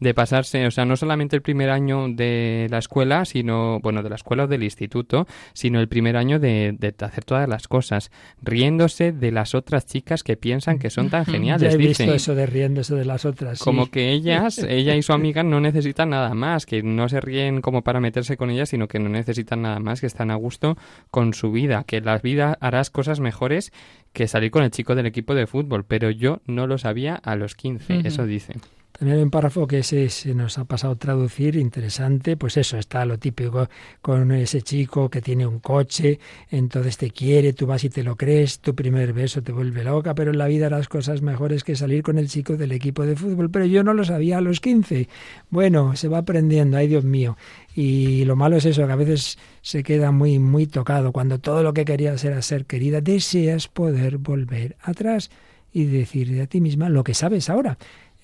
De 0.00 0.12
pasarse, 0.12 0.66
o 0.66 0.72
sea, 0.72 0.86
no 0.86 0.96
solamente 0.96 1.36
el 1.36 1.42
primer 1.42 1.70
año 1.70 2.08
de 2.08 2.66
la 2.68 2.78
escuela, 2.78 3.24
sino, 3.26 3.78
bueno, 3.78 4.02
de 4.02 4.08
la 4.08 4.16
escuela 4.16 4.42
o 4.42 4.46
del 4.48 4.64
instituto, 4.64 5.28
sino 5.52 5.78
el 5.78 5.86
primer 5.86 6.16
año 6.16 6.40
de, 6.40 6.74
de 6.76 6.92
hacer 6.98 7.24
todas 7.24 7.48
las 7.48 7.68
cosas, 7.68 8.10
riéndose 8.42 9.12
de 9.12 9.30
las 9.30 9.54
otras 9.54 9.86
chicas 9.86 10.24
que 10.24 10.36
piensan 10.36 10.80
que 10.80 10.90
son 10.90 11.10
tan 11.10 11.24
Ya 11.26 11.32
geniales, 11.32 11.74
he 11.74 11.76
visto 11.76 12.12
eso 12.12 12.34
de 12.34 12.46
riéndose 12.46 12.96
de 12.96 13.04
las 13.04 13.24
otras. 13.24 13.58
sí. 13.58 13.64
Como 13.64 13.88
que 13.88 14.10
ellas, 14.10 14.58
ella 14.68 14.96
y 14.96 15.02
su 15.02 15.12
amiga 15.12 15.44
no 15.44 15.60
necesitan 15.60 16.10
nada 16.10 16.34
más, 16.34 16.66
que 16.66 16.82
no 16.82 17.08
se 17.08 17.20
ríen 17.20 17.60
como 17.60 17.82
para 17.82 18.00
meterse 18.00 18.36
con 18.36 18.50
ellas, 18.50 18.70
sino 18.70 18.88
que 18.88 18.98
no 18.98 19.08
necesitan 19.08 19.62
nada 19.62 19.75
más, 19.82 20.00
que 20.00 20.06
están 20.06 20.30
a 20.30 20.34
gusto 20.34 20.76
con 21.10 21.34
su 21.34 21.52
vida, 21.52 21.84
que 21.84 21.98
en 21.98 22.04
la 22.04 22.18
vida 22.18 22.56
harás 22.60 22.90
cosas 22.90 23.20
mejores 23.20 23.72
que 24.12 24.28
salir 24.28 24.50
con 24.50 24.62
el 24.62 24.70
chico 24.70 24.94
del 24.94 25.06
equipo 25.06 25.34
de 25.34 25.46
fútbol, 25.46 25.84
pero 25.84 26.10
yo 26.10 26.40
no 26.46 26.66
lo 26.66 26.78
sabía 26.78 27.14
a 27.16 27.36
los 27.36 27.54
15, 27.54 27.98
Ujú. 27.98 28.08
eso 28.08 28.26
dice. 28.26 28.54
También 28.98 29.18
hay 29.18 29.24
un 29.24 29.30
párrafo 29.30 29.66
que 29.66 29.80
ese 29.80 30.08
se 30.08 30.34
nos 30.34 30.56
ha 30.56 30.64
pasado 30.64 30.94
a 30.94 30.96
traducir, 30.96 31.56
interesante, 31.56 32.36
pues 32.38 32.56
eso, 32.56 32.78
está 32.78 33.04
lo 33.04 33.18
típico 33.18 33.68
con 34.00 34.32
ese 34.32 34.62
chico 34.62 35.10
que 35.10 35.20
tiene 35.20 35.46
un 35.46 35.58
coche, 35.58 36.18
entonces 36.50 36.96
te 36.96 37.10
quiere, 37.10 37.52
tú 37.52 37.66
vas 37.66 37.84
y 37.84 37.90
te 37.90 38.02
lo 38.02 38.16
crees, 38.16 38.60
tu 38.60 38.74
primer 38.74 39.12
beso 39.12 39.42
te 39.42 39.52
vuelve 39.52 39.84
loca, 39.84 40.14
pero 40.14 40.30
en 40.30 40.38
la 40.38 40.46
vida 40.46 40.66
harás 40.66 40.88
cosas 40.88 41.20
mejores 41.20 41.62
que 41.62 41.76
salir 41.76 42.02
con 42.02 42.16
el 42.16 42.28
chico 42.28 42.56
del 42.56 42.72
equipo 42.72 43.04
de 43.04 43.16
fútbol, 43.16 43.50
pero 43.50 43.66
yo 43.66 43.84
no 43.84 43.92
lo 43.92 44.02
sabía 44.02 44.38
a 44.38 44.40
los 44.40 44.60
15. 44.60 45.08
Bueno, 45.50 45.94
se 45.94 46.08
va 46.08 46.18
aprendiendo, 46.18 46.78
ay 46.78 46.88
Dios 46.88 47.04
mío. 47.04 47.36
Y 47.74 48.24
lo 48.24 48.34
malo 48.34 48.56
es 48.56 48.64
eso, 48.64 48.86
que 48.86 48.92
a 48.92 48.96
veces 48.96 49.38
se 49.60 49.82
queda 49.82 50.10
muy, 50.10 50.38
muy 50.38 50.66
tocado, 50.66 51.12
cuando 51.12 51.38
todo 51.38 51.62
lo 51.62 51.74
que 51.74 51.84
querías 51.84 52.24
era 52.24 52.40
ser 52.40 52.64
querida, 52.64 53.02
deseas 53.02 53.68
poder 53.68 54.16
volver 54.16 54.76
atrás 54.80 55.30
y 55.70 55.84
decir 55.84 56.30
de 56.32 56.40
a 56.40 56.46
ti 56.46 56.62
misma 56.62 56.88
lo 56.88 57.04
que 57.04 57.12
sabes 57.12 57.50
ahora. 57.50 57.76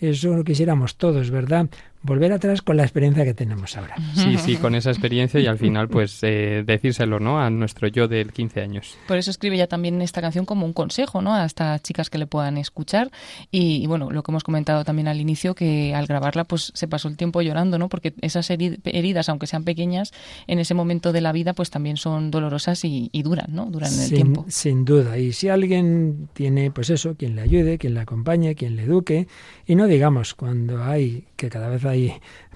Eso 0.03 0.35
lo 0.35 0.43
quisiéramos 0.43 0.97
todos, 0.97 1.31
¿verdad? 1.31 1.71
Volver 2.05 2.33
atrás 2.33 2.63
con 2.63 2.77
la 2.77 2.83
experiencia 2.83 3.25
que 3.25 3.35
tenemos 3.35 3.77
ahora. 3.77 3.95
Sí, 4.15 4.37
sí, 4.39 4.57
con 4.57 4.75
esa 4.75 4.91
experiencia 4.91 5.39
y 5.41 5.47
al 5.47 5.59
final 5.59 5.89
pues 5.89 6.19
eh, 6.23 6.65
decírselo, 6.67 7.21
¿no? 7.21 7.41
A 7.41 7.49
nuestro 7.51 7.87
yo 7.89 8.09
del 8.09 8.33
15 8.33 8.61
años. 8.61 8.97
Por 9.07 9.17
eso 9.19 9.31
escribe 9.31 9.57
ya 9.57 9.67
también 9.69 10.03
esta 10.03 10.21
canción 10.21 10.45
como 10.45 10.67
un 10.67 10.73
consejo, 10.73 11.23
¿no? 11.23 11.35
A 11.35 11.45
estas 11.45 11.81
chicas 11.83 12.11
que 12.11 12.19
le 12.19 12.27
puedan 12.27 12.59
escuchar. 12.59 13.11
Y, 13.51 13.83
y, 13.83 13.87
bueno, 13.87 14.11
lo 14.11 14.23
que 14.23 14.33
hemos 14.33 14.43
comentado 14.43 14.85
también 14.85 15.07
al 15.09 15.21
inicio, 15.21 15.55
que 15.55 15.95
al 15.95 16.07
grabarla 16.07 16.45
pues 16.45 16.73
se 16.75 16.89
pasó 16.89 17.07
el 17.09 17.17
tiempo 17.17 17.41
llorando, 17.43 17.79
¿no? 17.79 17.89
Porque 17.89 18.15
esas 18.21 18.51
heri- 18.51 18.81
heridas, 18.85 19.29
aunque 19.29 19.47
sean 19.47 19.63
pequeñas, 19.65 20.13
en 20.49 20.59
ese 20.59 20.75
momento 20.75 21.13
de 21.13 21.21
la 21.21 21.31
vida 21.33 21.53
pues 21.53 21.71
también 21.71 21.97
son 21.97 22.31
dolorosas 22.33 22.85
y, 22.85 23.11
y 23.13 23.23
duran, 23.23 23.47
¿no? 23.51 23.67
Duran 23.67 23.93
el 23.93 23.99
sin, 23.99 24.15
tiempo. 24.17 24.45
sin 24.49 24.85
duda. 24.85 25.19
Y 25.19 25.33
si 25.33 25.49
alguien 25.49 26.29
tiene, 26.33 26.71
pues 26.73 26.91
eso, 26.91 27.15
quien 27.17 27.37
le 27.37 27.43
ayude, 27.43 27.79
quien 27.79 27.95
le 27.95 28.01
acompañe, 28.01 28.55
quien 28.57 28.75
le 28.77 28.83
eduque, 28.85 29.29
y 29.67 29.77
no 29.77 29.87
digamos 29.87 30.35
cuando 30.35 30.83
hay, 30.83 31.27
que 31.37 31.49
cada 31.49 31.69
vez 31.69 31.85
hay 31.85 31.92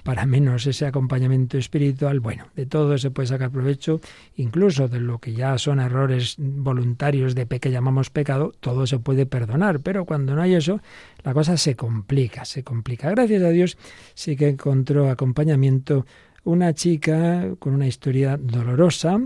para 0.06 0.24
menos 0.24 0.64
ese 0.68 0.86
acompañamiento 0.86 1.58
espiritual, 1.58 2.20
bueno, 2.20 2.46
de 2.54 2.64
todo 2.64 2.96
se 2.96 3.10
puede 3.10 3.26
sacar 3.26 3.50
provecho, 3.50 4.00
incluso 4.36 4.86
de 4.86 5.00
lo 5.00 5.18
que 5.18 5.32
ya 5.32 5.58
son 5.58 5.80
errores 5.80 6.36
voluntarios 6.38 7.34
de 7.34 7.46
que 7.46 7.72
llamamos 7.72 8.10
pecado, 8.10 8.52
todo 8.60 8.86
se 8.86 9.00
puede 9.00 9.26
perdonar, 9.26 9.80
pero 9.80 10.04
cuando 10.04 10.36
no 10.36 10.42
hay 10.42 10.54
eso, 10.54 10.80
la 11.24 11.34
cosa 11.34 11.56
se 11.56 11.74
complica, 11.74 12.44
se 12.44 12.62
complica. 12.62 13.10
Gracias 13.10 13.42
a 13.42 13.48
Dios 13.48 13.78
sí 14.14 14.36
que 14.36 14.48
encontró 14.48 15.10
acompañamiento 15.10 16.06
una 16.44 16.72
chica 16.72 17.44
con 17.58 17.74
una 17.74 17.88
historia 17.88 18.36
dolorosa, 18.36 19.18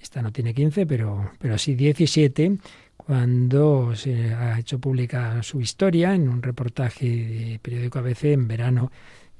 esta 0.00 0.22
no 0.22 0.32
tiene 0.32 0.54
15, 0.54 0.86
pero, 0.86 1.30
pero 1.38 1.58
sí 1.58 1.74
17, 1.74 2.56
cuando 2.96 3.94
se 3.94 4.32
ha 4.32 4.58
hecho 4.58 4.78
pública 4.78 5.42
su 5.42 5.60
historia 5.60 6.14
en 6.14 6.28
un 6.28 6.42
reportaje 6.42 7.06
de 7.06 7.58
periódico 7.60 7.98
ABC 7.98 8.24
en 8.24 8.48
verano 8.48 8.90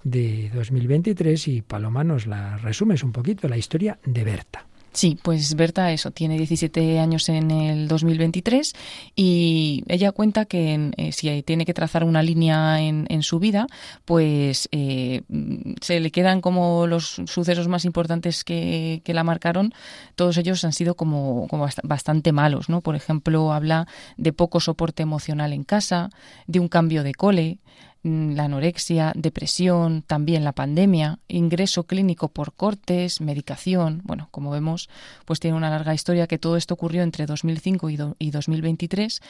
de 0.05 0.51
2023 0.55 1.49
y 1.49 1.62
Paloma 1.62 2.05
nos 2.05 2.27
la 2.27 2.57
resumes 2.59 3.03
un 3.03 3.12
poquito, 3.12 3.49
la 3.49 3.57
historia 3.57 3.99
de 4.05 4.25
Berta. 4.25 4.67
Sí, 4.93 5.19
pues 5.23 5.55
Berta, 5.55 5.91
eso, 5.91 6.11
tiene 6.11 6.37
17 6.37 6.99
años 6.99 7.31
en 7.31 7.51
el 7.51 7.88
2023 7.88 8.75
y 9.17 9.85
ella 9.88 10.12
cuenta 10.12 10.45
que 10.45 10.91
eh, 10.99 11.12
si 11.12 11.43
tiene 11.45 11.65
que 11.65 11.73
trazar 11.73 12.05
una 12.05 12.23
línea 12.23 12.79
en, 12.83 13.07
en 13.09 13.23
su 13.23 13.38
vida, 13.38 13.67
pues 14.05 14.69
eh, 14.71 15.23
se 15.81 15.99
le 15.99 16.11
quedan 16.11 16.43
como 16.43 16.87
los 16.87 17.23
sucesos 17.25 17.69
más 17.69 17.87
importantes 17.87 18.45
que, 18.45 19.01
la 19.07 19.25
marcaron, 19.25 19.73
todos 20.15 20.37
ellos 20.37 20.62
han 20.65 20.73
sido 20.73 20.95
como 20.95 21.49
bastante 21.83 22.33
malos, 22.33 22.69
¿no? 22.69 22.83
Por 22.83 22.95
ejemplo, 22.95 23.53
habla 23.53 23.87
de 24.19 24.33
poco 24.33 24.61
soporte 24.61 25.03
emocional 25.03 25.55
en 25.55 25.65
casa, 25.65 26.11
de 26.47 26.61
un 26.61 26.69
cambio 26.69 27.03
de 27.03 27.15
cole, 27.15 27.59
la 28.03 28.45
anorexia, 28.45 29.12
depresión, 29.15 30.03
también 30.03 30.43
la 30.45 30.53
pandemia, 30.53 31.21
ingreso 31.29 31.85
clínico 31.85 32.29
por 32.29 32.53
cortes, 32.55 33.21
medicación. 33.21 34.01
Bueno, 34.05 34.29
como 34.31 34.51
vemos, 34.51 34.88
pues 35.25 35.38
tiene 35.38 35.57
una 35.57 35.71
larga 35.71 35.95
historia 35.95 36.27
que 36.27 36.38
todo 36.38 36.57
esto 36.57 36.75
ocurrió 36.75 37.03
entre 37.03 37.27
2005 37.27 37.91
y, 37.91 37.97
do, 37.97 38.17
y 38.19 38.31
2023, 38.31 39.21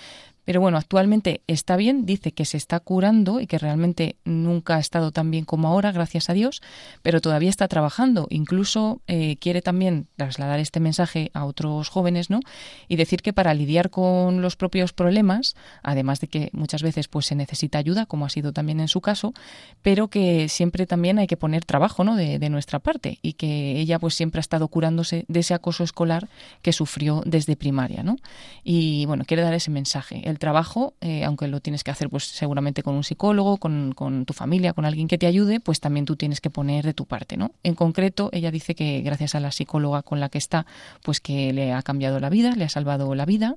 Pero 0.45 0.61
bueno, 0.61 0.77
actualmente 0.77 1.43
está 1.47 1.77
bien, 1.77 2.05
dice 2.05 2.33
que 2.33 2.45
se 2.45 2.57
está 2.57 2.81
curando 2.81 3.41
y 3.41 3.47
que 3.47 3.59
realmente 3.59 4.17
nunca 4.25 4.77
ha 4.77 4.81
estado 4.81 5.13
tan 5.13 5.31
bien 5.31 5.45
como 5.45 5.69
ahora, 5.69 5.93
gracias 5.93 6.29
a 6.31 6.33
Dios, 6.33 6.63
pero 7.03 7.21
todavía 7.21 7.51
está 7.51 7.69
trabajando. 7.69 8.27
Incluso 8.29 9.01
eh, 9.07 9.37
quiere 9.37 9.63
también 9.63 10.09
trasladar 10.17 10.59
este 10.59 10.81
mensaje 10.81 11.31
a 11.33 11.45
otros 11.45 11.89
jóvenes, 11.89 12.29
¿no? 12.29 12.41
Y 12.89 12.97
decir 12.97 13.23
que 13.23 13.33
para 13.33 13.55
lidiar 13.55 13.91
con 13.91 14.43
los 14.43 14.57
propios 14.57 14.93
problemas, 14.93 15.55
además 15.83 16.21
de 16.21 16.27
que 16.27 16.51
muchas 16.53 16.83
veces 16.83 17.07
pues 17.07 17.27
se 17.27 17.37
necesita 17.37 17.79
ayuda, 17.79 18.07
como 18.07 18.27
ha 18.27 18.31
sido 18.31 18.53
también 18.53 18.81
en 18.81 18.89
su 18.89 19.01
caso, 19.01 19.35
pero 19.81 20.09
que 20.09 20.49
siempre 20.49 20.87
también 20.87 21.21
hay 21.21 21.29
que 21.29 21.37
poner 21.37 21.65
trabajo, 21.65 22.03
¿no? 22.03 22.17
De, 22.17 22.41
de 22.41 22.51
nuestra 22.51 22.81
parte 22.81 23.19
y 23.23 23.35
que 23.35 23.79
ella 23.79 24.01
pues 24.01 24.15
siempre 24.15 24.41
ha 24.41 24.41
estado 24.41 24.67
curándose 24.67 25.25
de 25.29 25.41
ese 25.41 25.55
acoso 25.55 25.85
escolar 25.85 26.29
que 26.63 26.73
sufrió 26.73 27.23
desde 27.25 27.55
primaria, 27.55 28.03
¿no? 28.03 28.17
Y 28.65 29.07
bueno, 29.07 29.25
quiere 29.25 29.43
dar 29.43 29.55
ese 29.55 29.71
mensaje 29.71 30.32
el 30.33 30.41
trabajo, 30.41 30.95
eh, 31.01 31.25
aunque 31.25 31.47
lo 31.47 31.61
tienes 31.61 31.85
que 31.85 31.93
hacer 31.93 32.11
pues 32.11 32.25
seguramente 32.25 32.83
con 32.83 32.95
un 32.95 33.05
psicólogo, 33.05 33.59
con, 33.59 33.93
con, 33.93 34.25
tu 34.25 34.33
familia, 34.33 34.73
con 34.73 34.85
alguien 34.85 35.07
que 35.07 35.19
te 35.19 35.27
ayude, 35.27 35.61
pues 35.61 35.79
también 35.79 36.05
tú 36.05 36.17
tienes 36.17 36.41
que 36.41 36.51
poner 36.51 36.85
de 36.85 36.95
tu 36.95 37.07
parte, 37.07 37.37
¿no? 37.37 37.53
En 37.63 37.75
concreto, 37.75 38.31
ella 38.33 38.51
dice 38.51 38.75
que 38.75 39.01
gracias 39.03 39.35
a 39.35 39.41
la 39.41 39.53
psicóloga 39.53 40.03
con 40.03 40.19
la 40.19 40.29
que 40.29 40.39
está, 40.39 40.67
pues 41.03 41.21
que 41.21 41.53
le 41.53 41.73
ha 41.73 41.83
cambiado 41.83 42.19
la 42.19 42.31
vida, 42.31 42.55
le 42.57 42.65
ha 42.65 42.69
salvado 42.69 43.15
la 43.15 43.25
vida 43.25 43.55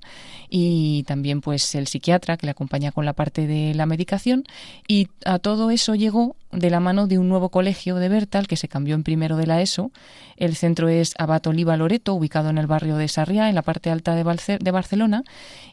y 0.50 1.04
también 1.04 1.42
pues 1.42 1.74
el 1.76 1.88
psiquiatra 1.88 2.38
que 2.38 2.46
le 2.46 2.52
acompaña 2.52 2.92
con 2.92 3.06
la 3.06 3.14
parte 3.14 3.48
de 3.48 3.74
la 3.74 3.86
medicación 3.86 4.44
y 4.88 5.08
a 5.26 5.40
todo 5.40 5.72
eso 5.72 5.96
llegó 5.96 6.36
de 6.56 6.70
la 6.70 6.80
mano 6.80 7.08
de 7.08 7.20
un 7.20 7.30
nuevo 7.30 7.50
colegio 7.50 7.96
de 7.96 8.10
Bertal 8.10 8.48
que 8.48 8.56
se 8.56 8.68
cambió 8.68 8.96
en 8.96 9.04
primero 9.04 9.38
de 9.38 9.48
la 9.48 9.62
ESO. 9.62 9.92
El 10.38 10.56
centro 10.56 10.90
es 10.90 11.14
Abat 11.18 11.48
Oliva 11.48 11.78
Loreto, 11.78 12.14
ubicado 12.14 12.50
en 12.50 12.58
el 12.58 12.68
barrio 12.68 12.98
de 12.98 13.08
Sarriá, 13.08 13.50
en 13.50 13.56
la 13.56 13.62
parte 13.62 13.90
alta 13.90 14.16
de, 14.16 14.24
Balce 14.24 14.58
de 14.60 14.72
Barcelona, 14.72 15.24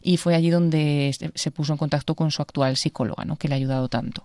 y 0.02 0.16
fue 0.16 0.34
allí 0.34 0.50
donde 0.50 1.16
se 1.34 1.50
puso 1.50 1.72
en 1.72 1.78
contacto 1.78 2.14
con 2.14 2.30
su 2.30 2.42
actual 2.42 2.76
psicóloga, 2.76 3.24
¿no? 3.24 3.36
que 3.36 3.48
le 3.48 3.54
ha 3.54 3.56
ayudado 3.56 3.88
tanto. 3.88 4.24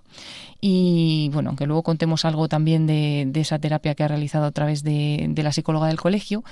Y 0.60 1.30
bueno, 1.34 1.50
aunque 1.50 1.68
luego 1.68 1.84
contemos 1.84 2.26
algo 2.26 2.48
también 2.48 2.88
de, 2.88 3.26
de 3.28 3.42
esa 3.42 3.60
terapia 3.60 3.96
que 3.96 4.04
ha 4.04 4.08
realizado 4.08 4.46
a 4.46 4.52
través 4.52 4.84
de, 4.84 5.28
de 5.30 5.44
la 5.44 5.52
psicóloga 5.52 5.88
del 5.88 6.00
colegio, 6.00 6.44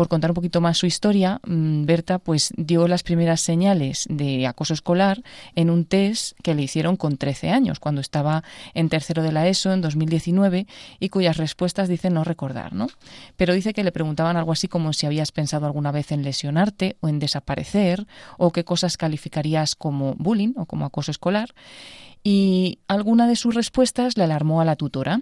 por 0.00 0.08
contar 0.08 0.30
un 0.30 0.34
poquito 0.34 0.62
más 0.62 0.78
su 0.78 0.86
historia, 0.86 1.42
Berta 1.44 2.18
pues 2.18 2.54
dio 2.56 2.88
las 2.88 3.02
primeras 3.02 3.42
señales 3.42 4.06
de 4.08 4.46
acoso 4.46 4.72
escolar 4.72 5.22
en 5.54 5.68
un 5.68 5.84
test 5.84 6.38
que 6.42 6.54
le 6.54 6.62
hicieron 6.62 6.96
con 6.96 7.18
13 7.18 7.50
años, 7.50 7.80
cuando 7.80 8.00
estaba 8.00 8.42
en 8.72 8.88
tercero 8.88 9.22
de 9.22 9.30
la 9.30 9.46
ESO 9.46 9.74
en 9.74 9.82
2019 9.82 10.66
y 11.00 11.08
cuyas 11.10 11.36
respuestas 11.36 11.86
dice 11.86 12.08
no 12.08 12.24
recordar, 12.24 12.72
¿no? 12.72 12.86
Pero 13.36 13.52
dice 13.52 13.74
que 13.74 13.84
le 13.84 13.92
preguntaban 13.92 14.38
algo 14.38 14.52
así 14.52 14.68
como 14.68 14.94
si 14.94 15.04
habías 15.04 15.32
pensado 15.32 15.66
alguna 15.66 15.92
vez 15.92 16.12
en 16.12 16.22
lesionarte 16.22 16.96
o 17.00 17.08
en 17.08 17.18
desaparecer 17.18 18.06
o 18.38 18.52
qué 18.52 18.64
cosas 18.64 18.96
calificarías 18.96 19.74
como 19.74 20.14
bullying 20.14 20.54
o 20.56 20.64
como 20.64 20.86
acoso 20.86 21.10
escolar 21.10 21.54
y 22.24 22.78
alguna 22.88 23.26
de 23.26 23.36
sus 23.36 23.54
respuestas 23.54 24.16
le 24.16 24.24
alarmó 24.24 24.62
a 24.62 24.64
la 24.64 24.76
tutora 24.76 25.20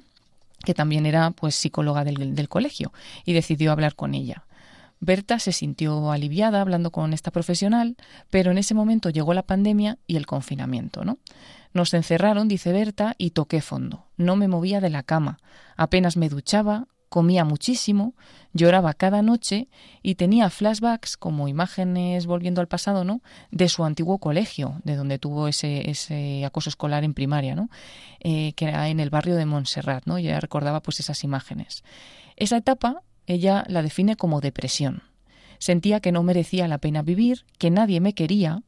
que 0.65 0.75
también 0.75 1.05
era 1.05 1.33
pues 1.33 1.57
psicóloga 1.57 2.05
del, 2.05 2.37
del 2.37 2.49
colegio 2.49 2.93
y 3.25 3.33
decidió 3.33 3.73
hablar 3.73 3.97
con 3.97 4.15
ella. 4.15 4.45
Berta 5.01 5.39
se 5.39 5.53
sintió 5.53 6.11
aliviada 6.11 6.61
hablando 6.61 6.91
con 6.91 7.13
esta 7.13 7.31
profesional, 7.31 7.97
pero 8.31 8.51
en 8.51 8.59
ese 8.59 8.75
momento 8.75 9.11
llegó 9.11 9.35
la 9.35 9.45
pandemia 9.45 9.99
y 10.07 10.17
el 10.17 10.27
confinamiento, 10.27 11.05
¿no? 11.05 11.19
Nos 11.73 11.95
encerraron, 11.95 12.49
dice 12.49 12.73
Berta, 12.73 13.15
y 13.19 13.31
toqué 13.31 13.61
fondo. 13.61 14.07
No 14.17 14.37
me 14.37 14.49
movía 14.49 14.81
de 14.81 14.91
la 14.91 15.03
cama, 15.03 15.39
apenas 15.77 16.17
me 16.17 16.29
duchaba, 16.29 16.89
comía 17.09 17.45
muchísimo, 17.45 18.15
lloraba 18.53 18.93
cada 18.95 19.23
noche 19.23 19.69
y 20.03 20.17
tenía 20.17 20.51
flashbacks 20.51 21.17
como 21.17 21.49
imágenes 21.49 22.27
volviendo 22.27 22.61
al 22.61 22.69
pasado, 22.69 23.05
¿no? 23.05 23.23
De 23.51 23.69
su 23.69 23.85
antiguo 23.85 24.19
colegio, 24.19 24.81
de 24.85 24.97
donde 24.97 25.19
tuvo 25.19 25.49
ese, 25.49 25.91
ese 25.91 26.45
acoso 26.45 26.69
escolar 26.69 27.05
en 27.05 27.15
primaria, 27.15 27.55
¿no? 27.55 27.71
Eh, 28.21 28.53
que 28.55 28.67
era 28.67 28.89
en 28.89 29.01
el 29.01 29.11
barrio 29.11 29.37
de 29.37 29.47
Montserrat, 29.47 30.07
¿no? 30.07 30.19
Y 30.19 30.27
ella 30.27 30.41
recordaba 30.41 30.83
pues 30.83 31.01
esas 31.01 31.25
imágenes. 31.25 31.83
Esa 32.37 32.57
etapa 32.57 33.03
ella 33.29 33.65
la 33.69 33.83
define 33.83 34.17
como 34.17 34.41
depresión. 34.41 35.03
Sentía 35.59 36.01
que 36.01 36.13
no 36.13 36.23
merecía 36.23 36.69
la 36.69 36.79
pena 36.79 37.03
vivir, 37.03 37.45
que 37.59 37.71
nadie 37.71 38.01
me 38.01 38.15
quería, 38.15 38.63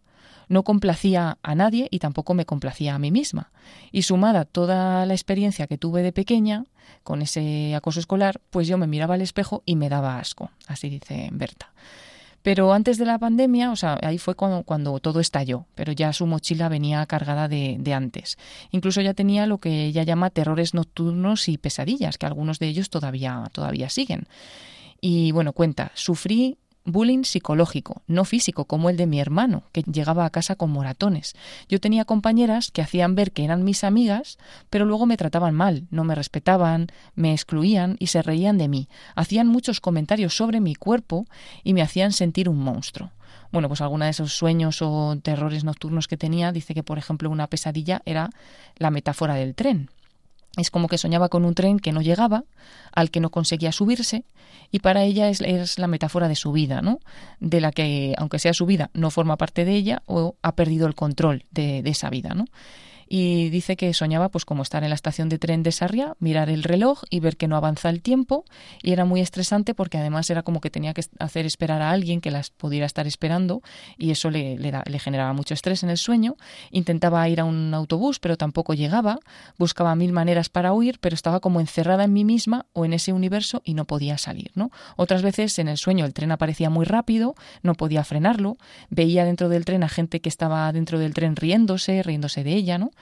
no 0.48 0.64
complacía 0.64 1.38
a 1.42 1.54
nadie 1.54 1.86
y 1.90 2.00
tampoco 2.00 2.34
me 2.34 2.44
complacía 2.44 2.94
a 2.94 2.98
mí 2.98 3.10
misma. 3.10 3.52
Y 3.92 4.02
sumada 4.02 4.44
toda 4.44 5.06
la 5.06 5.14
experiencia 5.14 5.66
que 5.66 5.78
tuve 5.78 6.02
de 6.02 6.12
pequeña 6.12 6.64
con 7.04 7.22
ese 7.22 7.74
acoso 7.74 8.00
escolar, 8.00 8.40
pues 8.50 8.66
yo 8.66 8.76
me 8.76 8.88
miraba 8.88 9.14
al 9.14 9.22
espejo 9.22 9.62
y 9.64 9.76
me 9.76 9.88
daba 9.88 10.18
asco, 10.18 10.50
así 10.66 10.90
dice 10.90 11.28
Berta. 11.32 11.72
Pero 12.42 12.72
antes 12.72 12.96
de 12.96 13.04
la 13.04 13.18
pandemia, 13.18 13.70
o 13.70 13.76
sea, 13.76 13.98
ahí 14.02 14.18
fue 14.18 14.34
cuando, 14.34 14.62
cuando 14.62 14.98
todo 15.00 15.20
estalló, 15.20 15.66
pero 15.74 15.92
ya 15.92 16.12
su 16.12 16.26
mochila 16.26 16.68
venía 16.68 17.04
cargada 17.06 17.48
de, 17.48 17.76
de, 17.78 17.94
antes. 17.94 18.38
Incluso 18.70 19.02
ya 19.02 19.12
tenía 19.14 19.46
lo 19.46 19.58
que 19.58 19.84
ella 19.86 20.04
llama 20.04 20.30
terrores 20.30 20.72
nocturnos 20.72 21.48
y 21.48 21.58
pesadillas, 21.58 22.16
que 22.16 22.26
algunos 22.26 22.58
de 22.58 22.68
ellos 22.68 22.88
todavía, 22.88 23.44
todavía 23.52 23.90
siguen. 23.90 24.26
Y 25.00 25.32
bueno, 25.32 25.52
cuenta, 25.52 25.92
sufrí 25.94 26.56
bullying 26.84 27.24
psicológico, 27.24 28.02
no 28.06 28.24
físico, 28.24 28.64
como 28.64 28.90
el 28.90 28.96
de 28.96 29.06
mi 29.06 29.20
hermano, 29.20 29.64
que 29.72 29.82
llegaba 29.82 30.24
a 30.24 30.30
casa 30.30 30.56
con 30.56 30.70
moratones. 30.70 31.34
Yo 31.68 31.80
tenía 31.80 32.04
compañeras 32.04 32.70
que 32.70 32.82
hacían 32.82 33.14
ver 33.14 33.32
que 33.32 33.44
eran 33.44 33.64
mis 33.64 33.84
amigas, 33.84 34.38
pero 34.70 34.84
luego 34.84 35.06
me 35.06 35.16
trataban 35.16 35.54
mal, 35.54 35.86
no 35.90 36.04
me 36.04 36.14
respetaban, 36.14 36.88
me 37.14 37.32
excluían 37.32 37.96
y 37.98 38.08
se 38.08 38.22
reían 38.22 38.58
de 38.58 38.68
mí. 38.68 38.88
Hacían 39.14 39.46
muchos 39.46 39.80
comentarios 39.80 40.36
sobre 40.36 40.60
mi 40.60 40.74
cuerpo 40.74 41.26
y 41.64 41.74
me 41.74 41.82
hacían 41.82 42.12
sentir 42.12 42.48
un 42.48 42.58
monstruo. 42.58 43.10
Bueno, 43.52 43.68
pues 43.68 43.80
alguna 43.80 44.04
de 44.04 44.12
esos 44.12 44.32
sueños 44.32 44.80
o 44.80 45.16
terrores 45.22 45.64
nocturnos 45.64 46.06
que 46.06 46.16
tenía 46.16 46.52
dice 46.52 46.74
que, 46.74 46.82
por 46.82 46.98
ejemplo, 46.98 47.30
una 47.30 47.48
pesadilla 47.48 48.00
era 48.04 48.30
la 48.76 48.90
metáfora 48.90 49.34
del 49.34 49.54
tren 49.54 49.90
es 50.56 50.70
como 50.70 50.88
que 50.88 50.98
soñaba 50.98 51.28
con 51.28 51.44
un 51.44 51.54
tren 51.54 51.78
que 51.78 51.92
no 51.92 52.02
llegaba, 52.02 52.44
al 52.92 53.10
que 53.10 53.20
no 53.20 53.30
conseguía 53.30 53.72
subirse, 53.72 54.24
y 54.70 54.80
para 54.80 55.04
ella 55.04 55.28
es, 55.28 55.78
la 55.78 55.86
metáfora 55.86 56.28
de 56.28 56.36
su 56.36 56.52
vida, 56.52 56.82
¿no? 56.82 56.98
De 57.38 57.60
la 57.60 57.72
que, 57.72 58.14
aunque 58.18 58.38
sea 58.38 58.54
su 58.54 58.66
vida, 58.66 58.90
no 58.94 59.10
forma 59.10 59.36
parte 59.36 59.64
de 59.64 59.74
ella 59.74 60.02
o 60.06 60.36
ha 60.42 60.54
perdido 60.54 60.86
el 60.86 60.94
control 60.94 61.44
de, 61.50 61.82
de 61.82 61.90
esa 61.90 62.10
vida, 62.10 62.34
¿no? 62.34 62.46
Y 63.12 63.50
dice 63.50 63.76
que 63.76 63.92
soñaba 63.92 64.28
pues 64.28 64.44
como 64.44 64.62
estar 64.62 64.84
en 64.84 64.90
la 64.90 64.94
estación 64.94 65.28
de 65.28 65.40
tren 65.40 65.64
de 65.64 65.72
Sarria, 65.72 66.14
mirar 66.20 66.48
el 66.48 66.62
reloj 66.62 67.02
y 67.10 67.18
ver 67.18 67.36
que 67.36 67.48
no 67.48 67.56
avanza 67.56 67.90
el 67.90 68.02
tiempo 68.02 68.44
y 68.84 68.92
era 68.92 69.04
muy 69.04 69.20
estresante 69.20 69.74
porque 69.74 69.98
además 69.98 70.30
era 70.30 70.44
como 70.44 70.60
que 70.60 70.70
tenía 70.70 70.94
que 70.94 71.02
hacer 71.18 71.44
esperar 71.44 71.82
a 71.82 71.90
alguien 71.90 72.20
que 72.20 72.30
las 72.30 72.50
pudiera 72.50 72.86
estar 72.86 73.08
esperando 73.08 73.62
y 73.98 74.12
eso 74.12 74.30
le, 74.30 74.56
le, 74.58 74.98
generaba 75.00 75.32
mucho 75.32 75.54
estrés 75.54 75.82
en 75.82 75.90
el 75.90 75.98
sueño. 75.98 76.36
Intentaba 76.70 77.28
ir 77.28 77.40
a 77.40 77.44
un 77.44 77.74
autobús 77.74 78.20
pero 78.20 78.36
tampoco 78.36 78.74
llegaba, 78.74 79.18
buscaba 79.58 79.96
mil 79.96 80.12
maneras 80.12 80.48
para 80.48 80.72
huir 80.72 81.00
pero 81.00 81.14
estaba 81.14 81.40
como 81.40 81.58
encerrada 81.58 82.04
en 82.04 82.12
mí 82.12 82.24
misma 82.24 82.66
o 82.74 82.84
en 82.84 82.92
ese 82.92 83.12
universo 83.12 83.60
y 83.64 83.74
no 83.74 83.86
podía 83.86 84.18
salir. 84.18 84.52
¿no? 84.54 84.70
Otras 84.94 85.22
veces 85.22 85.58
en 85.58 85.66
el 85.66 85.78
sueño 85.78 86.04
el 86.04 86.14
tren 86.14 86.30
aparecía 86.30 86.70
muy 86.70 86.86
rápido, 86.86 87.34
no 87.64 87.74
podía 87.74 88.04
frenarlo, 88.04 88.56
veía 88.88 89.24
dentro 89.24 89.48
del 89.48 89.64
tren 89.64 89.82
a 89.82 89.88
gente 89.88 90.20
que 90.20 90.28
estaba 90.28 90.72
dentro 90.72 91.00
del 91.00 91.12
tren 91.12 91.34
riéndose, 91.34 92.04
riéndose 92.04 92.44
de 92.44 92.54
ella, 92.54 92.78
¿no? 92.78 92.92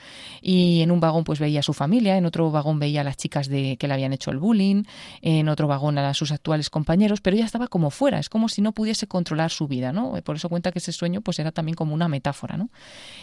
Y 0.40 0.82
en 0.82 0.90
un 0.90 1.00
vagón 1.00 1.24
pues 1.24 1.38
veía 1.38 1.60
a 1.60 1.62
su 1.62 1.72
familia, 1.72 2.16
en 2.16 2.26
otro 2.26 2.50
vagón 2.50 2.78
veía 2.78 3.02
a 3.02 3.04
las 3.04 3.16
chicas 3.16 3.48
de 3.48 3.76
que 3.76 3.88
le 3.88 3.94
habían 3.94 4.12
hecho 4.12 4.30
el 4.30 4.38
bullying, 4.38 4.84
en 5.22 5.48
otro 5.48 5.68
vagón 5.68 5.98
a 5.98 6.14
sus 6.14 6.32
actuales 6.32 6.70
compañeros, 6.70 7.20
pero 7.20 7.36
ella 7.36 7.46
estaba 7.46 7.68
como 7.68 7.90
fuera, 7.90 8.18
es 8.18 8.28
como 8.28 8.48
si 8.48 8.62
no 8.62 8.72
pudiese 8.72 9.06
controlar 9.06 9.50
su 9.50 9.68
vida, 9.68 9.92
¿no? 9.92 10.12
Por 10.22 10.36
eso 10.36 10.48
cuenta 10.48 10.72
que 10.72 10.78
ese 10.78 10.92
sueño 10.92 11.20
pues 11.20 11.38
era 11.38 11.52
también 11.52 11.74
como 11.74 11.94
una 11.94 12.08
metáfora, 12.08 12.56
¿no? 12.56 12.70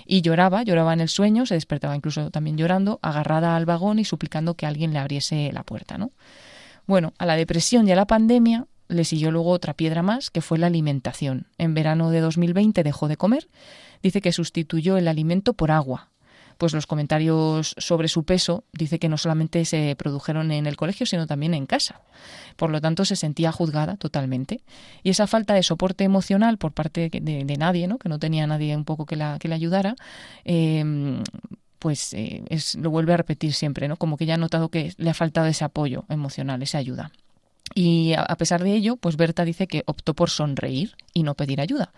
Y 0.05 0.21
lloraba, 0.21 0.63
lloraba 0.63 0.93
en 0.93 1.01
el 1.01 1.09
sueño, 1.09 1.45
se 1.45 1.55
despertaba 1.55 1.95
incluso 1.95 2.31
también 2.31 2.57
llorando, 2.57 2.99
agarrada 3.01 3.55
al 3.55 3.65
vagón 3.65 3.99
y 3.99 4.05
suplicando 4.05 4.55
que 4.55 4.65
alguien 4.65 4.93
le 4.93 4.99
abriese 4.99 5.51
la 5.53 5.63
puerta, 5.63 5.97
¿no? 5.97 6.11
Bueno, 6.87 7.13
a 7.17 7.25
la 7.25 7.35
depresión 7.35 7.87
y 7.87 7.91
a 7.91 7.95
la 7.95 8.05
pandemia 8.05 8.67
le 8.87 9.03
siguió 9.03 9.31
luego 9.31 9.49
otra 9.49 9.73
piedra 9.73 10.03
más, 10.03 10.29
que 10.29 10.41
fue 10.41 10.57
la 10.57 10.67
alimentación. 10.67 11.47
En 11.57 11.73
verano 11.73 12.11
de 12.11 12.21
2020 12.21 12.83
dejó 12.83 13.07
de 13.07 13.17
comer. 13.17 13.49
Dice 14.03 14.21
que 14.21 14.31
sustituyó 14.31 14.97
el 14.97 15.07
alimento 15.07 15.53
por 15.53 15.71
agua, 15.71 16.09
pues 16.57 16.73
los 16.73 16.87
comentarios 16.87 17.75
sobre 17.77 18.07
su 18.07 18.23
peso 18.23 18.63
dice 18.71 18.99
que 18.99 19.09
no 19.09 19.17
solamente 19.17 19.65
se 19.65 19.95
produjeron 19.97 20.51
en 20.51 20.65
el 20.67 20.77
colegio, 20.77 21.05
sino 21.05 21.27
también 21.27 21.53
en 21.53 21.65
casa. 21.65 22.01
Por 22.55 22.69
lo 22.69 22.81
tanto, 22.81 23.05
se 23.05 23.15
sentía 23.15 23.51
juzgada 23.51 23.97
totalmente. 23.97 24.61
Y 25.03 25.09
esa 25.09 25.27
falta 25.27 25.53
de 25.53 25.63
soporte 25.63 26.03
emocional 26.03 26.57
por 26.57 26.71
parte 26.71 27.09
de, 27.09 27.57
nadie, 27.57 27.87
¿no? 27.87 27.97
que 27.97 28.09
no 28.09 28.19
tenía 28.19 28.47
nadie 28.47 28.75
un 28.75 28.85
poco 28.85 29.05
que 29.05 29.15
la, 29.15 29.37
que 29.39 29.47
la 29.47 29.55
ayudara, 29.55 29.95
eh, 30.43 31.21
pues 31.79 32.13
eh, 32.13 32.43
es, 32.49 32.75
lo 32.75 32.89
vuelve 32.89 33.13
a 33.13 33.17
repetir 33.17 33.53
siempre, 33.53 33.87
¿no? 33.87 33.97
Como 33.97 34.17
que 34.17 34.25
ya 34.25 34.33
ha 34.33 34.37
notado 34.37 34.69
que 34.69 34.93
le 34.97 35.09
ha 35.09 35.13
faltado 35.13 35.47
ese 35.47 35.65
apoyo 35.65 36.05
emocional, 36.09 36.63
esa 36.63 36.79
ayuda. 36.79 37.11
Y 37.73 38.13
a 38.13 38.35
pesar 38.37 38.63
de 38.63 38.73
ello, 38.73 38.95
pues 38.95 39.17
Berta 39.17 39.43
dice 39.43 39.67
que 39.67 39.83
optó 39.85 40.13
por 40.13 40.29
sonreír 40.29 40.95
y 41.13 41.23
no 41.23 41.35
pedir 41.35 41.61
ayuda. 41.61 41.91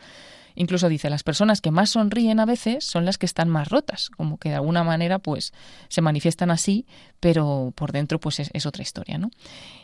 Incluso 0.60 0.90
dice, 0.90 1.12
las 1.12 1.22
personas 1.22 1.62
que 1.62 1.70
más 1.70 1.92
sonríen 1.92 2.40
a 2.40 2.46
veces 2.46 2.84
son 2.84 3.06
las 3.06 3.20
que 3.20 3.28
están 3.28 3.48
más 3.48 3.70
rotas, 3.70 4.10
como 4.10 4.38
que 4.38 4.50
de 4.50 4.56
alguna 4.56 4.84
manera 4.84 5.20
pues 5.20 5.54
se 5.88 6.02
manifiestan 6.02 6.50
así, 6.50 6.88
pero 7.20 7.72
por 7.76 7.92
dentro 7.92 8.20
pues 8.20 8.40
es, 8.40 8.50
es 8.54 8.66
otra 8.66 8.82
historia, 8.82 9.20
¿no? 9.20 9.30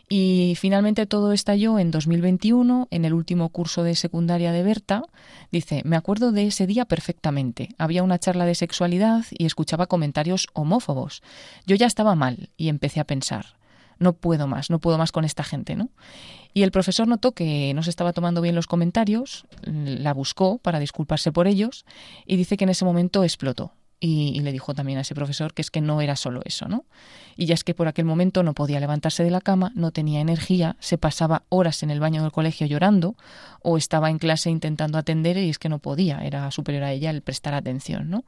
Y 0.09 0.55
finalmente 0.59 1.05
todo 1.05 1.31
estalló 1.31 1.77
en 1.77 1.91
2021, 1.91 2.87
en 2.89 3.05
el 3.05 3.13
último 3.13 3.49
curso 3.49 3.83
de 3.83 3.95
secundaria 3.95 4.51
de 4.51 4.63
Berta. 4.63 5.03
Dice, 5.51 5.83
me 5.85 5.95
acuerdo 5.95 6.31
de 6.31 6.47
ese 6.47 6.65
día 6.65 6.85
perfectamente. 6.85 7.69
Había 7.77 8.01
una 8.01 8.17
charla 8.17 8.45
de 8.45 8.55
sexualidad 8.55 9.25
y 9.31 9.45
escuchaba 9.45 9.85
comentarios 9.85 10.47
homófobos. 10.53 11.21
Yo 11.67 11.75
ya 11.75 11.85
estaba 11.85 12.15
mal 12.15 12.49
y 12.57 12.69
empecé 12.69 12.99
a 12.99 13.05
pensar, 13.05 13.57
no 14.03 14.13
puedo 14.13 14.47
más, 14.47 14.69
no 14.69 14.79
puedo 14.79 14.97
más 14.97 15.11
con 15.11 15.25
esta 15.25 15.43
gente, 15.43 15.75
¿no? 15.75 15.89
Y 16.53 16.61
el 16.61 16.71
profesor 16.71 17.07
notó 17.07 17.31
que 17.31 17.73
no 17.73 17.81
se 17.81 17.89
estaba 17.89 18.13
tomando 18.13 18.41
bien 18.41 18.53
los 18.53 18.67
comentarios, 18.67 19.45
la 19.63 20.13
buscó 20.13 20.59
para 20.59 20.79
disculparse 20.79 21.31
por 21.31 21.47
ellos 21.47 21.85
y 22.27 22.35
dice 22.35 22.57
que 22.57 22.65
en 22.65 22.69
ese 22.69 22.85
momento 22.85 23.23
explotó. 23.23 23.73
Y, 24.05 24.41
le 24.41 24.51
dijo 24.51 24.73
también 24.73 24.97
a 24.97 25.01
ese 25.01 25.15
profesor 25.15 25.53
que 25.53 25.61
es 25.61 25.71
que 25.71 25.79
no 25.79 26.01
era 26.01 26.17
solo 26.17 26.41
eso, 26.43 26.67
¿no? 26.67 26.83
Y 27.37 27.45
ya 27.45 27.53
es 27.53 27.63
que 27.63 27.73
por 27.73 27.87
aquel 27.87 28.03
momento 28.03 28.43
no 28.43 28.53
podía 28.53 28.81
levantarse 28.81 29.23
de 29.23 29.31
la 29.31 29.39
cama, 29.39 29.71
no 29.75 29.91
tenía 29.91 30.19
energía, 30.19 30.75
se 30.81 30.97
pasaba 30.97 31.43
horas 31.47 31.83
en 31.83 31.89
el 31.89 32.01
baño 32.01 32.21
del 32.21 32.33
colegio 32.33 32.67
llorando 32.67 33.15
o 33.61 33.77
estaba 33.77 34.09
en 34.09 34.19
clase 34.19 34.49
intentando 34.49 34.97
atender 34.97 35.37
y 35.37 35.49
es 35.49 35.57
que 35.57 35.69
no 35.69 35.79
podía, 35.79 36.19
era 36.25 36.51
superior 36.51 36.83
a 36.83 36.91
ella 36.91 37.11
el 37.11 37.21
prestar 37.21 37.53
atención, 37.53 38.09
¿no? 38.09 38.25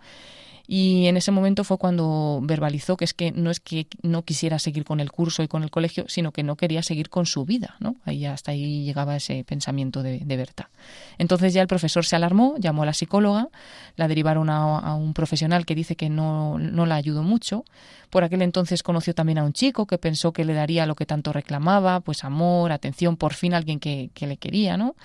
Y 0.68 1.08
en 1.08 1.18
ese 1.18 1.32
momento 1.32 1.64
fue 1.64 1.78
cuando 1.78 2.40
verbalizó 2.44 2.98
que 2.98 3.06
es 3.06 3.14
que 3.14 3.32
no 3.32 3.52
es 3.52 3.60
que 3.60 3.88
no 4.02 4.24
quisiera 4.24 4.58
seguir 4.60 4.84
con 4.84 5.00
el 5.00 5.12
curso 5.12 5.44
y 5.44 5.48
con 5.48 5.64
el 5.64 5.70
colegio, 5.70 6.06
sino 6.08 6.32
que 6.32 6.44
no 6.44 6.56
quería 6.56 6.82
seguir 6.82 7.10
con 7.10 7.26
su 7.26 7.46
vida, 7.46 7.76
¿no? 7.80 7.98
Ahí 8.04 8.26
hasta 8.26 8.52
ahí 8.52 8.84
llegaba 8.84 9.16
ese 9.16 9.44
pensamiento 9.44 10.02
de, 10.04 10.24
Berta. 10.26 10.70
Entonces 11.18 11.54
ya 11.54 11.62
el 11.62 11.68
profesor 11.68 12.06
se 12.06 12.16
alarmó, 12.16 12.56
llamó 12.58 12.84
a 12.84 12.86
la 12.88 12.94
psicóloga, 12.94 13.48
la 13.96 14.08
derivaron 14.08 14.50
a, 14.50 14.96
un 14.96 15.14
profesional 15.14 15.66
que 15.66 15.76
dice 15.76 15.96
que 15.96 16.10
no, 16.10 16.58
no 16.58 16.86
la 16.86 16.96
ayudó 16.96 17.24
mucho. 17.24 17.64
Por 18.10 18.24
aquel 18.24 18.42
entonces 18.42 18.84
conoció 18.84 19.14
también 19.14 19.38
a 19.38 19.44
un 19.44 19.54
chico 19.54 19.86
que 19.86 19.98
pensó 19.98 20.34
que 20.34 20.46
le 20.46 20.54
daría 20.54 20.86
lo 20.86 20.96
que 20.96 21.06
tanto 21.06 21.32
reclamaba, 21.32 22.02
pues 22.02 22.24
amor, 22.24 22.72
atención, 22.72 23.18
por 23.18 23.34
fin 23.34 23.54
alguien 23.54 23.80
que, 23.80 24.10
que 24.14 24.28
le 24.28 24.38
quería, 24.38 24.78
¿no? 24.78 24.96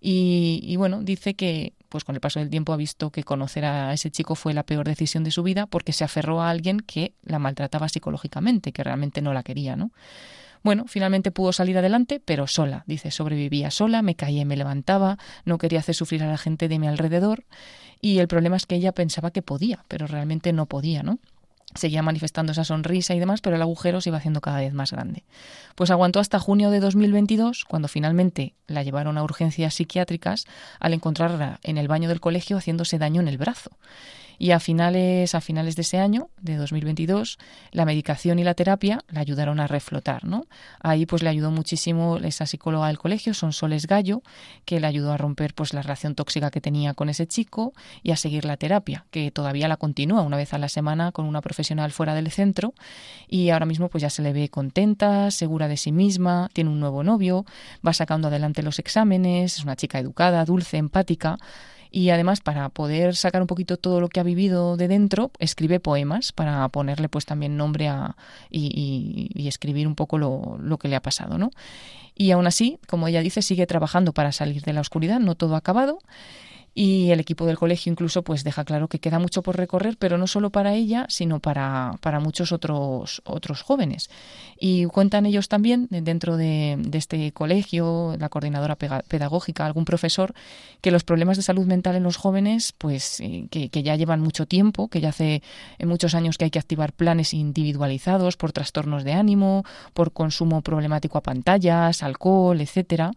Y 0.00 0.76
bueno, 0.76 1.02
dice 1.02 1.34
que, 1.34 1.74
pues 1.90 2.04
con 2.04 2.14
el 2.14 2.20
paso 2.20 2.38
del 2.38 2.48
tiempo 2.48 2.72
ha 2.72 2.76
visto 2.76 3.10
que 3.10 3.24
conocer 3.24 3.66
a 3.66 3.92
ese 3.92 4.10
chico 4.10 4.34
fue 4.34 4.54
la 4.54 4.62
peor 4.62 4.86
decisión 4.86 5.24
de 5.24 5.30
su 5.30 5.42
vida 5.42 5.66
porque 5.66 5.92
se 5.92 6.04
aferró 6.04 6.40
a 6.40 6.48
alguien 6.48 6.80
que 6.80 7.12
la 7.22 7.38
maltrataba 7.38 7.88
psicológicamente, 7.90 8.72
que 8.72 8.82
realmente 8.82 9.20
no 9.20 9.34
la 9.34 9.42
quería, 9.42 9.76
¿no? 9.76 9.90
Bueno, 10.62 10.84
finalmente 10.86 11.30
pudo 11.30 11.52
salir 11.52 11.76
adelante, 11.78 12.20
pero 12.24 12.46
sola. 12.46 12.84
Dice, 12.86 13.10
sobrevivía 13.10 13.70
sola, 13.70 14.02
me 14.02 14.14
caía 14.14 14.42
y 14.42 14.44
me 14.44 14.56
levantaba, 14.56 15.18
no 15.44 15.58
quería 15.58 15.80
hacer 15.80 15.94
sufrir 15.94 16.22
a 16.22 16.28
la 16.28 16.38
gente 16.38 16.68
de 16.68 16.78
mi 16.78 16.86
alrededor. 16.86 17.44
Y 18.00 18.18
el 18.18 18.28
problema 18.28 18.56
es 18.56 18.66
que 18.66 18.76
ella 18.76 18.92
pensaba 18.92 19.30
que 19.30 19.42
podía, 19.42 19.84
pero 19.88 20.06
realmente 20.06 20.52
no 20.52 20.66
podía, 20.66 21.02
¿no? 21.02 21.18
Seguía 21.74 22.02
manifestando 22.02 22.52
esa 22.52 22.64
sonrisa 22.64 23.14
y 23.14 23.20
demás, 23.20 23.40
pero 23.40 23.56
el 23.56 23.62
agujero 23.62 24.00
se 24.00 24.10
iba 24.10 24.18
haciendo 24.18 24.40
cada 24.40 24.58
vez 24.58 24.72
más 24.74 24.90
grande. 24.90 25.22
Pues 25.76 25.90
aguantó 25.90 26.18
hasta 26.18 26.38
junio 26.38 26.70
de 26.70 26.80
2022, 26.80 27.64
cuando 27.64 27.86
finalmente 27.86 28.54
la 28.66 28.82
llevaron 28.82 29.18
a 29.18 29.22
urgencias 29.22 29.74
psiquiátricas 29.74 30.46
al 30.80 30.94
encontrarla 30.94 31.60
en 31.62 31.78
el 31.78 31.86
baño 31.86 32.08
del 32.08 32.20
colegio 32.20 32.56
haciéndose 32.56 32.98
daño 32.98 33.20
en 33.20 33.28
el 33.28 33.38
brazo. 33.38 33.70
Y 34.42 34.52
a 34.52 34.58
finales, 34.58 35.34
a 35.34 35.42
finales 35.42 35.76
de 35.76 35.82
ese 35.82 35.98
año, 35.98 36.30
de 36.40 36.56
2022, 36.56 37.36
la 37.72 37.84
medicación 37.84 38.38
y 38.38 38.42
la 38.42 38.54
terapia 38.54 39.04
la 39.10 39.20
ayudaron 39.20 39.60
a 39.60 39.66
reflotar, 39.66 40.24
¿no? 40.24 40.46
Ahí 40.80 41.04
pues 41.04 41.22
le 41.22 41.28
ayudó 41.28 41.50
muchísimo 41.50 42.16
esa 42.16 42.46
psicóloga 42.46 42.86
del 42.86 42.96
colegio, 42.96 43.34
Sonsoles 43.34 43.86
Gallo, 43.86 44.22
que 44.64 44.80
le 44.80 44.86
ayudó 44.86 45.12
a 45.12 45.18
romper 45.18 45.52
pues 45.52 45.74
la 45.74 45.82
relación 45.82 46.14
tóxica 46.14 46.50
que 46.50 46.62
tenía 46.62 46.94
con 46.94 47.10
ese 47.10 47.26
chico 47.26 47.74
y 48.02 48.12
a 48.12 48.16
seguir 48.16 48.46
la 48.46 48.56
terapia, 48.56 49.04
que 49.10 49.30
todavía 49.30 49.68
la 49.68 49.76
continúa 49.76 50.22
una 50.22 50.38
vez 50.38 50.54
a 50.54 50.58
la 50.58 50.70
semana 50.70 51.12
con 51.12 51.26
una 51.26 51.42
profesional 51.42 51.90
fuera 51.92 52.14
del 52.14 52.30
centro 52.30 52.72
y 53.28 53.50
ahora 53.50 53.66
mismo 53.66 53.90
pues 53.90 54.00
ya 54.00 54.08
se 54.08 54.22
le 54.22 54.32
ve 54.32 54.48
contenta, 54.48 55.30
segura 55.32 55.68
de 55.68 55.76
sí 55.76 55.92
misma, 55.92 56.48
tiene 56.54 56.70
un 56.70 56.80
nuevo 56.80 57.04
novio, 57.04 57.44
va 57.86 57.92
sacando 57.92 58.28
adelante 58.28 58.62
los 58.62 58.78
exámenes, 58.78 59.58
es 59.58 59.64
una 59.64 59.76
chica 59.76 59.98
educada, 59.98 60.42
dulce, 60.46 60.78
empática 60.78 61.36
y 61.90 62.10
además 62.10 62.40
para 62.40 62.68
poder 62.68 63.16
sacar 63.16 63.40
un 63.40 63.46
poquito 63.46 63.76
todo 63.76 64.00
lo 64.00 64.08
que 64.08 64.20
ha 64.20 64.22
vivido 64.22 64.76
de 64.76 64.88
dentro 64.88 65.30
escribe 65.38 65.80
poemas 65.80 66.32
para 66.32 66.68
ponerle 66.68 67.08
pues 67.08 67.26
también 67.26 67.56
nombre 67.56 67.88
a 67.88 68.16
y, 68.50 69.30
escribir 69.48 69.88
un 69.88 69.96
poco 69.96 70.16
lo, 70.18 70.58
lo, 70.60 70.78
que 70.78 70.88
le 70.88 70.96
ha 70.96 71.02
pasado 71.02 71.38
no 71.38 71.50
y 72.14 72.30
aún 72.30 72.46
así 72.46 72.78
como 72.86 73.08
ella 73.08 73.20
dice 73.20 73.42
sigue 73.42 73.66
trabajando 73.66 74.12
para 74.12 74.32
salir 74.32 74.62
de 74.62 74.72
la 74.72 74.80
oscuridad 74.80 75.18
no 75.18 75.34
todo 75.34 75.54
ha 75.54 75.58
acabado 75.58 75.98
y 76.74 77.10
el 77.10 77.20
equipo 77.20 77.46
del 77.46 77.58
colegio 77.58 77.90
incluso 77.90 78.22
pues 78.22 78.44
deja 78.44 78.64
claro 78.64 78.88
que 78.88 79.00
queda 79.00 79.18
mucho 79.18 79.42
por 79.42 79.56
recorrer, 79.56 79.96
pero 79.98 80.18
no 80.18 80.26
solo 80.26 80.50
para 80.50 80.74
ella, 80.74 81.06
sino 81.08 81.40
para, 81.40 81.96
para 82.00 82.20
muchos 82.20 82.52
otros, 82.52 83.22
otros 83.24 83.62
jóvenes. 83.62 84.08
Y 84.58 84.84
cuentan 84.86 85.26
ellos 85.26 85.48
también, 85.48 85.88
dentro 85.90 86.36
de, 86.36 86.76
de 86.78 86.98
este 86.98 87.32
colegio, 87.32 88.14
la 88.18 88.28
coordinadora 88.28 88.76
pedagógica, 88.76 89.66
algún 89.66 89.84
profesor, 89.84 90.34
que 90.80 90.90
los 90.90 91.02
problemas 91.02 91.36
de 91.36 91.42
salud 91.42 91.66
mental 91.66 91.96
en 91.96 92.02
los 92.02 92.16
jóvenes, 92.16 92.72
pues 92.78 93.22
que, 93.50 93.68
que 93.68 93.82
ya 93.82 93.96
llevan 93.96 94.20
mucho 94.20 94.46
tiempo, 94.46 94.88
que 94.88 95.00
ya 95.00 95.08
hace 95.08 95.42
muchos 95.84 96.14
años 96.14 96.38
que 96.38 96.44
hay 96.44 96.50
que 96.50 96.58
activar 96.58 96.92
planes 96.92 97.34
individualizados 97.34 98.36
por 98.36 98.52
trastornos 98.52 99.02
de 99.02 99.12
ánimo, 99.12 99.64
por 99.92 100.12
consumo 100.12 100.62
problemático 100.62 101.18
a 101.18 101.22
pantallas, 101.22 102.02
alcohol, 102.02 102.60
etcétera, 102.60 103.12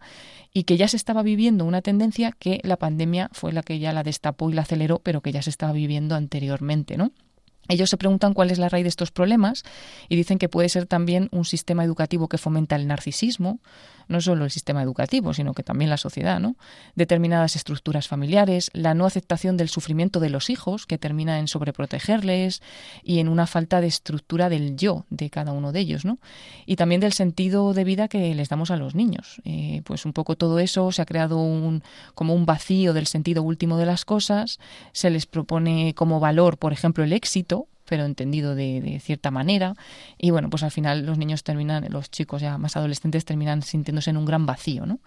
y 0.54 0.64
que 0.64 0.76
ya 0.78 0.88
se 0.88 0.96
estaba 0.96 1.22
viviendo 1.22 1.64
una 1.64 1.82
tendencia 1.82 2.32
que 2.32 2.60
la 2.62 2.76
pandemia 2.76 3.28
fue 3.32 3.52
la 3.52 3.62
que 3.62 3.80
ya 3.80 3.92
la 3.92 4.04
destapó 4.04 4.48
y 4.48 4.54
la 4.54 4.62
aceleró, 4.62 5.00
pero 5.00 5.20
que 5.20 5.32
ya 5.32 5.42
se 5.42 5.50
estaba 5.50 5.72
viviendo 5.72 6.14
anteriormente, 6.14 6.96
¿no? 6.96 7.10
Ellos 7.68 7.90
se 7.90 7.96
preguntan 7.96 8.34
cuál 8.34 8.50
es 8.50 8.58
la 8.58 8.68
raíz 8.68 8.84
de 8.84 8.88
estos 8.88 9.10
problemas 9.10 9.62
y 10.08 10.16
dicen 10.16 10.38
que 10.38 10.48
puede 10.48 10.68
ser 10.68 10.86
también 10.86 11.28
un 11.32 11.44
sistema 11.44 11.84
educativo 11.84 12.28
que 12.28 12.38
fomenta 12.38 12.76
el 12.76 12.86
narcisismo, 12.86 13.60
no 14.08 14.20
solo 14.20 14.44
el 14.44 14.50
sistema 14.50 14.82
educativo, 14.82 15.32
sino 15.32 15.54
que 15.54 15.62
también 15.62 15.90
la 15.90 15.96
sociedad, 15.96 16.40
¿no? 16.40 16.56
Determinadas 16.94 17.56
estructuras 17.56 18.08
familiares, 18.08 18.70
la 18.74 18.94
no 18.94 19.06
aceptación 19.06 19.56
del 19.56 19.68
sufrimiento 19.68 20.20
de 20.20 20.30
los 20.30 20.50
hijos, 20.50 20.86
que 20.86 20.98
termina 20.98 21.38
en 21.38 21.48
sobreprotegerles 21.48 22.62
y 23.02 23.18
en 23.18 23.28
una 23.28 23.46
falta 23.46 23.80
de 23.80 23.86
estructura 23.86 24.48
del 24.48 24.76
yo 24.76 25.06
de 25.10 25.30
cada 25.30 25.52
uno 25.52 25.72
de 25.72 25.80
ellos, 25.80 26.04
¿no? 26.04 26.18
Y 26.66 26.76
también 26.76 27.00
del 27.00 27.12
sentido 27.12 27.72
de 27.72 27.84
vida 27.84 28.08
que 28.08 28.34
les 28.34 28.48
damos 28.48 28.70
a 28.70 28.76
los 28.76 28.94
niños. 28.94 29.40
Eh, 29.44 29.82
pues 29.84 30.04
un 30.04 30.12
poco 30.12 30.36
todo 30.36 30.58
eso 30.58 30.92
se 30.92 31.02
ha 31.02 31.06
creado 31.06 31.38
un, 31.38 31.82
como 32.14 32.34
un 32.34 32.46
vacío 32.46 32.92
del 32.92 33.06
sentido 33.06 33.42
último 33.42 33.78
de 33.78 33.86
las 33.86 34.04
cosas, 34.04 34.58
se 34.92 35.10
les 35.10 35.26
propone 35.26 35.94
como 35.94 36.20
valor, 36.20 36.58
por 36.58 36.72
ejemplo, 36.72 37.04
el 37.04 37.12
éxito, 37.12 37.53
pero 37.88 38.04
entendido 38.04 38.54
de, 38.54 38.80
de, 38.80 39.00
cierta 39.00 39.30
manera. 39.30 39.74
Y 40.18 40.30
bueno, 40.30 40.50
pues 40.50 40.62
al 40.62 40.70
final 40.70 41.06
los 41.06 41.18
niños 41.18 41.44
terminan, 41.44 41.86
los 41.90 42.10
chicos 42.10 42.42
ya 42.42 42.58
más 42.58 42.76
adolescentes 42.76 43.24
terminan 43.24 43.62
sintiéndose 43.62 44.10
en 44.10 44.16
un 44.16 44.24
gran 44.24 44.46
vacío, 44.46 44.86
¿no? 44.86 45.00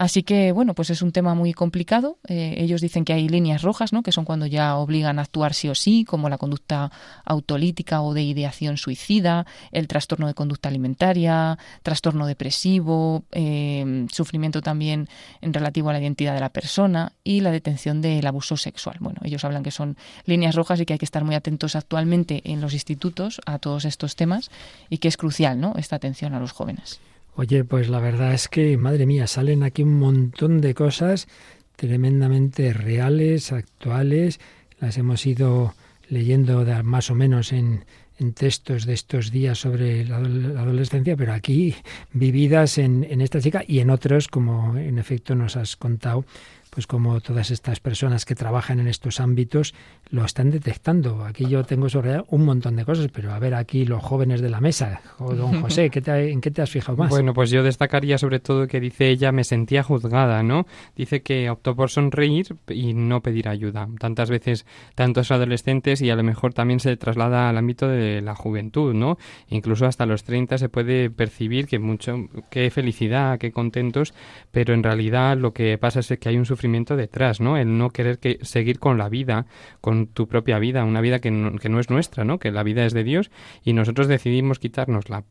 Así 0.00 0.22
que, 0.22 0.50
bueno, 0.52 0.74
pues 0.74 0.88
es 0.88 1.02
un 1.02 1.12
tema 1.12 1.34
muy 1.34 1.52
complicado. 1.52 2.16
Eh, 2.26 2.54
ellos 2.56 2.80
dicen 2.80 3.04
que 3.04 3.12
hay 3.12 3.28
líneas 3.28 3.60
rojas, 3.60 3.92
¿no? 3.92 4.02
que 4.02 4.12
son 4.12 4.24
cuando 4.24 4.46
ya 4.46 4.76
obligan 4.76 5.18
a 5.18 5.22
actuar 5.22 5.52
sí 5.52 5.68
o 5.68 5.74
sí, 5.74 6.06
como 6.06 6.30
la 6.30 6.38
conducta 6.38 6.90
autolítica 7.26 8.00
o 8.00 8.14
de 8.14 8.22
ideación 8.22 8.78
suicida, 8.78 9.44
el 9.72 9.88
trastorno 9.88 10.26
de 10.26 10.32
conducta 10.32 10.70
alimentaria, 10.70 11.58
trastorno 11.82 12.26
depresivo, 12.26 13.24
eh, 13.32 14.06
sufrimiento 14.10 14.62
también 14.62 15.06
en 15.42 15.52
relativo 15.52 15.90
a 15.90 15.92
la 15.92 16.00
identidad 16.00 16.32
de 16.32 16.40
la 16.40 16.48
persona 16.48 17.12
y 17.22 17.42
la 17.42 17.50
detención 17.50 18.00
del 18.00 18.26
abuso 18.26 18.56
sexual. 18.56 18.96
Bueno, 19.00 19.20
ellos 19.22 19.44
hablan 19.44 19.62
que 19.62 19.70
son 19.70 19.98
líneas 20.24 20.54
rojas 20.54 20.80
y 20.80 20.86
que 20.86 20.94
hay 20.94 20.98
que 20.98 21.04
estar 21.04 21.24
muy 21.24 21.34
atentos 21.34 21.76
actualmente 21.76 22.40
en 22.50 22.62
los 22.62 22.72
institutos 22.72 23.42
a 23.44 23.58
todos 23.58 23.84
estos 23.84 24.16
temas 24.16 24.50
y 24.88 24.96
que 24.96 25.08
es 25.08 25.18
crucial 25.18 25.60
¿no? 25.60 25.74
esta 25.76 25.96
atención 25.96 26.32
a 26.32 26.40
los 26.40 26.52
jóvenes. 26.52 27.00
Oye, 27.34 27.64
pues 27.64 27.88
la 27.88 28.00
verdad 28.00 28.34
es 28.34 28.48
que, 28.48 28.76
madre 28.76 29.06
mía, 29.06 29.26
salen 29.26 29.62
aquí 29.62 29.82
un 29.82 29.98
montón 29.98 30.60
de 30.60 30.74
cosas 30.74 31.28
tremendamente 31.76 32.72
reales, 32.72 33.52
actuales. 33.52 34.40
Las 34.80 34.98
hemos 34.98 35.24
ido 35.24 35.74
leyendo 36.08 36.66
más 36.82 37.10
o 37.10 37.14
menos 37.14 37.52
en, 37.52 37.84
en, 38.18 38.34
textos 38.34 38.84
de 38.84 38.92
estos 38.92 39.30
días 39.30 39.58
sobre 39.58 40.04
la, 40.04 40.20
la 40.20 40.60
adolescencia, 40.60 41.16
pero 41.16 41.32
aquí 41.32 41.74
vividas 42.12 42.76
en, 42.78 43.04
en, 43.04 43.20
esta 43.20 43.40
chica 43.40 43.64
y 43.66 43.78
en 43.78 43.90
otros, 43.90 44.28
como 44.28 44.76
en 44.76 44.98
efecto 44.98 45.34
nos 45.34 45.56
has 45.56 45.76
contado, 45.76 46.26
pues 46.70 46.86
como 46.86 47.20
todas 47.20 47.50
estas 47.50 47.80
personas 47.80 48.24
que 48.24 48.34
trabajan 48.34 48.80
en 48.80 48.86
estos 48.86 49.20
ámbitos 49.20 49.74
lo 50.08 50.24
están 50.24 50.50
detectando. 50.50 51.24
Aquí 51.24 51.46
yo 51.46 51.64
tengo 51.64 51.88
sobre 51.88 52.22
un 52.28 52.44
montón 52.44 52.76
de 52.76 52.84
cosas, 52.84 53.08
pero 53.12 53.32
a 53.32 53.38
ver 53.38 53.54
aquí 53.54 53.84
los 53.84 54.02
jóvenes 54.02 54.40
de 54.40 54.50
la 54.50 54.60
mesa. 54.60 55.02
O 55.18 55.34
don 55.34 55.60
José, 55.62 55.90
¿qué 55.90 56.00
te, 56.00 56.30
¿en 56.30 56.40
qué 56.40 56.50
te 56.50 56.62
has 56.62 56.70
fijado 56.70 56.96
más? 56.96 57.10
Bueno, 57.10 57.34
pues 57.34 57.50
yo 57.50 57.62
destacaría 57.62 58.18
sobre 58.18 58.38
todo 58.38 58.68
que 58.68 58.80
dice 58.80 59.08
ella, 59.08 59.32
me 59.32 59.44
sentía 59.44 59.82
juzgada, 59.82 60.42
¿no? 60.42 60.66
Dice 60.96 61.22
que 61.22 61.50
optó 61.50 61.74
por 61.74 61.90
sonreír 61.90 62.56
y 62.68 62.94
no 62.94 63.20
pedir 63.20 63.48
ayuda. 63.48 63.88
Tantas 63.98 64.30
veces, 64.30 64.64
tantos 64.94 65.30
adolescentes 65.32 66.00
y 66.00 66.10
a 66.10 66.16
lo 66.16 66.22
mejor 66.22 66.54
también 66.54 66.78
se 66.78 66.96
traslada 66.96 67.48
al 67.48 67.58
ámbito 67.58 67.88
de 67.88 68.20
la 68.20 68.36
juventud, 68.36 68.94
¿no? 68.94 69.18
Incluso 69.48 69.86
hasta 69.86 70.06
los 70.06 70.22
30 70.22 70.58
se 70.58 70.68
puede 70.68 71.10
percibir 71.10 71.66
que 71.66 71.78
mucho, 71.80 72.28
qué 72.50 72.70
felicidad, 72.70 73.38
qué 73.38 73.50
contentos, 73.50 74.14
pero 74.52 74.72
en 74.72 74.84
realidad 74.84 75.36
lo 75.36 75.52
que 75.52 75.76
pasa 75.78 76.00
es 76.00 76.16
que 76.18 76.28
hay 76.28 76.36
un 76.36 76.46
sufrimiento 76.46 76.59
sufrimiento 76.60 76.94
detrás, 76.94 77.40
¿no? 77.40 77.56
El 77.56 77.78
no 77.78 77.88
querer 77.88 78.18
que 78.18 78.38
seguir 78.42 78.78
con 78.78 78.98
la 78.98 79.08
vida, 79.08 79.46
con 79.80 80.08
tu 80.08 80.28
propia 80.28 80.58
vida, 80.58 80.84
una 80.84 81.00
vida 81.00 81.18
que 81.18 81.30
no, 81.30 81.58
que 81.58 81.70
no 81.70 81.80
es 81.80 81.88
nuestra, 81.88 82.24
¿no? 82.24 82.38
Que 82.38 82.50
la 82.50 82.62
vida 82.62 82.84
es 82.84 82.92
de 82.92 83.02
Dios 83.02 83.30
y 83.64 83.72
nosotros 83.72 84.08
decidimos 84.08 84.58
quitárnosla. 84.58 85.24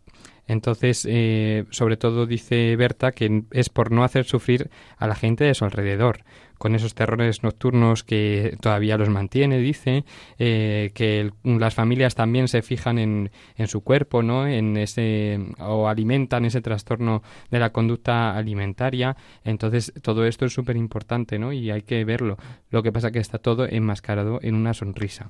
Entonces, 0.49 1.05
eh, 1.07 1.65
sobre 1.69 1.95
todo 1.95 2.25
dice 2.25 2.75
Berta 2.75 3.11
que 3.11 3.43
es 3.51 3.69
por 3.69 3.91
no 3.91 4.03
hacer 4.03 4.25
sufrir 4.25 4.69
a 4.97 5.05
la 5.07 5.13
gente 5.15 5.43
de 5.43 5.53
su 5.53 5.63
alrededor, 5.63 6.23
con 6.57 6.73
esos 6.75 6.95
terrores 6.95 7.43
nocturnos 7.43 8.03
que 8.03 8.57
todavía 8.59 8.97
los 8.97 9.09
mantiene, 9.09 9.59
dice, 9.59 10.03
eh, 10.39 10.89
que 10.95 11.21
el- 11.21 11.33
las 11.43 11.75
familias 11.75 12.15
también 12.15 12.47
se 12.47 12.63
fijan 12.63 12.97
en, 12.97 13.31
en 13.57 13.67
su 13.67 13.81
cuerpo, 13.81 14.23
¿no? 14.23 14.47
En 14.47 14.75
ese, 14.75 15.39
o 15.59 15.87
alimentan 15.87 16.45
ese 16.45 16.61
trastorno 16.61 17.21
de 17.51 17.59
la 17.59 17.69
conducta 17.71 18.35
alimentaria. 18.35 19.15
Entonces, 19.43 19.93
todo 20.01 20.25
esto 20.25 20.45
es 20.45 20.53
súper 20.53 20.75
importante, 20.77 21.37
¿no? 21.37 21.53
Y 21.53 21.69
hay 21.69 21.83
que 21.83 22.03
verlo. 22.05 22.37
Lo 22.71 22.81
que 22.81 22.91
pasa 22.91 23.11
que 23.11 23.19
está 23.19 23.37
todo 23.37 23.67
enmascarado 23.69 24.39
en 24.41 24.55
una 24.55 24.73
sonrisa. 24.73 25.29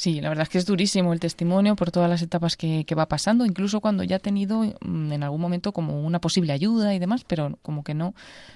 Sí, 0.00 0.20
la 0.20 0.28
verdad 0.28 0.44
es 0.44 0.48
que 0.48 0.58
es 0.58 0.64
durísimo 0.64 1.12
el 1.12 1.18
testimonio 1.18 1.74
por 1.74 1.90
todas 1.90 2.08
las 2.08 2.22
etapas 2.22 2.56
que, 2.56 2.84
que 2.84 2.94
va 2.94 3.06
pasando, 3.08 3.44
incluso 3.44 3.80
cuando 3.80 4.04
ya 4.04 4.14
ha 4.14 4.18
tenido 4.20 4.62
mm, 4.80 5.10
en 5.12 5.22
algún 5.24 5.40
momento 5.40 5.72
como 5.72 6.00
una 6.06 6.20
posible 6.20 6.52
ayuda 6.52 6.94
y 6.94 7.00
demás, 7.00 7.24
pero 7.26 7.58
como 7.62 7.82
que 7.82 7.94
no, 7.94 8.14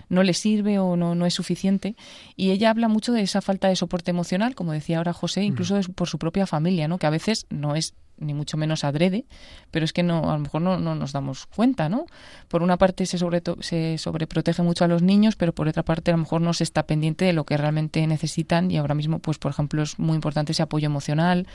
no 0.08 0.22
le 0.22 0.34
sirve 0.34 0.78
o 0.78 0.94
no, 0.96 1.16
no 1.16 1.26
es 1.26 1.34
suficiente. 1.34 1.96
Y 2.36 2.52
ella 2.52 2.70
habla 2.70 2.86
mucho 2.86 3.12
de 3.12 3.22
esa 3.22 3.40
falta 3.40 3.66
de 3.66 3.74
soporte 3.74 4.12
emocional, 4.12 4.54
como 4.54 4.70
decía 4.70 4.98
ahora 4.98 5.12
José, 5.12 5.42
incluso 5.42 5.74
de 5.74 5.82
su- 5.82 5.92
por 5.92 6.08
su 6.08 6.16
propia 6.18 6.46
familia, 6.46 6.86
¿no? 6.86 6.98
que 6.98 7.08
a 7.08 7.10
veces 7.10 7.46
no 7.50 7.74
es 7.74 7.94
ni 8.22 8.34
mucho 8.34 8.56
menos 8.56 8.84
adrede, 8.84 9.24
pero 9.70 9.84
es 9.84 9.92
que 9.92 10.02
no, 10.02 10.30
a 10.30 10.34
lo 10.34 10.38
mejor 10.40 10.62
no, 10.62 10.78
no 10.78 10.94
nos 10.94 11.12
damos 11.12 11.46
cuenta, 11.46 11.88
¿no? 11.88 12.06
Por 12.48 12.62
una 12.62 12.76
parte 12.78 13.04
se, 13.06 13.18
sobreto- 13.18 13.56
se 13.60 13.98
sobreprotege 13.98 14.62
mucho 14.62 14.84
a 14.84 14.88
los 14.88 15.02
niños, 15.02 15.36
pero 15.36 15.52
por 15.52 15.68
otra 15.68 15.82
parte 15.82 16.10
a 16.10 16.14
lo 16.14 16.18
mejor 16.18 16.40
no 16.40 16.52
se 16.54 16.64
está 16.64 16.84
pendiente 16.84 17.24
de 17.24 17.32
lo 17.32 17.44
que 17.44 17.56
realmente 17.56 18.06
necesitan 18.06 18.70
y 18.70 18.78
ahora 18.78 18.94
mismo, 18.94 19.18
pues 19.18 19.38
por 19.38 19.50
ejemplo, 19.50 19.82
es 19.82 19.98
muy 19.98 20.14
importante 20.14 20.52
ese 20.52 20.62
apoyo 20.62 20.86
emocional, 20.86 21.46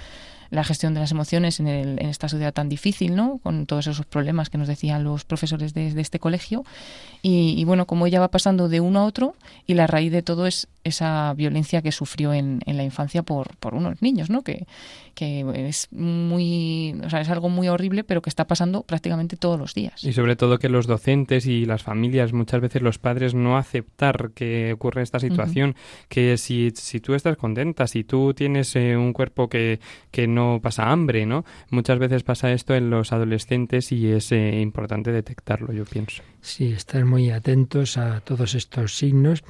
la 0.49 0.63
gestión 0.63 0.93
de 0.93 0.99
las 0.99 1.11
emociones 1.11 1.59
en, 1.59 1.67
el- 1.67 1.99
en 2.01 2.09
esta 2.09 2.29
sociedad 2.29 2.53
tan 2.53 2.69
difícil, 2.69 3.15
¿no? 3.15 3.39
Con 3.43 3.65
todos 3.65 3.87
esos 3.87 4.05
problemas 4.05 4.49
que 4.49 4.57
nos 4.57 4.67
decían 4.67 5.03
los 5.03 5.25
profesores 5.25 5.73
de, 5.73 5.93
de 5.93 6.01
este 6.01 6.19
colegio. 6.19 6.63
Y, 7.21 7.55
y, 7.57 7.63
bueno, 7.65 7.85
como 7.85 8.05
ella 8.07 8.19
va 8.19 8.29
pasando 8.29 8.69
de 8.69 8.79
uno 8.79 8.99
a 8.99 9.05
otro 9.05 9.35
y 9.65 9.73
la 9.73 9.87
raíz 9.87 10.11
de 10.11 10.21
todo 10.21 10.45
es 10.47 10.67
esa 10.83 11.33
violencia 11.33 11.81
que 11.81 11.91
sufrió 11.91 12.33
en, 12.33 12.61
en 12.65 12.77
la 12.77 12.83
infancia 12.83 13.23
por, 13.23 13.57
por 13.57 13.73
unos 13.73 14.01
niños, 14.01 14.29
¿no? 14.29 14.41
Que, 14.43 14.65
que 15.15 15.43
es 15.67 15.89
muy, 15.91 16.95
o 17.03 17.09
sea, 17.09 17.19
es 17.21 17.29
algo 17.29 17.49
muy 17.49 17.67
horrible, 17.67 18.03
pero 18.03 18.21
que 18.21 18.29
está 18.29 18.45
pasando 18.47 18.83
prácticamente 18.83 19.35
todos 19.35 19.59
los 19.59 19.73
días. 19.73 20.03
Y 20.03 20.13
sobre 20.13 20.35
todo 20.35 20.59
que 20.59 20.69
los 20.69 20.87
docentes 20.87 21.45
y 21.47 21.65
las 21.65 21.83
familias, 21.83 22.31
muchas 22.33 22.61
veces 22.61 22.81
los 22.81 22.99
padres, 22.99 23.33
no 23.33 23.57
aceptar 23.57 24.31
que 24.33 24.71
ocurre 24.73 25.01
esta 25.01 25.19
situación, 25.19 25.75
que 26.07 26.37
si, 26.37 26.71
si 26.75 26.99
tú 27.01 27.15
estás 27.15 27.35
contenta, 27.35 27.87
si 27.87 28.03
tú 28.03 28.33
tienes 28.33 28.75
eh, 28.75 28.95
un 28.95 29.11
cuerpo 29.11 29.49
que, 29.49 29.79
que 30.11 30.27
no 30.37 30.59
pasa 30.61 30.91
hambre, 30.91 31.25
¿no? 31.25 31.45
Muchas 31.71 31.97
veces 31.97 32.21
pasa 32.21 32.51
esto 32.51 32.75
en 32.75 32.91
los 32.91 33.11
adolescentes 33.11 33.91
y 33.91 34.11
es 34.11 34.31
eh, 34.31 34.59
importante 34.61 35.11
detectarlo, 35.11 35.73
yo 35.73 35.83
pienso. 35.83 36.21
Sí, 36.41 36.71
estar 36.71 37.03
muy 37.05 37.31
atentos 37.31 37.97
a 37.97 38.21
todos 38.21 38.53
estos 38.53 38.95
signos 38.95 39.43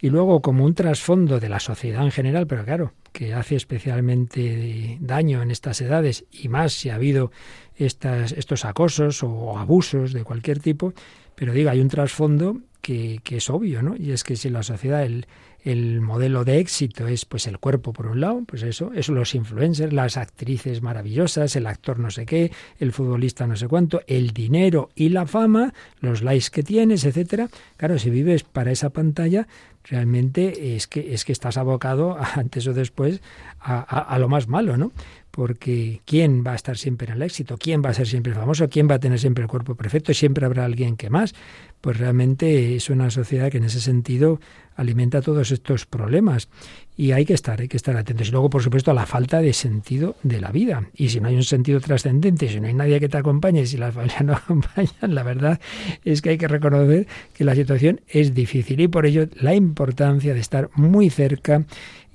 y 0.00 0.10
luego 0.10 0.42
como 0.42 0.66
un 0.66 0.74
trasfondo 0.74 1.40
de 1.40 1.48
la 1.48 1.60
sociedad 1.60 2.04
en 2.04 2.10
general, 2.10 2.46
pero 2.46 2.64
claro, 2.64 2.92
que 3.12 3.32
hace 3.32 3.56
especialmente 3.56 4.98
daño 5.00 5.40
en 5.40 5.50
estas 5.50 5.80
edades 5.80 6.26
y 6.30 6.48
más 6.48 6.74
si 6.74 6.90
ha 6.90 6.96
habido 6.96 7.30
estas, 7.76 8.32
estos 8.32 8.66
acosos 8.66 9.22
o 9.22 9.56
abusos 9.56 10.12
de 10.12 10.24
cualquier 10.24 10.58
tipo, 10.58 10.92
pero 11.34 11.54
digo, 11.54 11.70
hay 11.70 11.80
un 11.80 11.88
trasfondo 11.88 12.58
que, 12.82 13.20
que 13.24 13.38
es 13.38 13.48
obvio, 13.48 13.82
¿no? 13.82 13.96
Y 13.96 14.10
es 14.10 14.24
que 14.24 14.36
si 14.36 14.50
la 14.50 14.62
sociedad, 14.62 15.04
el, 15.04 15.26
el 15.64 16.02
modelo 16.02 16.44
de 16.44 16.58
éxito 16.58 17.08
es 17.08 17.24
pues 17.24 17.46
el 17.46 17.58
cuerpo 17.58 17.92
por 17.92 18.06
un 18.06 18.20
lado, 18.20 18.42
pues 18.46 18.62
eso, 18.62 18.92
eso 18.94 19.12
los 19.12 19.34
influencers, 19.34 19.92
las 19.92 20.16
actrices 20.16 20.82
maravillosas, 20.82 21.56
el 21.56 21.66
actor 21.66 21.98
no 21.98 22.10
sé 22.10 22.26
qué, 22.26 22.52
el 22.78 22.92
futbolista 22.92 23.46
no 23.46 23.56
sé 23.56 23.66
cuánto, 23.66 24.02
el 24.06 24.32
dinero 24.32 24.90
y 24.94 25.08
la 25.08 25.26
fama, 25.26 25.72
los 26.00 26.22
likes 26.22 26.48
que 26.52 26.62
tienes, 26.62 27.04
etcétera. 27.04 27.48
Claro, 27.78 27.98
si 27.98 28.10
vives 28.10 28.44
para 28.44 28.72
esa 28.72 28.90
pantalla, 28.90 29.48
realmente 29.84 30.76
es 30.76 30.86
que 30.86 31.14
es 31.14 31.24
que 31.24 31.32
estás 31.32 31.56
abocado 31.56 32.16
antes 32.34 32.66
o 32.66 32.74
después 32.74 33.22
a 33.58 34.18
lo 34.18 34.28
más 34.28 34.48
malo, 34.48 34.76
¿no? 34.76 34.92
Porque 35.34 36.00
¿quién 36.04 36.44
va 36.46 36.52
a 36.52 36.54
estar 36.54 36.78
siempre 36.78 37.08
en 37.08 37.14
el 37.14 37.22
éxito? 37.22 37.56
¿Quién 37.58 37.82
va 37.84 37.90
a 37.90 37.94
ser 37.94 38.06
siempre 38.06 38.32
famoso? 38.32 38.68
¿Quién 38.68 38.88
va 38.88 38.94
a 38.94 39.00
tener 39.00 39.18
siempre 39.18 39.42
el 39.42 39.48
cuerpo 39.48 39.74
perfecto? 39.74 40.14
Siempre 40.14 40.46
habrá 40.46 40.64
alguien 40.64 40.96
que 40.96 41.10
más. 41.10 41.34
Pues 41.80 41.98
realmente 41.98 42.76
es 42.76 42.88
una 42.88 43.10
sociedad 43.10 43.50
que 43.50 43.58
en 43.58 43.64
ese 43.64 43.80
sentido 43.80 44.38
alimenta 44.76 45.22
todos 45.22 45.50
estos 45.50 45.86
problemas 45.86 46.48
y 46.96 47.10
hay 47.10 47.24
que 47.24 47.34
estar, 47.34 47.60
hay 47.60 47.66
que 47.66 47.76
estar 47.76 47.96
atentos. 47.96 48.28
Y 48.28 48.30
luego, 48.30 48.48
por 48.48 48.62
supuesto, 48.62 48.92
a 48.92 48.94
la 48.94 49.06
falta 49.06 49.40
de 49.40 49.52
sentido 49.52 50.14
de 50.22 50.40
la 50.40 50.52
vida. 50.52 50.88
Y 50.94 51.08
si 51.08 51.20
no 51.20 51.28
hay 51.28 51.34
un 51.34 51.42
sentido 51.42 51.80
trascendente, 51.80 52.48
si 52.48 52.60
no 52.60 52.68
hay 52.68 52.74
nadie 52.74 53.00
que 53.00 53.08
te 53.08 53.18
acompañe, 53.18 53.66
si 53.66 53.76
las 53.76 53.92
familias 53.92 54.22
no 54.24 54.34
acompañan, 54.34 55.14
la 55.14 55.24
verdad 55.24 55.60
es 56.04 56.22
que 56.22 56.30
hay 56.30 56.38
que 56.38 56.46
reconocer 56.46 57.08
que 57.34 57.42
la 57.42 57.56
situación 57.56 58.02
es 58.06 58.34
difícil 58.34 58.80
y 58.80 58.86
por 58.86 59.04
ello 59.04 59.26
la 59.40 59.54
importancia 59.54 60.32
de 60.32 60.40
estar 60.40 60.70
muy 60.76 61.10
cerca 61.10 61.64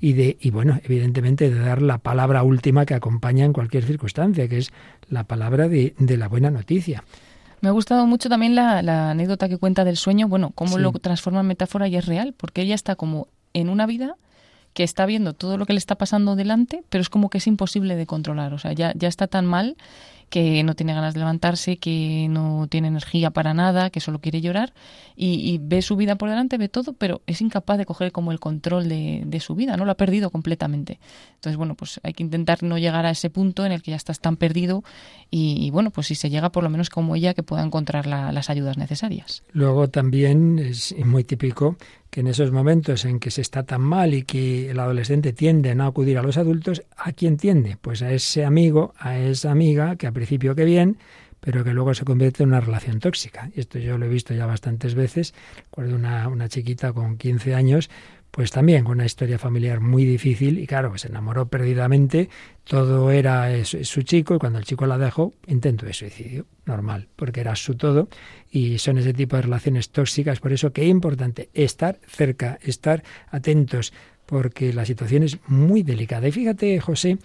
y 0.00 0.14
de 0.14 0.36
y 0.40 0.50
bueno 0.50 0.80
evidentemente 0.84 1.50
de 1.50 1.58
dar 1.60 1.82
la 1.82 1.98
palabra 1.98 2.42
última 2.42 2.86
que 2.86 2.94
acompaña 2.94 3.44
en 3.44 3.52
cualquier 3.52 3.84
circunstancia 3.84 4.48
que 4.48 4.58
es 4.58 4.70
la 5.08 5.24
palabra 5.24 5.68
de, 5.68 5.94
de 5.98 6.16
la 6.16 6.28
buena 6.28 6.50
noticia 6.50 7.04
me 7.60 7.68
ha 7.68 7.72
gustado 7.72 8.06
mucho 8.06 8.28
también 8.30 8.54
la, 8.54 8.80
la 8.82 9.10
anécdota 9.10 9.48
que 9.48 9.58
cuenta 9.58 9.84
del 9.84 9.96
sueño 9.96 10.28
bueno 10.28 10.52
cómo 10.54 10.76
Sí. 10.76 10.82
lo 10.82 10.92
transforma 10.92 11.40
en 11.40 11.46
metáfora 11.48 11.88
y 11.88 11.96
es 11.96 12.06
real 12.06 12.34
porque 12.36 12.62
ella 12.62 12.74
está 12.74 12.96
como 12.96 13.28
en 13.52 13.68
una 13.68 13.86
vida 13.86 14.14
que 14.72 14.84
está 14.84 15.04
viendo 15.04 15.32
todo 15.32 15.58
lo 15.58 15.66
que 15.66 15.72
le 15.74 15.78
está 15.78 15.96
pasando 15.96 16.36
delante 16.36 16.82
pero 16.88 17.02
es 17.02 17.10
como 17.10 17.28
que 17.28 17.38
es 17.38 17.46
imposible 17.46 17.96
de 17.96 18.06
controlar 18.06 18.54
o 18.54 18.58
sea 18.58 18.72
ya, 18.72 18.92
ya 18.94 19.08
está 19.08 19.26
tan 19.26 19.44
mal 19.44 19.76
que 20.30 20.62
no 20.62 20.74
tiene 20.74 20.94
ganas 20.94 21.12
de 21.12 21.20
levantarse, 21.20 21.76
que 21.76 22.28
no 22.30 22.68
tiene 22.68 22.88
energía 22.88 23.30
para 23.30 23.52
nada, 23.52 23.90
que 23.90 24.00
solo 24.00 24.20
quiere 24.20 24.40
llorar 24.40 24.72
y, 25.16 25.58
ve 25.62 25.82
su 25.82 25.96
vida 25.96 26.16
por 26.16 26.30
delante, 26.30 26.56
ve 26.56 26.68
todo, 26.68 26.94
pero 26.94 27.20
es 27.26 27.42
incapaz 27.42 27.76
de 27.76 27.84
coger 27.84 28.10
como 28.10 28.32
el 28.32 28.40
control 28.40 28.88
de, 28.88 29.40
su 29.40 29.54
vida, 29.54 29.76
no 29.76 29.84
lo 29.84 29.92
ha 29.92 29.96
perdido 29.96 30.30
completamente. 30.30 30.98
Entonces, 31.34 31.56
bueno, 31.56 31.74
pues 31.74 32.00
hay 32.02 32.14
que 32.14 32.22
intentar 32.22 32.62
no 32.62 32.78
llegar 32.78 33.04
a 33.04 33.10
ese 33.10 33.28
punto 33.28 33.66
en 33.66 33.72
el 33.72 33.82
que 33.82 33.90
ya 33.90 33.96
estás 33.96 34.20
tan 34.20 34.36
perdido 34.36 34.82
y, 35.30 35.70
bueno, 35.72 35.90
pues 35.90 36.06
si 36.06 36.14
se 36.14 36.30
llega 36.30 36.50
por 36.50 36.62
lo 36.62 36.70
menos 36.70 36.88
como 36.88 37.16
ella 37.16 37.34
que 37.34 37.42
pueda 37.42 37.62
encontrar 37.62 38.06
la- 38.06 38.32
las 38.32 38.48
ayudas 38.48 38.78
necesarias. 38.78 39.42
Luego 39.52 39.88
también 39.88 40.58
es 40.58 40.94
muy 41.04 41.24
típico 41.24 41.76
que 42.10 42.20
en 42.20 42.26
esos 42.26 42.50
momentos 42.50 43.04
en 43.04 43.20
que 43.20 43.30
se 43.30 43.40
está 43.40 43.62
tan 43.62 43.80
mal 43.82 44.14
y 44.14 44.24
que 44.24 44.70
el 44.70 44.80
adolescente 44.80 45.32
tiende 45.32 45.70
a 45.70 45.74
no 45.74 45.86
acudir 45.86 46.18
a 46.18 46.22
los 46.22 46.36
adultos, 46.36 46.82
¿a 46.96 47.12
quién 47.12 47.36
tiende? 47.36 47.76
Pues 47.80 48.02
a 48.02 48.12
ese 48.12 48.44
amigo, 48.44 48.94
a 48.98 49.16
esa 49.18 49.52
amiga 49.52 49.96
que 49.96 50.08
a 50.08 50.12
principio 50.20 50.54
que 50.54 50.64
bien, 50.64 50.98
pero 51.40 51.64
que 51.64 51.72
luego 51.72 51.94
se 51.94 52.04
convierte 52.04 52.42
en 52.42 52.50
una 52.50 52.60
relación 52.60 53.00
tóxica. 53.00 53.50
Y 53.54 53.60
esto 53.60 53.78
yo 53.78 53.96
lo 53.96 54.04
he 54.04 54.08
visto 54.08 54.34
ya 54.34 54.44
bastantes 54.44 54.94
veces. 54.94 55.34
Recuerdo 55.56 55.96
una, 55.96 56.28
una 56.28 56.48
chiquita 56.48 56.92
con 56.92 57.16
15 57.16 57.54
años, 57.54 57.88
pues 58.30 58.50
también 58.50 58.84
con 58.84 58.92
una 58.92 59.06
historia 59.06 59.38
familiar 59.38 59.80
muy 59.80 60.04
difícil 60.04 60.58
y 60.58 60.66
claro, 60.66 60.96
se 60.98 61.08
enamoró 61.08 61.48
perdidamente, 61.48 62.28
todo 62.64 63.10
era 63.10 63.52
es 63.52 63.70
su 63.70 64.02
chico 64.02 64.34
y 64.34 64.38
cuando 64.38 64.58
el 64.58 64.64
chico 64.66 64.86
la 64.86 64.98
dejó, 64.98 65.32
intento 65.46 65.86
de 65.86 65.94
suicidio, 65.94 66.46
normal, 66.66 67.08
porque 67.16 67.40
era 67.40 67.56
su 67.56 67.74
todo 67.74 68.08
y 68.50 68.78
son 68.78 68.98
ese 68.98 69.14
tipo 69.14 69.36
de 69.36 69.42
relaciones 69.42 69.90
tóxicas, 69.90 70.38
por 70.38 70.52
eso 70.52 70.72
que 70.72 70.82
es 70.82 70.88
importante 70.88 71.48
estar 71.54 71.98
cerca, 72.06 72.58
estar 72.62 73.02
atentos, 73.30 73.92
porque 74.26 74.72
la 74.72 74.84
situación 74.84 75.24
es 75.24 75.38
muy 75.48 75.82
delicada. 75.82 76.28
Y 76.28 76.32
fíjate, 76.32 76.78
José, 76.78 77.18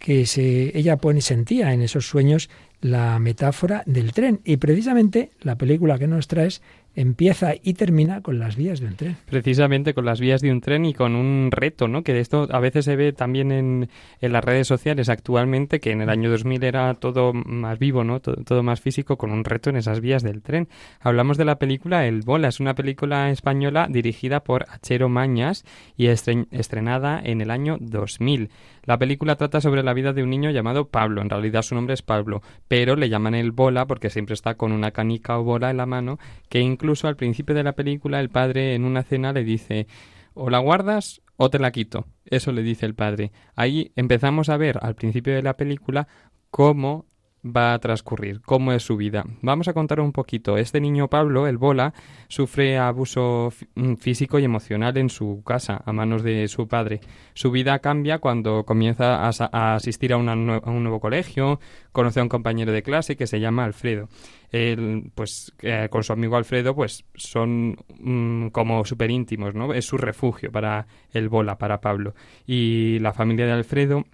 que 0.00 0.26
se, 0.26 0.76
ella 0.76 0.96
pone, 0.96 1.20
sentía 1.20 1.72
en 1.72 1.82
esos 1.82 2.06
sueños 2.08 2.50
la 2.80 3.18
metáfora 3.18 3.82
del 3.86 4.12
tren 4.12 4.40
y 4.44 4.56
precisamente 4.56 5.30
la 5.42 5.56
película 5.56 5.98
que 5.98 6.06
nos 6.08 6.26
traes 6.26 6.62
empieza 6.96 7.52
y 7.62 7.74
termina 7.74 8.20
con 8.20 8.38
las 8.40 8.56
vías 8.56 8.80
de 8.80 8.86
un 8.86 8.96
tren. 8.96 9.16
Precisamente 9.26 9.94
con 9.94 10.04
las 10.04 10.18
vías 10.18 10.40
de 10.40 10.50
un 10.50 10.60
tren 10.60 10.84
y 10.84 10.92
con 10.94 11.14
un 11.14 11.50
reto, 11.52 11.86
¿no? 11.86 12.02
Que 12.02 12.12
de 12.14 12.20
esto 12.20 12.48
a 12.50 12.58
veces 12.58 12.84
se 12.86 12.96
ve 12.96 13.12
también 13.12 13.52
en, 13.52 13.88
las 14.20 14.44
redes 14.44 14.66
sociales 14.66 15.08
actualmente, 15.08 15.78
que 15.78 15.92
en 15.92 16.00
el 16.00 16.08
año 16.10 16.30
2000 16.30 16.64
era 16.64 16.92
todo 16.94 17.32
más 17.32 17.78
vivo, 17.78 18.02
¿no? 18.02 18.20
Todo, 18.20 18.62
más 18.64 18.80
físico, 18.80 19.16
con 19.18 19.30
un 19.30 19.44
reto 19.44 19.70
en 19.70 19.76
esas 19.76 20.00
vías 20.00 20.22
del 20.22 20.42
tren. 20.42 20.68
Hablamos 21.00 21.36
de 21.36 21.44
la 21.44 21.58
película 21.58 22.06
El 22.06 22.22
Bola, 22.22 22.48
es 22.48 22.58
una 22.58 22.74
película 22.74 23.30
española 23.30 23.86
dirigida 23.88 24.40
por 24.40 24.66
Achero 24.68 25.08
Mañas 25.08 25.64
y 25.96 26.06
estre- 26.06 26.48
estrenada 26.50 27.20
en 27.22 27.40
el 27.40 27.50
año 27.52 27.76
2000. 27.80 28.50
La 28.84 28.98
película 28.98 29.36
trata 29.36 29.60
sobre 29.60 29.82
la 29.82 29.94
vida 29.94 30.12
de 30.12 30.22
un 30.22 30.30
niño 30.30 30.50
llamado 30.50 30.88
Pablo, 30.88 31.20
en 31.20 31.30
realidad 31.30 31.62
su 31.62 31.74
nombre 31.74 31.94
es 31.94 32.02
Pablo, 32.02 32.42
pero 32.68 32.96
le 32.96 33.08
llaman 33.08 33.34
el 33.34 33.52
bola 33.52 33.86
porque 33.86 34.10
siempre 34.10 34.34
está 34.34 34.54
con 34.54 34.72
una 34.72 34.90
canica 34.90 35.38
o 35.38 35.44
bola 35.44 35.70
en 35.70 35.76
la 35.76 35.86
mano, 35.86 36.18
que 36.48 36.60
incluso 36.60 37.08
al 37.08 37.16
principio 37.16 37.54
de 37.54 37.64
la 37.64 37.72
película 37.72 38.20
el 38.20 38.30
padre 38.30 38.74
en 38.74 38.84
una 38.84 39.02
cena 39.02 39.32
le 39.32 39.44
dice 39.44 39.86
o 40.34 40.50
la 40.50 40.58
guardas 40.58 41.20
o 41.36 41.50
te 41.50 41.58
la 41.58 41.72
quito. 41.72 42.06
Eso 42.24 42.52
le 42.52 42.62
dice 42.62 42.86
el 42.86 42.94
padre. 42.94 43.32
Ahí 43.56 43.92
empezamos 43.96 44.48
a 44.48 44.56
ver 44.56 44.78
al 44.82 44.94
principio 44.94 45.34
de 45.34 45.42
la 45.42 45.56
película 45.56 46.06
cómo 46.50 47.06
va 47.44 47.74
a 47.74 47.78
transcurrir, 47.78 48.40
cómo 48.42 48.72
es 48.72 48.82
su 48.82 48.96
vida. 48.96 49.24
Vamos 49.42 49.68
a 49.68 49.72
contar 49.72 50.00
un 50.00 50.12
poquito. 50.12 50.56
Este 50.56 50.80
niño 50.80 51.08
Pablo, 51.08 51.46
el 51.46 51.58
Bola, 51.58 51.94
sufre 52.28 52.78
abuso 52.78 53.52
mm, 53.74 53.94
físico 53.94 54.38
y 54.38 54.44
emocional 54.44 54.96
en 54.96 55.08
su 55.08 55.42
casa 55.44 55.82
a 55.84 55.92
manos 55.92 56.22
de 56.22 56.48
su 56.48 56.68
padre. 56.68 57.00
Su 57.34 57.50
vida 57.50 57.78
cambia 57.78 58.18
cuando 58.18 58.64
comienza 58.64 59.26
a, 59.26 59.74
asistir 59.74 60.12
a 60.12 60.16
un 60.16 60.46
nuevo 60.46 61.00
colegio, 61.00 61.60
conoce 61.92 62.20
a 62.20 62.22
un 62.22 62.28
compañero 62.28 62.72
de 62.72 62.82
clase 62.82 63.16
que 63.16 63.26
se 63.26 63.40
llama 63.40 63.64
Alfredo. 63.64 64.08
Él, 64.50 65.10
pues, 65.14 65.52
eh, 65.62 65.88
con 65.90 66.02
su 66.02 66.12
amigo 66.12 66.36
Alfredo, 66.36 66.74
pues, 66.74 67.04
son 67.14 67.76
mm, 68.00 68.48
como 68.48 68.84
súper 68.84 69.10
íntimos, 69.10 69.54
¿no? 69.54 69.72
Es 69.72 69.86
su 69.86 69.96
refugio 69.96 70.50
para 70.50 70.86
el 71.12 71.28
Bola, 71.28 71.56
para 71.56 71.80
Pablo. 71.80 72.14
Y 72.46 72.98
la 72.98 73.12
familia 73.12 73.46
de 73.46 73.52
Alfredo 73.52 74.04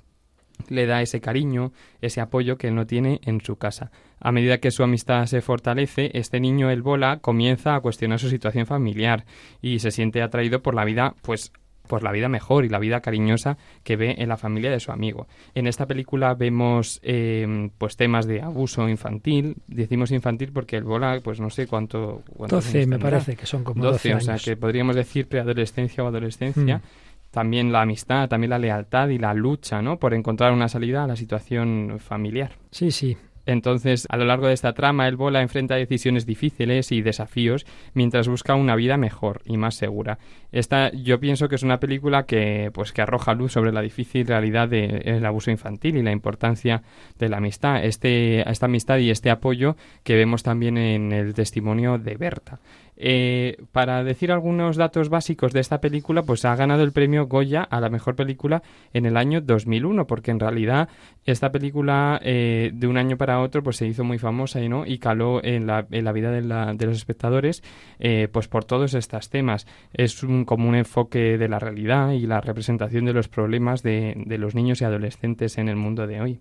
le 0.69 0.87
da 0.87 1.03
ese 1.03 1.21
cariño, 1.21 1.73
ese 2.01 2.21
apoyo 2.21 2.57
que 2.57 2.69
él 2.69 2.75
no 2.75 2.87
tiene 2.87 3.21
en 3.25 3.41
su 3.41 3.57
casa. 3.57 3.91
A 4.21 4.33
medida 4.33 4.59
que 4.59 4.71
su 4.71 4.83
amistad 4.83 5.27
se 5.27 5.41
fortalece, 5.43 6.11
este 6.15 6.41
niño, 6.41 6.71
el 6.71 6.83
bola, 6.83 7.19
comienza 7.19 7.75
a 7.75 7.81
cuestionar 7.81 8.19
su 8.19 8.29
situación 8.29 8.67
familiar 8.67 9.25
y 9.61 9.79
se 9.81 9.91
siente 9.91 10.23
atraído 10.23 10.63
por 10.63 10.75
la 10.75 10.85
vida, 10.85 11.15
pues 11.23 11.53
por 11.87 12.03
la 12.03 12.13
vida 12.13 12.29
mejor 12.29 12.65
y 12.65 12.69
la 12.69 12.79
vida 12.79 13.01
cariñosa 13.01 13.57
que 13.83 13.97
ve 13.97 14.17
en 14.19 14.29
la 14.29 14.37
familia 14.37 14.71
de 14.71 14.81
su 14.81 14.93
amigo. 14.93 15.27
En 15.55 15.67
esta 15.67 15.87
película 15.87 16.35
vemos 16.35 17.01
eh, 17.03 17.71
pues 17.79 17.97
temas 17.97 18.27
de 18.27 18.43
abuso 18.43 18.89
infantil, 18.89 19.57
decimos 19.67 20.11
infantil 20.11 20.53
porque 20.53 20.77
el 20.77 20.85
bola 20.85 21.21
pues 21.23 21.41
no 21.41 21.51
sé 21.51 21.67
cuánto, 21.67 22.23
cuántos 22.37 22.65
12 22.65 22.79
años 22.79 22.89
me 22.89 22.99
parece 22.99 23.37
que 23.37 23.47
son 23.47 23.65
como 23.65 23.83
12, 23.83 23.93
12, 23.93 24.15
o 24.15 24.21
sea 24.21 24.35
años. 24.35 24.45
que 24.45 24.57
podríamos 24.57 24.97
decir 24.97 25.29
preadolescencia 25.29 26.05
o 26.05 26.09
adolescencia. 26.09 26.79
Mm. 26.79 27.06
También 27.37 27.70
la 27.70 27.82
amistad, 27.82 28.30
también 28.30 28.49
la 28.49 28.59
lealtad 28.59 29.11
y 29.11 29.18
la 29.18 29.34
lucha, 29.34 29.82
¿no? 29.82 29.99
Por 29.99 30.14
encontrar 30.14 30.55
una 30.55 30.70
salida 30.70 31.05
a 31.05 31.07
la 31.07 31.16
situación 31.16 31.99
familiar. 31.99 32.53
Sí, 32.70 32.91
sí. 32.91 33.14
Entonces, 33.45 34.07
a 34.09 34.16
lo 34.16 34.24
largo 34.24 34.47
de 34.47 34.55
esta 34.55 34.72
trama, 34.72 35.07
el 35.07 35.16
Bola 35.16 35.43
enfrenta 35.43 35.74
decisiones 35.74 36.24
difíciles 36.24 36.93
y 36.93 37.03
desafíos 37.03 37.66
mientras 37.93 38.26
busca 38.26 38.55
una 38.55 38.74
vida 38.74 38.97
mejor 38.97 39.43
y 39.45 39.59
más 39.59 39.74
segura. 39.74 40.18
Esta, 40.51 40.91
yo 40.93 41.20
pienso 41.20 41.51
que 41.51 41.57
es 41.57 41.62
una 41.62 41.78
película 41.78 42.24
que, 42.24 42.70
pues, 42.72 42.95
que 42.95 43.03
arroja 43.03 43.34
luz 43.34 43.53
sobre 43.53 43.70
la 43.70 43.82
difícil 43.82 44.26
realidad 44.26 44.70
del 44.70 45.26
abuso 45.26 45.51
infantil 45.51 45.99
y 45.99 46.03
la 46.03 46.12
importancia 46.12 46.84
de 47.18 47.28
la 47.28 47.37
amistad. 47.37 47.84
Este, 47.84 48.51
esta 48.51 48.64
amistad 48.64 48.97
y 48.97 49.11
este 49.11 49.28
apoyo 49.28 49.76
que 50.05 50.16
vemos 50.16 50.43
también 50.43 50.78
en 50.78 51.12
el 51.12 51.34
testimonio 51.34 51.99
de 51.99 52.16
Berta. 52.16 52.61
Eh, 52.97 53.59
para 53.73 54.03
decir 54.05 54.33
algunos 54.33 54.77
datos 54.77 55.09
básicos 55.11 55.53
de 55.53 55.61
esta 55.61 55.81
película, 55.81 56.23
pues 56.23 56.45
ha 56.45 56.57
ganado 56.57 56.83
el 56.83 56.93
premio 56.93 57.27
Goya 57.27 57.63
a 57.63 57.81
la 57.81 57.91
mejor 57.91 58.17
película 58.17 58.63
en 58.95 59.05
el 59.07 59.17
año 59.17 59.41
2001, 59.41 60.07
porque 60.07 60.31
en 60.31 60.41
realidad 60.41 60.89
esta 61.25 61.53
película 61.53 62.19
eh, 62.23 62.71
de 62.73 62.87
un 62.87 62.97
año 62.97 63.17
para 63.17 63.41
otro 63.41 63.63
pues 63.63 63.77
se 63.77 63.87
hizo 63.87 64.03
muy 64.05 64.19
famosa 64.19 64.61
y 64.63 64.69
no 64.69 64.87
y 64.87 64.99
caló 64.99 65.45
en 65.45 65.67
la, 65.67 65.87
en 65.91 66.05
la 66.05 66.13
vida 66.13 66.31
de, 66.31 66.43
la- 66.43 66.73
de 66.75 66.87
los 66.87 66.97
espectadores 66.97 67.63
eh, 67.99 68.29
pues 68.33 68.49
por 68.49 68.65
todos 68.65 68.95
estos 68.95 69.29
temas. 69.29 69.67
Es 69.93 70.23
un, 70.23 70.45
como 70.45 70.69
un 70.69 70.75
enfoque 70.75 71.37
de 71.39 71.49
la 71.49 71.59
realidad 71.59 72.13
y 72.13 72.27
la 72.27 72.41
representación 72.41 73.05
de 73.05 73.13
los 73.13 73.29
problemas 73.29 73.83
de, 73.83 74.15
de 74.27 74.39
los 74.39 74.55
niños 74.55 74.81
y 74.81 74.85
adolescentes 74.85 75.59
en 75.59 75.69
el 75.69 75.77
mundo 75.77 76.07
de 76.07 76.21
hoy. 76.21 76.41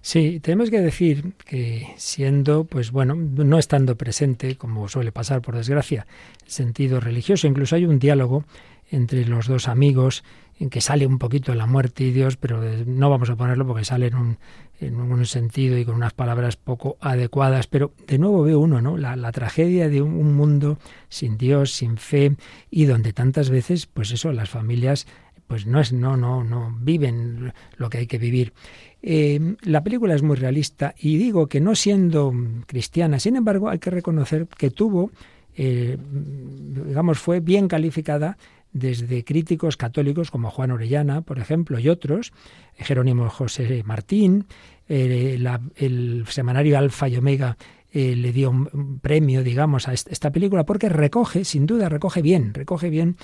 Sí, 0.00 0.40
tenemos 0.40 0.70
que 0.70 0.80
decir 0.80 1.32
que 1.44 1.92
siendo, 1.96 2.64
pues 2.64 2.92
bueno, 2.92 3.14
no 3.14 3.58
estando 3.58 3.96
presente, 3.96 4.56
como 4.56 4.88
suele 4.88 5.12
pasar 5.12 5.42
por 5.42 5.56
desgracia, 5.56 6.06
el 6.44 6.50
sentido 6.50 7.00
religioso, 7.00 7.46
incluso 7.46 7.76
hay 7.76 7.84
un 7.84 7.98
diálogo 7.98 8.44
entre 8.90 9.26
los 9.26 9.46
dos 9.46 9.68
amigos 9.68 10.24
en 10.58 10.70
que 10.70 10.80
sale 10.80 11.06
un 11.06 11.18
poquito 11.18 11.54
la 11.54 11.66
muerte 11.66 12.04
y 12.04 12.12
Dios, 12.12 12.36
pero 12.36 12.60
no 12.86 13.10
vamos 13.10 13.30
a 13.30 13.36
ponerlo 13.36 13.66
porque 13.66 13.84
sale 13.84 14.08
en 14.08 14.16
un, 14.16 14.38
en 14.80 14.96
un 15.00 15.24
sentido 15.24 15.78
y 15.78 15.84
con 15.84 15.94
unas 15.94 16.14
palabras 16.14 16.56
poco 16.56 16.96
adecuadas, 17.00 17.66
pero 17.68 17.92
de 18.06 18.18
nuevo 18.18 18.42
veo 18.42 18.58
uno, 18.58 18.80
¿no? 18.80 18.96
La, 18.96 19.30
tragedia 19.32 19.88
de 19.88 20.02
un 20.02 20.34
mundo 20.34 20.78
sin 21.08 21.38
Dios, 21.38 21.72
sin 21.72 21.96
fe 21.96 22.36
y 22.70 22.86
donde 22.86 23.12
tantas 23.12 23.50
veces, 23.50 23.86
pues 23.86 24.10
eso, 24.10 24.32
las 24.32 24.50
familias 24.50 25.06
pues 25.48 25.66
no 25.66 25.80
es 25.80 25.92
no 25.92 26.16
no 26.16 26.44
no 26.44 26.76
viven 26.80 27.52
lo 27.76 27.90
que 27.90 27.98
hay 27.98 28.06
que 28.06 28.18
vivir. 28.18 28.52
Eh, 29.02 29.56
la 29.62 29.82
película 29.82 30.14
es 30.14 30.22
muy 30.22 30.36
realista 30.36 30.94
y 30.98 31.16
digo 31.18 31.48
que 31.48 31.60
no 31.60 31.74
siendo 31.74 32.32
cristiana, 32.66 33.18
sin 33.18 33.34
embargo, 33.36 33.68
hay 33.68 33.78
que 33.80 33.90
reconocer 33.90 34.46
que 34.46 34.70
tuvo, 34.70 35.10
eh, 35.56 35.96
digamos, 36.86 37.18
fue 37.18 37.40
bien 37.40 37.66
calificada 37.68 38.36
desde 38.72 39.24
críticos 39.24 39.76
católicos 39.76 40.30
como 40.30 40.50
Juan 40.50 40.70
Orellana, 40.70 41.22
por 41.22 41.38
ejemplo, 41.38 41.78
y 41.78 41.88
otros, 41.88 42.32
Jerónimo 42.76 43.28
José 43.30 43.82
Martín, 43.84 44.44
eh, 44.88 45.38
el 45.76 46.24
semanario 46.28 46.76
Alfa 46.78 47.08
y 47.08 47.16
Omega 47.16 47.56
eh, 47.92 48.14
le 48.14 48.32
dio 48.32 48.50
un, 48.50 48.98
premio, 49.00 49.42
digamos, 49.42 49.88
a 49.88 49.94
est- 49.94 50.10
esta 50.12 50.30
película 50.30 50.64
porque 50.64 50.88
recoge, 50.90 51.44
sin 51.44 51.66
duda, 51.66 51.88
recoge 51.88 52.20
bien, 52.20 52.52
recoge 52.52 52.90
bien 52.90 53.16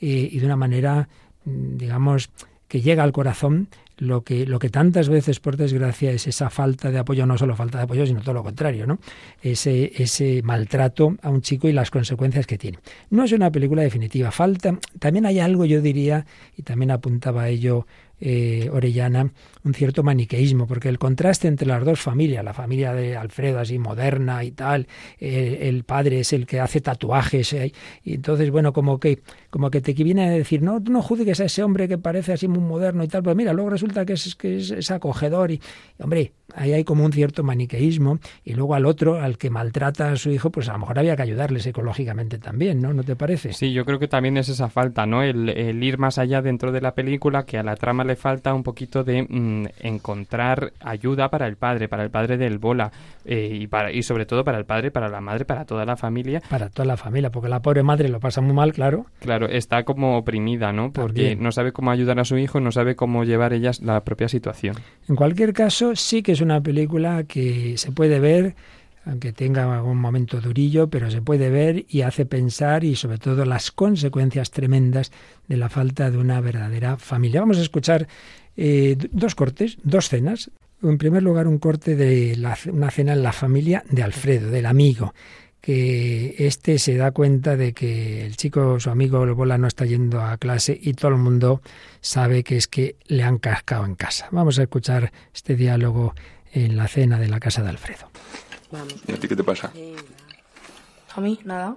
eh, 0.00 0.28
y 0.30 0.38
de 0.38 0.46
una 0.46 0.56
manera, 0.56 1.08
digamos, 1.44 2.30
que 2.68 2.80
llega 2.80 3.02
al 3.02 3.12
corazón 3.12 3.68
lo 3.98 4.24
que, 4.24 4.46
lo 4.46 4.58
que 4.58 4.68
tantas 4.68 5.08
veces, 5.08 5.38
por 5.38 5.56
desgracia, 5.56 6.10
es 6.10 6.26
esa 6.26 6.50
falta 6.50 6.90
de 6.90 6.98
apoyo, 6.98 7.26
no 7.26 7.38
solo 7.38 7.54
falta 7.54 7.78
de 7.78 7.84
apoyo, 7.84 8.06
sino 8.06 8.20
todo 8.20 8.34
lo 8.34 8.42
contrario, 8.42 8.86
¿no? 8.86 8.98
Ese, 9.42 9.92
ese 9.94 10.42
maltrato 10.42 11.16
a 11.22 11.30
un 11.30 11.42
chico 11.42 11.68
y 11.68 11.72
las 11.72 11.90
consecuencias 11.90 12.46
que 12.46 12.58
tiene. 12.58 12.78
No 13.10 13.24
es 13.24 13.32
una 13.32 13.52
película 13.52 13.82
definitiva, 13.82 14.30
falta, 14.30 14.78
también 14.98 15.26
hay 15.26 15.38
algo, 15.38 15.66
yo 15.66 15.80
diría, 15.80 16.26
y 16.56 16.62
también 16.62 16.90
apuntaba 16.90 17.42
a 17.42 17.48
ello 17.48 17.86
eh, 18.24 18.70
Orellana, 18.72 19.32
un 19.64 19.74
cierto 19.74 20.04
maniqueísmo, 20.04 20.68
porque 20.68 20.88
el 20.88 21.00
contraste 21.00 21.48
entre 21.48 21.66
las 21.66 21.84
dos 21.84 22.00
familias, 22.00 22.44
la 22.44 22.54
familia 22.54 22.92
de 22.92 23.16
Alfredo 23.16 23.58
así 23.58 23.80
moderna 23.80 24.44
y 24.44 24.52
tal, 24.52 24.86
el 25.18 25.82
padre 25.82 26.20
es 26.20 26.32
el 26.32 26.46
que 26.46 26.60
hace 26.60 26.80
tatuajes, 26.80 27.52
eh, 27.52 27.72
y 28.04 28.14
entonces, 28.14 28.50
bueno, 28.52 28.72
como 28.72 29.00
que, 29.00 29.22
como 29.50 29.70
que 29.70 29.80
te 29.80 29.92
viene 29.92 30.26
a 30.26 30.30
decir, 30.30 30.62
no, 30.62 30.78
no 30.78 31.02
juzgues 31.02 31.40
a 31.40 31.46
ese 31.46 31.64
hombre 31.64 31.88
que 31.88 31.98
parece 31.98 32.32
así 32.32 32.46
muy 32.46 32.60
moderno 32.60 33.02
y 33.02 33.08
tal, 33.08 33.24
pues 33.24 33.34
mira, 33.34 33.52
luego 33.52 33.70
resulta 33.70 34.06
que 34.06 34.12
es, 34.12 34.36
que 34.36 34.58
es, 34.58 34.70
es 34.70 34.90
acogedor 34.92 35.50
y, 35.50 35.60
hombre, 35.98 36.32
ahí 36.54 36.72
hay 36.72 36.84
como 36.84 37.04
un 37.04 37.12
cierto 37.12 37.42
maniqueísmo, 37.42 38.20
y 38.44 38.54
luego 38.54 38.76
al 38.76 38.86
otro, 38.86 39.20
al 39.20 39.36
que 39.36 39.50
maltrata 39.50 40.12
a 40.12 40.16
su 40.16 40.30
hijo, 40.30 40.50
pues 40.50 40.68
a 40.68 40.74
lo 40.74 40.78
mejor 40.78 41.00
había 41.00 41.16
que 41.16 41.22
ayudarle 41.22 41.58
psicológicamente 41.58 42.38
también, 42.38 42.80
¿no? 42.80 42.92
¿No 42.92 43.02
te 43.02 43.16
parece? 43.16 43.52
Sí, 43.52 43.72
yo 43.72 43.84
creo 43.84 43.98
que 43.98 44.06
también 44.06 44.36
es 44.36 44.48
esa 44.48 44.68
falta, 44.68 45.06
¿no? 45.06 45.24
El, 45.24 45.48
el 45.48 45.82
ir 45.82 45.98
más 45.98 46.18
allá 46.18 46.40
dentro 46.40 46.70
de 46.70 46.80
la 46.80 46.94
película, 46.94 47.44
que 47.44 47.58
a 47.58 47.62
la 47.62 47.74
trama 47.74 48.04
le 48.04 48.11
falta 48.16 48.54
un 48.54 48.62
poquito 48.62 49.04
de 49.04 49.22
mm, 49.22 49.66
encontrar 49.80 50.72
ayuda 50.80 51.28
para 51.28 51.46
el 51.46 51.56
padre, 51.56 51.88
para 51.88 52.02
el 52.04 52.10
padre 52.10 52.36
del 52.36 52.58
bola, 52.58 52.90
eh, 53.24 53.50
y, 53.52 53.66
para, 53.66 53.92
y 53.92 54.02
sobre 54.02 54.26
todo 54.26 54.44
para 54.44 54.58
el 54.58 54.64
padre, 54.64 54.90
para 54.90 55.08
la 55.08 55.20
madre, 55.20 55.44
para 55.44 55.64
toda 55.64 55.84
la 55.84 55.96
familia. 55.96 56.42
Para 56.48 56.68
toda 56.68 56.86
la 56.86 56.96
familia, 56.96 57.30
porque 57.30 57.48
la 57.48 57.60
pobre 57.60 57.82
madre 57.82 58.08
lo 58.08 58.20
pasa 58.20 58.40
muy 58.40 58.54
mal, 58.54 58.72
claro. 58.72 59.06
Claro, 59.20 59.48
está 59.48 59.84
como 59.84 60.16
oprimida, 60.16 60.72
¿no? 60.72 60.92
Porque 60.92 61.22
También. 61.22 61.42
no 61.42 61.52
sabe 61.52 61.72
cómo 61.72 61.90
ayudar 61.90 62.18
a 62.18 62.24
su 62.24 62.36
hijo, 62.38 62.60
no 62.60 62.72
sabe 62.72 62.96
cómo 62.96 63.24
llevar 63.24 63.52
ella 63.52 63.70
la 63.80 64.00
propia 64.00 64.28
situación. 64.28 64.76
En 65.08 65.16
cualquier 65.16 65.52
caso, 65.52 65.94
sí 65.96 66.22
que 66.22 66.32
es 66.32 66.40
una 66.40 66.60
película 66.60 67.24
que 67.24 67.76
se 67.78 67.92
puede 67.92 68.20
ver, 68.20 68.54
aunque 69.04 69.32
tenga 69.32 69.72
algún 69.74 69.98
momento 69.98 70.40
durillo, 70.40 70.88
pero 70.88 71.10
se 71.10 71.22
puede 71.22 71.50
ver 71.50 71.84
y 71.88 72.02
hace 72.02 72.24
pensar 72.26 72.84
y 72.84 72.94
sobre 72.96 73.18
todo 73.18 73.44
las 73.44 73.72
consecuencias 73.72 74.50
tremendas 74.50 75.10
de 75.48 75.56
la 75.56 75.68
falta 75.68 76.10
de 76.10 76.18
una 76.18 76.40
verdadera 76.40 76.96
familia. 76.96 77.40
Vamos 77.40 77.58
a 77.58 77.62
escuchar 77.62 78.06
eh, 78.56 78.96
dos 79.10 79.34
cortes, 79.34 79.78
dos 79.82 80.08
cenas. 80.08 80.50
En 80.82 80.98
primer 80.98 81.22
lugar, 81.22 81.46
un 81.48 81.58
corte 81.58 81.96
de 81.96 82.36
la- 82.36 82.58
una 82.72 82.90
cena 82.90 83.12
en 83.12 83.22
la 83.22 83.32
familia 83.32 83.82
de 83.90 84.02
Alfredo, 84.02 84.50
del 84.50 84.66
amigo 84.66 85.14
que 85.60 86.34
este 86.38 86.78
se 86.80 86.96
da 86.96 87.12
cuenta 87.12 87.56
de 87.56 87.72
que 87.72 88.26
el 88.26 88.36
chico, 88.36 88.80
su 88.80 88.90
amigo 88.90 89.24
bola 89.36 89.58
no 89.58 89.68
está 89.68 89.86
yendo 89.86 90.20
a 90.20 90.36
clase 90.36 90.76
y 90.82 90.94
todo 90.94 91.12
el 91.12 91.18
mundo 91.18 91.62
sabe 92.00 92.42
que 92.42 92.56
es 92.56 92.66
que 92.66 92.96
le 93.06 93.22
han 93.22 93.38
cascado 93.38 93.84
en 93.86 93.94
casa. 93.94 94.26
Vamos 94.32 94.58
a 94.58 94.62
escuchar 94.64 95.12
este 95.32 95.54
diálogo 95.54 96.14
en 96.52 96.76
la 96.76 96.88
cena 96.88 97.20
de 97.20 97.28
la 97.28 97.38
casa 97.38 97.62
de 97.62 97.68
Alfredo. 97.68 98.10
Vamos. 98.72 98.94
¿Y 99.06 99.12
a 99.12 99.20
ti 99.20 99.28
qué 99.28 99.36
te 99.36 99.44
pasa? 99.44 99.70
A 101.14 101.20
mí, 101.20 101.38
nada. 101.44 101.76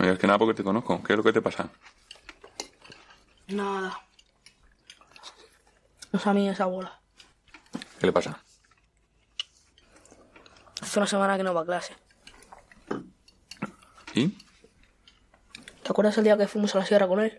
Oye, 0.00 0.12
es 0.12 0.18
que 0.18 0.26
nada 0.26 0.38
porque 0.38 0.54
te 0.54 0.64
conozco. 0.64 1.00
¿Qué 1.02 1.12
es 1.12 1.16
lo 1.16 1.22
que 1.22 1.32
te 1.32 1.40
pasa? 1.40 1.70
Nada. 3.46 4.00
No 6.12 6.18
es 6.18 6.26
a 6.26 6.34
mí 6.34 6.48
esa 6.48 6.66
bola. 6.66 7.00
¿Qué 8.00 8.06
le 8.06 8.12
pasa? 8.12 8.42
Hace 10.82 10.98
una 10.98 11.06
semana 11.06 11.36
que 11.36 11.44
no 11.44 11.54
va 11.54 11.60
a 11.60 11.66
clase. 11.66 11.94
¿Y? 14.12 14.36
¿Te 15.84 15.90
acuerdas 15.90 16.18
el 16.18 16.24
día 16.24 16.36
que 16.36 16.48
fuimos 16.48 16.74
a 16.74 16.78
la 16.80 16.86
sierra 16.86 17.06
con 17.06 17.20
él? 17.20 17.38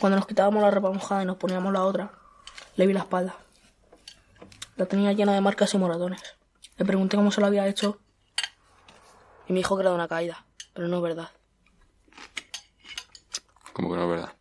Cuando 0.00 0.16
nos 0.16 0.26
quitábamos 0.26 0.62
la 0.62 0.70
ropa 0.70 0.90
mojada 0.90 1.22
y 1.22 1.26
nos 1.26 1.38
poníamos 1.38 1.72
la 1.72 1.82
otra, 1.82 2.12
le 2.76 2.86
vi 2.86 2.92
la 2.92 3.00
espalda. 3.00 3.36
La 4.76 4.86
tenía 4.86 5.12
llena 5.12 5.34
de 5.34 5.40
marcas 5.40 5.72
y 5.74 5.78
moratones. 5.78 6.20
Le 6.76 6.84
pregunté 6.84 7.16
cómo 7.16 7.30
se 7.30 7.40
lo 7.40 7.46
había 7.46 7.66
hecho 7.66 8.00
y 9.46 9.52
me 9.52 9.58
dijo 9.58 9.76
que 9.76 9.82
era 9.82 9.90
de 9.90 9.96
una 9.96 10.08
caída, 10.08 10.46
pero 10.72 10.88
no 10.88 10.96
es 10.96 11.02
verdad. 11.02 11.30
Como 13.72 13.90
que 13.90 13.96
no 13.96 14.02
es 14.04 14.08
verdad. 14.08 14.36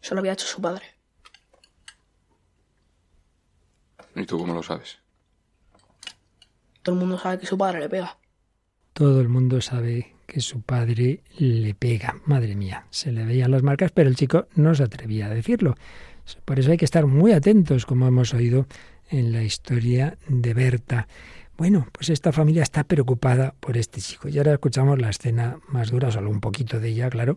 Se 0.00 0.14
lo 0.14 0.20
había 0.20 0.32
hecho 0.32 0.46
su 0.46 0.60
padre. 0.60 0.84
¿Y 4.14 4.26
tú 4.26 4.38
cómo 4.38 4.54
lo 4.54 4.62
sabes? 4.62 4.98
Todo 6.82 6.94
el 6.94 7.00
mundo 7.00 7.18
sabe 7.18 7.38
que 7.38 7.46
su 7.46 7.56
padre 7.56 7.80
le 7.80 7.88
pega. 7.88 8.18
Todo 8.92 9.20
el 9.20 9.28
mundo 9.28 9.60
sabe 9.60 10.16
que 10.26 10.40
su 10.40 10.62
padre 10.62 11.22
le 11.38 11.74
pega. 11.74 12.20
Madre 12.26 12.54
mía, 12.56 12.86
se 12.90 13.12
le 13.12 13.24
veían 13.24 13.50
las 13.50 13.62
marcas, 13.62 13.92
pero 13.92 14.08
el 14.08 14.16
chico 14.16 14.48
no 14.54 14.74
se 14.74 14.82
atrevía 14.82 15.26
a 15.26 15.30
decirlo. 15.30 15.76
Por 16.44 16.58
eso 16.58 16.70
hay 16.70 16.76
que 16.76 16.84
estar 16.84 17.06
muy 17.06 17.32
atentos, 17.32 17.86
como 17.86 18.06
hemos 18.06 18.34
oído 18.34 18.66
en 19.10 19.32
la 19.32 19.42
historia 19.42 20.16
de 20.28 20.54
Berta. 20.54 21.08
Bueno, 21.56 21.86
pues 21.92 22.08
esta 22.08 22.32
familia 22.32 22.62
está 22.62 22.84
preocupada 22.84 23.54
por 23.60 23.76
este 23.76 24.00
chico. 24.00 24.28
Y 24.28 24.38
ahora 24.38 24.54
escuchamos 24.54 25.00
la 25.00 25.10
escena 25.10 25.58
más 25.68 25.90
dura, 25.90 26.10
solo 26.10 26.30
un 26.30 26.40
poquito 26.40 26.80
de 26.80 26.88
ella, 26.88 27.10
claro. 27.10 27.36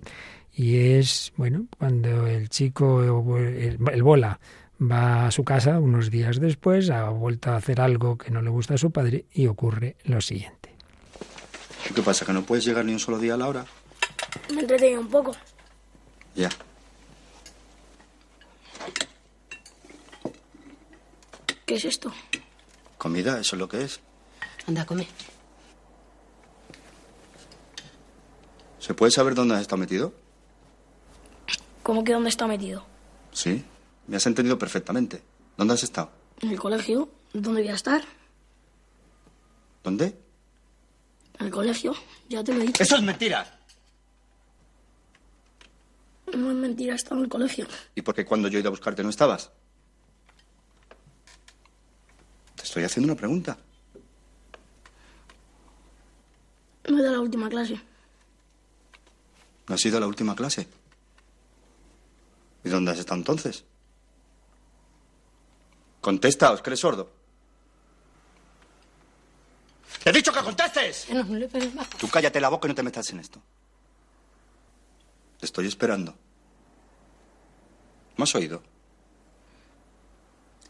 Y 0.54 0.78
es, 0.78 1.34
bueno, 1.36 1.68
cuando 1.78 2.28
el 2.28 2.50
chico, 2.50 3.04
el, 3.38 3.78
el 3.92 4.04
bola, 4.04 4.40
va 4.82 5.28
a 5.28 5.32
su 5.32 5.44
casa 5.44 5.80
unos 5.80 6.10
días 6.10 6.40
después, 6.40 6.90
ha 6.90 7.10
vuelto 7.10 7.52
a 7.52 7.58
hacer 7.58 7.82
algo 7.82 8.18
que 8.18 8.32
no 8.32 8.42
le 8.42 8.50
gusta 8.50 8.76
a 8.76 8.78
su 8.78 8.92
padre 8.92 9.26
y 9.34 9.48
ocurre 9.48 9.98
lo 10.06 10.22
siguiente. 10.22 10.76
¿Qué 11.94 12.02
pasa? 12.02 12.26
¿Que 12.26 12.34
no 12.34 12.44
puedes 12.44 12.66
llegar 12.66 12.84
ni 12.84 12.94
un 12.94 13.00
solo 13.00 13.20
día 13.20 13.36
a 13.36 13.38
la 13.38 13.48
hora? 13.48 13.66
Me 14.54 14.62
entretenía 14.62 15.00
un 15.00 15.10
poco. 15.10 15.36
Ya. 16.36 16.50
¿Qué 21.66 21.76
es 21.76 21.86
esto? 21.86 22.12
Comida, 22.98 23.40
eso 23.40 23.56
es 23.56 23.60
lo 23.60 23.68
que 23.68 23.84
es. 23.84 24.00
Anda, 24.68 24.86
come. 24.86 25.08
¿Se 28.80 28.94
puede 28.94 29.12
saber 29.12 29.34
dónde 29.34 29.56
has 29.56 29.62
estado 29.62 29.80
metido? 29.80 30.14
¿Cómo 31.82 32.04
que 32.04 32.14
dónde 32.14 32.30
está 32.30 32.48
metido? 32.48 32.86
Sí, 33.32 33.64
me 34.08 34.18
has 34.18 34.26
entendido 34.26 34.58
perfectamente. 34.58 35.24
¿Dónde 35.58 35.74
has 35.74 35.84
estado? 35.84 36.12
¿En 36.42 36.52
el 36.52 36.60
colegio? 36.60 37.10
¿Dónde 37.34 37.62
voy 37.62 37.70
a 37.70 37.76
estar? 37.76 38.04
¿Dónde? 39.84 40.18
En 41.40 41.48
el 41.48 41.52
colegio, 41.52 41.94
ya 42.30 42.44
te 42.44 42.54
lo 42.54 42.62
he 42.62 42.68
dicho. 42.68 42.84
¡Eso 42.84 42.96
es 42.96 43.02
mentira! 43.02 43.60
No 46.34 46.50
es 46.52 46.58
mentira, 46.58 46.94
he 46.94 46.96
estado 46.96 47.18
en 47.18 47.24
el 47.24 47.30
colegio. 47.30 47.68
¿Y 47.94 48.02
por 48.02 48.16
qué 48.16 48.26
cuando 48.26 48.48
yo 48.48 48.58
he 48.58 48.62
ido 48.62 48.70
a 48.70 48.72
buscarte 48.72 49.04
no 49.04 49.10
estabas? 49.10 49.52
Te 52.56 52.65
estoy 52.76 52.84
haciendo 52.84 53.14
una 53.14 53.18
pregunta. 53.18 53.58
No 56.90 56.98
he 56.98 57.00
ido 57.00 57.10
a 57.10 57.14
la 57.14 57.20
última 57.22 57.48
clase. 57.48 57.80
¿No 59.66 59.76
has 59.76 59.86
ido 59.86 59.96
a 59.96 60.02
la 60.02 60.08
última 60.08 60.36
clase? 60.36 60.68
¿Y 62.66 62.70
dónde 62.70 62.92
has 62.92 63.00
estado 63.00 63.18
entonces? 63.18 63.64
Contesta, 66.02 66.52
¿os 66.52 66.62
crees 66.62 66.82
sordo? 66.82 67.10
¡Te 70.04 70.10
he 70.10 70.14
dicho 70.14 70.34
que 70.34 70.42
contestes! 70.42 71.08
No, 71.12 71.24
no 71.24 71.36
le 71.36 71.48
pegues 71.48 71.74
más. 71.74 71.90
Tú 71.92 72.10
cállate 72.10 72.42
la 72.42 72.50
boca 72.50 72.68
y 72.68 72.72
no 72.72 72.76
te 72.76 72.84
metas 72.84 73.10
en 73.12 73.22
esto. 73.22 73.42
Te 75.40 75.46
estoy 75.46 75.68
esperando. 75.68 76.14
¿Me 78.18 78.24
has 78.24 78.36
oído? 78.36 78.62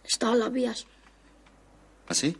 Estaba 0.03 0.33
en 0.33 0.39
las 0.39 0.51
vías. 0.51 0.85
¿Así? 2.07 2.37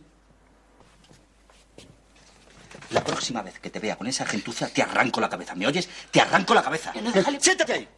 La 2.90 3.02
próxima 3.02 3.42
vez 3.42 3.58
que 3.58 3.70
te 3.70 3.80
vea 3.80 3.96
con 3.96 4.06
esa 4.06 4.24
gentuza, 4.26 4.68
te 4.68 4.82
arranco 4.82 5.20
la 5.20 5.28
cabeza. 5.28 5.54
¿Me 5.54 5.66
oyes? 5.66 5.88
Te 6.10 6.20
arranco 6.20 6.54
la 6.54 6.62
cabeza. 6.62 6.92
no, 7.02 7.10
déjale- 7.12 7.40
¡Siéntate 7.40 7.72
ahí! 7.72 7.88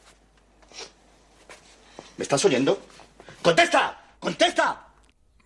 ¿Me 2.16 2.22
estás 2.22 2.44
oyendo? 2.44 2.80
¡Contesta! 3.42 4.00
¡Contesta! 4.18 4.86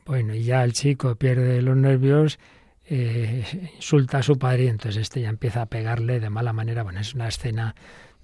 Bueno, 0.07 0.35
y 0.35 0.45
ya 0.45 0.63
el 0.65 0.73
chico 0.73 1.15
pierde 1.17 1.61
los 1.61 1.77
nervios, 1.77 2.39
eh, 2.87 3.71
insulta 3.77 4.19
a 4.19 4.23
su 4.23 4.39
padre 4.39 4.65
y 4.65 4.69
entonces 4.69 5.03
este 5.03 5.21
ya 5.21 5.29
empieza 5.29 5.63
a 5.63 5.67
pegarle 5.67 6.21
de 6.21 6.31
mala 6.31 6.53
manera. 6.53 6.83
Bueno, 6.83 7.01
es 7.01 7.15
una 7.15 7.29
escena 7.29 7.75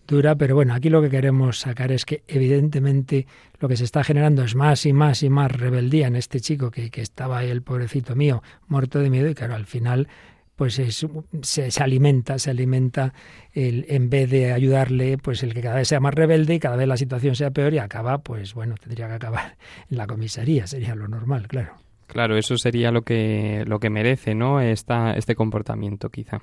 pero 0.09 0.55
bueno, 0.55 0.75
aquí 0.75 0.89
lo 0.89 1.03
que 1.03 1.11
queremos 1.11 1.59
sacar 1.59 1.93
es 1.93 2.07
que 2.07 2.23
evidentemente 2.29 3.27
lo 3.61 3.69
que 3.69 3.77
se 3.77 3.85
está 3.85 4.03
generando 4.03 4.43
es 4.43 4.55
más 4.55 4.87
y 4.87 4.93
más 4.93 5.23
y 5.23 5.29
más 5.29 5.53
rebeldía 5.53 6.07
en 6.07 6.17
este 6.17 6.41
chico 6.41 6.71
que, 6.71 6.91
que 6.91 7.03
estaba 7.03 7.39
ahí, 7.39 7.51
el 7.51 7.63
pobrecito 7.63 8.17
mío, 8.17 8.43
muerto 8.69 9.01
de 9.01 9.11
miedo 9.11 9.29
y 9.29 9.35
claro, 9.35 9.55
al 9.55 9.67
final 9.67 10.09
pues 10.57 10.79
es, 10.79 11.07
se, 11.43 11.71
se 11.71 11.83
alimenta, 11.83 12.39
se 12.39 12.51
alimenta 12.51 13.13
el, 13.53 13.85
en 13.89 14.11
vez 14.11 14.29
de 14.31 14.53
ayudarle, 14.53 15.19
pues 15.19 15.43
el 15.43 15.55
que 15.55 15.61
cada 15.61 15.77
vez 15.77 15.89
sea 15.89 16.01
más 16.01 16.15
rebelde 16.15 16.55
y 16.55 16.59
cada 16.59 16.77
vez 16.77 16.89
la 16.89 16.97
situación 16.97 17.37
sea 17.37 17.51
peor 17.51 17.75
y 17.75 17.79
acaba, 17.79 18.19
pues 18.19 18.55
bueno, 18.55 18.75
tendría 18.81 19.07
que 19.09 19.15
acabar 19.15 19.57
en 19.91 19.99
la 19.99 20.07
comisaría, 20.07 20.67
sería 20.67 20.95
lo 20.95 21.07
normal, 21.07 21.47
claro. 21.47 21.75
Claro, 22.09 22.39
eso 22.39 22.57
sería 22.57 22.91
lo 22.91 23.03
que, 23.03 23.65
lo 23.67 23.79
que 23.79 23.91
merece, 23.91 24.35
¿no? 24.35 24.61
Esta, 24.63 25.13
este 25.13 25.35
comportamiento, 25.35 26.09
quizá. 26.09 26.41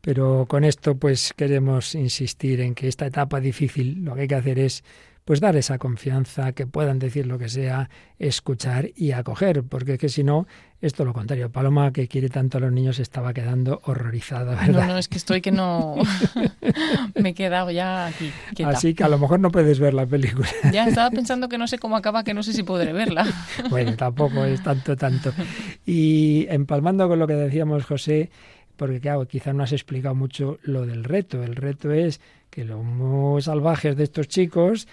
Pero 0.00 0.46
con 0.48 0.64
esto, 0.64 0.96
pues 0.96 1.32
queremos 1.36 1.94
insistir 1.94 2.60
en 2.60 2.74
que 2.74 2.88
esta 2.88 3.06
etapa 3.06 3.40
difícil 3.40 4.04
lo 4.04 4.14
que 4.14 4.22
hay 4.22 4.28
que 4.28 4.34
hacer 4.36 4.58
es 4.58 4.84
pues 5.28 5.40
dar 5.40 5.56
esa 5.56 5.76
confianza, 5.76 6.52
que 6.52 6.66
puedan 6.66 6.98
decir 6.98 7.26
lo 7.26 7.38
que 7.38 7.50
sea, 7.50 7.90
escuchar 8.18 8.88
y 8.96 9.12
acoger, 9.12 9.62
porque 9.62 9.92
es 9.92 9.98
que 9.98 10.08
si 10.08 10.24
no, 10.24 10.46
es 10.80 10.94
todo 10.94 11.04
lo 11.04 11.12
contrario. 11.12 11.52
Paloma, 11.52 11.92
que 11.92 12.08
quiere 12.08 12.30
tanto 12.30 12.56
a 12.56 12.62
los 12.62 12.72
niños, 12.72 12.98
estaba 12.98 13.34
quedando 13.34 13.82
horrorizada, 13.84 14.54
No, 14.54 14.66
¿verdad? 14.72 14.86
no, 14.86 14.96
es 14.96 15.06
que 15.06 15.18
estoy 15.18 15.42
que 15.42 15.50
no... 15.50 15.96
Me 17.14 17.28
he 17.28 17.34
quedado 17.34 17.70
ya 17.70 18.06
aquí, 18.06 18.32
quieta. 18.54 18.70
Así 18.70 18.94
que 18.94 19.04
a 19.04 19.08
lo 19.10 19.18
mejor 19.18 19.38
no 19.38 19.50
puedes 19.50 19.78
ver 19.80 19.92
la 19.92 20.06
película. 20.06 20.48
Ya 20.72 20.86
estaba 20.88 21.10
pensando 21.10 21.50
que 21.50 21.58
no 21.58 21.66
sé 21.66 21.78
cómo 21.78 21.98
acaba, 21.98 22.24
que 22.24 22.32
no 22.32 22.42
sé 22.42 22.54
si 22.54 22.62
podré 22.62 22.94
verla. 22.94 23.26
Bueno, 23.68 23.96
tampoco 23.96 24.46
es 24.46 24.62
tanto, 24.62 24.96
tanto. 24.96 25.34
Y 25.84 26.46
empalmando 26.48 27.06
con 27.06 27.18
lo 27.18 27.26
que 27.26 27.34
decíamos, 27.34 27.84
José, 27.84 28.30
porque 28.78 29.00
claro, 29.00 29.26
quizá 29.26 29.52
no 29.52 29.64
has 29.64 29.72
explicado 29.72 30.14
mucho 30.14 30.58
lo 30.62 30.86
del 30.86 31.04
reto. 31.04 31.42
El 31.42 31.56
reto 31.56 31.92
es 31.92 32.20
que 32.48 32.64
los 32.64 33.44
salvajes 33.44 33.96
de 33.96 34.04
estos 34.04 34.28
chicos 34.28 34.86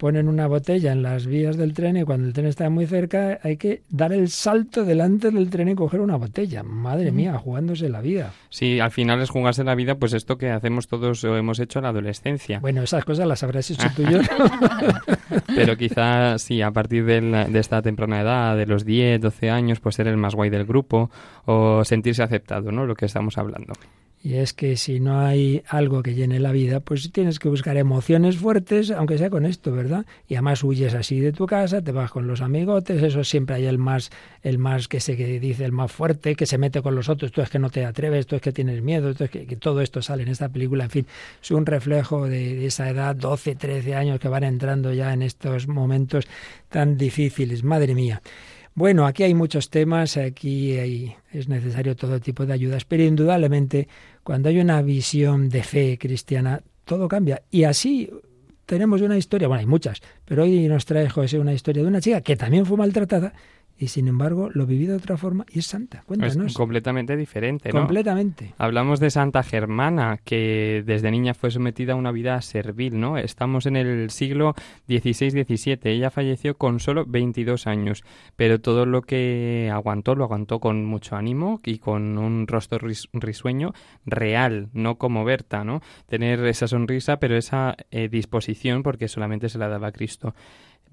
ponen 0.00 0.28
una 0.28 0.46
botella 0.46 0.92
en 0.92 1.02
las 1.02 1.26
vías 1.26 1.58
del 1.58 1.74
tren 1.74 1.98
y 1.98 2.04
cuando 2.04 2.26
el 2.26 2.32
tren 2.32 2.46
está 2.46 2.70
muy 2.70 2.86
cerca 2.86 3.38
hay 3.42 3.58
que 3.58 3.82
dar 3.90 4.14
el 4.14 4.30
salto 4.30 4.86
delante 4.86 5.30
del 5.30 5.50
tren 5.50 5.68
y 5.68 5.74
coger 5.74 6.00
una 6.00 6.16
botella. 6.16 6.62
Madre 6.62 7.12
mía, 7.12 7.36
jugándose 7.36 7.90
la 7.90 8.00
vida. 8.00 8.32
Sí, 8.48 8.80
al 8.80 8.92
final 8.92 9.20
es 9.20 9.28
jugarse 9.28 9.62
la 9.62 9.74
vida, 9.74 9.96
pues 9.96 10.14
esto 10.14 10.38
que 10.38 10.48
hacemos 10.48 10.88
todos 10.88 11.22
o 11.24 11.36
hemos 11.36 11.60
hecho 11.60 11.80
en 11.80 11.82
la 11.82 11.90
adolescencia. 11.90 12.60
Bueno, 12.60 12.82
esas 12.82 13.04
cosas 13.04 13.28
las 13.28 13.42
habrás 13.42 13.70
hecho 13.70 13.86
tú 13.94 14.02
y 14.02 14.12
yo. 14.12 14.20
Pero 15.54 15.76
quizá 15.76 16.38
sí, 16.38 16.62
a 16.62 16.70
partir 16.70 17.04
de, 17.04 17.20
la- 17.20 17.44
de 17.44 17.58
esta 17.58 17.82
temprana 17.82 18.22
edad, 18.22 18.56
de 18.56 18.64
los 18.66 18.86
10, 18.86 19.20
12 19.20 19.50
años, 19.50 19.80
pues 19.80 19.96
ser 19.96 20.08
el 20.08 20.16
más 20.16 20.34
guay 20.34 20.48
del 20.48 20.64
grupo 20.64 21.10
o 21.44 21.84
sentirse 21.84 22.22
aceptado, 22.22 22.72
¿no? 22.72 22.86
Lo 22.86 22.94
que 22.94 23.04
estamos 23.04 23.36
hablando. 23.36 23.74
Y 24.22 24.34
es 24.34 24.52
que 24.52 24.76
si 24.76 25.00
no 25.00 25.20
hay 25.20 25.62
algo 25.66 26.02
que 26.02 26.14
llene 26.14 26.40
la 26.40 26.52
vida, 26.52 26.80
pues 26.80 27.10
tienes 27.10 27.38
que 27.38 27.48
buscar 27.48 27.78
emociones 27.78 28.36
fuertes, 28.36 28.90
aunque 28.90 29.16
sea 29.16 29.30
con 29.30 29.46
esto, 29.46 29.72
¿verdad? 29.72 30.04
Y 30.28 30.34
además 30.34 30.62
huyes 30.62 30.92
así 30.92 31.20
de 31.20 31.32
tu 31.32 31.46
casa, 31.46 31.80
te 31.80 31.90
vas 31.90 32.10
con 32.10 32.26
los 32.26 32.42
amigotes, 32.42 33.02
eso 33.02 33.24
siempre 33.24 33.56
hay 33.56 33.64
el 33.64 33.78
más, 33.78 34.10
el 34.42 34.58
más 34.58 34.88
que 34.88 35.00
se 35.00 35.16
que 35.16 35.40
dice 35.40 35.64
el 35.64 35.72
más 35.72 35.90
fuerte, 35.90 36.34
que 36.34 36.44
se 36.44 36.58
mete 36.58 36.82
con 36.82 36.94
los 36.94 37.08
otros, 37.08 37.32
tú 37.32 37.40
es 37.40 37.48
que 37.48 37.58
no 37.58 37.70
te 37.70 37.86
atreves, 37.86 38.26
tú 38.26 38.36
es 38.36 38.42
que 38.42 38.52
tienes 38.52 38.82
miedo, 38.82 39.14
tú 39.14 39.24
es 39.24 39.30
que, 39.30 39.46
todo 39.56 39.80
esto 39.80 40.02
sale 40.02 40.22
en 40.22 40.28
esta 40.28 40.50
película, 40.50 40.84
en 40.84 40.90
fin, 40.90 41.06
es 41.42 41.50
un 41.50 41.64
reflejo 41.64 42.26
de, 42.26 42.56
de 42.56 42.66
esa 42.66 42.90
edad, 42.90 43.16
12, 43.16 43.54
13 43.54 43.94
años 43.94 44.20
que 44.20 44.28
van 44.28 44.44
entrando 44.44 44.92
ya 44.92 45.14
en 45.14 45.22
estos 45.22 45.66
momentos 45.66 46.26
tan 46.68 46.98
difíciles, 46.98 47.64
madre 47.64 47.94
mía. 47.94 48.20
Bueno, 48.74 49.06
aquí 49.06 49.24
hay 49.24 49.34
muchos 49.34 49.68
temas, 49.68 50.16
aquí 50.16 50.72
hay- 50.78 51.14
es 51.32 51.48
necesario 51.48 51.96
todo 51.96 52.20
tipo 52.20 52.46
de 52.46 52.52
ayudas, 52.54 52.84
pero 52.84 53.02
indudablemente 53.02 53.88
cuando 54.22 54.48
hay 54.48 54.58
una 54.58 54.80
visión 54.82 55.48
de 55.48 55.62
fe 55.62 55.98
cristiana, 55.98 56.62
todo 56.84 57.08
cambia. 57.08 57.42
Y 57.50 57.64
así 57.64 58.10
tenemos 58.66 59.02
una 59.02 59.18
historia, 59.18 59.48
bueno, 59.48 59.60
hay 59.60 59.66
muchas, 59.66 60.00
pero 60.24 60.44
hoy 60.44 60.68
nos 60.68 60.86
trae 60.86 61.08
José 61.10 61.38
una 61.38 61.52
historia 61.52 61.82
de 61.82 61.88
una 61.88 62.00
chica 62.00 62.20
que 62.20 62.36
también 62.36 62.64
fue 62.64 62.76
maltratada 62.76 63.34
y 63.82 63.88
sin 63.88 64.08
embargo 64.08 64.50
lo 64.52 64.66
vivió 64.66 64.90
de 64.90 64.96
otra 64.98 65.16
forma 65.16 65.46
y 65.50 65.60
es 65.60 65.66
santa. 65.66 66.02
Cuéntanos. 66.04 66.36
Es 66.36 66.52
completamente 66.54 67.16
diferente, 67.16 67.72
¿no? 67.72 67.80
Completamente. 67.80 68.54
Hablamos 68.58 69.00
de 69.00 69.08
Santa 69.10 69.42
Germana, 69.42 70.18
que 70.22 70.82
desde 70.84 71.10
niña 71.10 71.32
fue 71.32 71.50
sometida 71.50 71.94
a 71.94 71.96
una 71.96 72.12
vida 72.12 72.38
servil, 72.42 73.00
¿no? 73.00 73.16
Estamos 73.16 73.64
en 73.64 73.76
el 73.76 74.10
siglo 74.10 74.54
XVI-XVII. 74.86 75.78
Ella 75.84 76.10
falleció 76.10 76.56
con 76.56 76.78
solo 76.78 77.04
22 77.06 77.66
años, 77.66 78.04
pero 78.36 78.60
todo 78.60 78.84
lo 78.86 79.02
que 79.02 79.70
aguantó, 79.72 80.14
lo 80.14 80.24
aguantó 80.24 80.60
con 80.60 80.84
mucho 80.84 81.16
ánimo 81.16 81.60
y 81.64 81.78
con 81.78 82.18
un 82.18 82.46
rostro 82.46 82.78
ris- 82.78 83.08
risueño 83.14 83.72
real, 84.04 84.68
no 84.74 84.96
como 84.98 85.24
Berta, 85.24 85.64
¿no? 85.64 85.80
Tener 86.06 86.44
esa 86.44 86.68
sonrisa, 86.68 87.16
pero 87.18 87.36
esa 87.36 87.76
eh, 87.90 88.08
disposición 88.10 88.82
porque 88.82 89.08
solamente 89.08 89.48
se 89.48 89.58
la 89.58 89.68
daba 89.68 89.90
Cristo. 89.92 90.34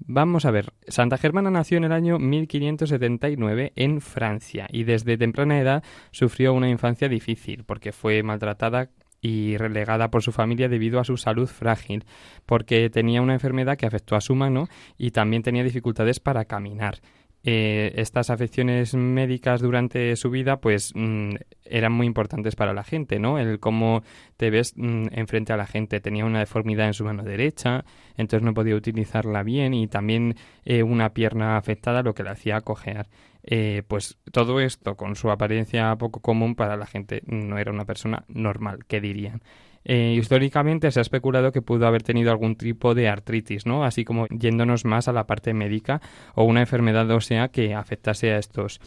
Vamos 0.00 0.44
a 0.44 0.50
ver, 0.50 0.72
Santa 0.86 1.18
Germana 1.18 1.50
nació 1.50 1.76
en 1.76 1.84
el 1.84 1.92
año 1.92 2.18
1579 2.18 3.72
en 3.74 4.00
Francia 4.00 4.66
y 4.70 4.84
desde 4.84 5.18
temprana 5.18 5.58
edad 5.58 5.82
sufrió 6.12 6.54
una 6.54 6.68
infancia 6.68 7.08
difícil 7.08 7.64
porque 7.64 7.92
fue 7.92 8.22
maltratada 8.22 8.90
y 9.20 9.56
relegada 9.56 10.10
por 10.10 10.22
su 10.22 10.30
familia 10.30 10.68
debido 10.68 11.00
a 11.00 11.04
su 11.04 11.16
salud 11.16 11.48
frágil, 11.48 12.04
porque 12.46 12.88
tenía 12.90 13.22
una 13.22 13.34
enfermedad 13.34 13.76
que 13.76 13.86
afectó 13.86 14.14
a 14.14 14.20
su 14.20 14.34
mano 14.34 14.68
y 14.96 15.10
también 15.10 15.42
tenía 15.42 15.64
dificultades 15.64 16.20
para 16.20 16.44
caminar. 16.44 17.00
Eh, 17.44 17.92
estas 17.96 18.30
afecciones 18.30 18.94
médicas 18.94 19.60
durante 19.60 20.16
su 20.16 20.28
vida 20.30 20.60
pues 20.60 20.92
mm, 20.94 21.34
eran 21.64 21.92
muy 21.92 22.06
importantes 22.06 22.56
para 22.56 22.72
la 22.72 22.82
gente, 22.82 23.18
¿no? 23.18 23.38
El 23.38 23.60
cómo 23.60 24.02
te 24.36 24.50
ves 24.50 24.74
mm, 24.76 25.06
enfrente 25.12 25.52
a 25.52 25.56
la 25.56 25.66
gente. 25.66 26.00
Tenía 26.00 26.24
una 26.24 26.40
deformidad 26.40 26.88
en 26.88 26.94
su 26.94 27.04
mano 27.04 27.22
derecha, 27.22 27.84
entonces 28.16 28.44
no 28.44 28.54
podía 28.54 28.74
utilizarla 28.74 29.42
bien 29.42 29.72
y 29.72 29.86
también 29.86 30.34
eh, 30.64 30.82
una 30.82 31.10
pierna 31.14 31.56
afectada, 31.56 32.02
lo 32.02 32.14
que 32.14 32.24
le 32.24 32.30
hacía 32.30 32.60
cojear. 32.60 33.08
Eh, 33.44 33.82
pues 33.86 34.18
todo 34.32 34.60
esto 34.60 34.96
con 34.96 35.14
su 35.14 35.30
apariencia 35.30 35.94
poco 35.96 36.20
común 36.20 36.54
para 36.54 36.76
la 36.76 36.86
gente 36.86 37.22
no 37.26 37.56
era 37.56 37.72
una 37.72 37.84
persona 37.84 38.24
normal, 38.28 38.84
que 38.86 39.00
dirían. 39.00 39.42
Eh, 39.84 40.16
históricamente 40.18 40.90
se 40.90 41.00
ha 41.00 41.02
especulado 41.02 41.52
que 41.52 41.62
pudo 41.62 41.86
haber 41.86 42.02
tenido 42.02 42.30
algún 42.30 42.56
tipo 42.56 42.94
de 42.94 43.08
artritis, 43.08 43.66
¿no? 43.66 43.84
Así 43.84 44.04
como 44.04 44.26
yéndonos 44.28 44.84
más 44.84 45.08
a 45.08 45.12
la 45.12 45.26
parte 45.26 45.54
médica 45.54 46.00
o 46.34 46.44
una 46.44 46.60
enfermedad 46.60 47.10
ósea 47.10 47.48
que 47.48 47.74
afectase 47.74 48.32
a 48.32 48.38
estos. 48.38 48.80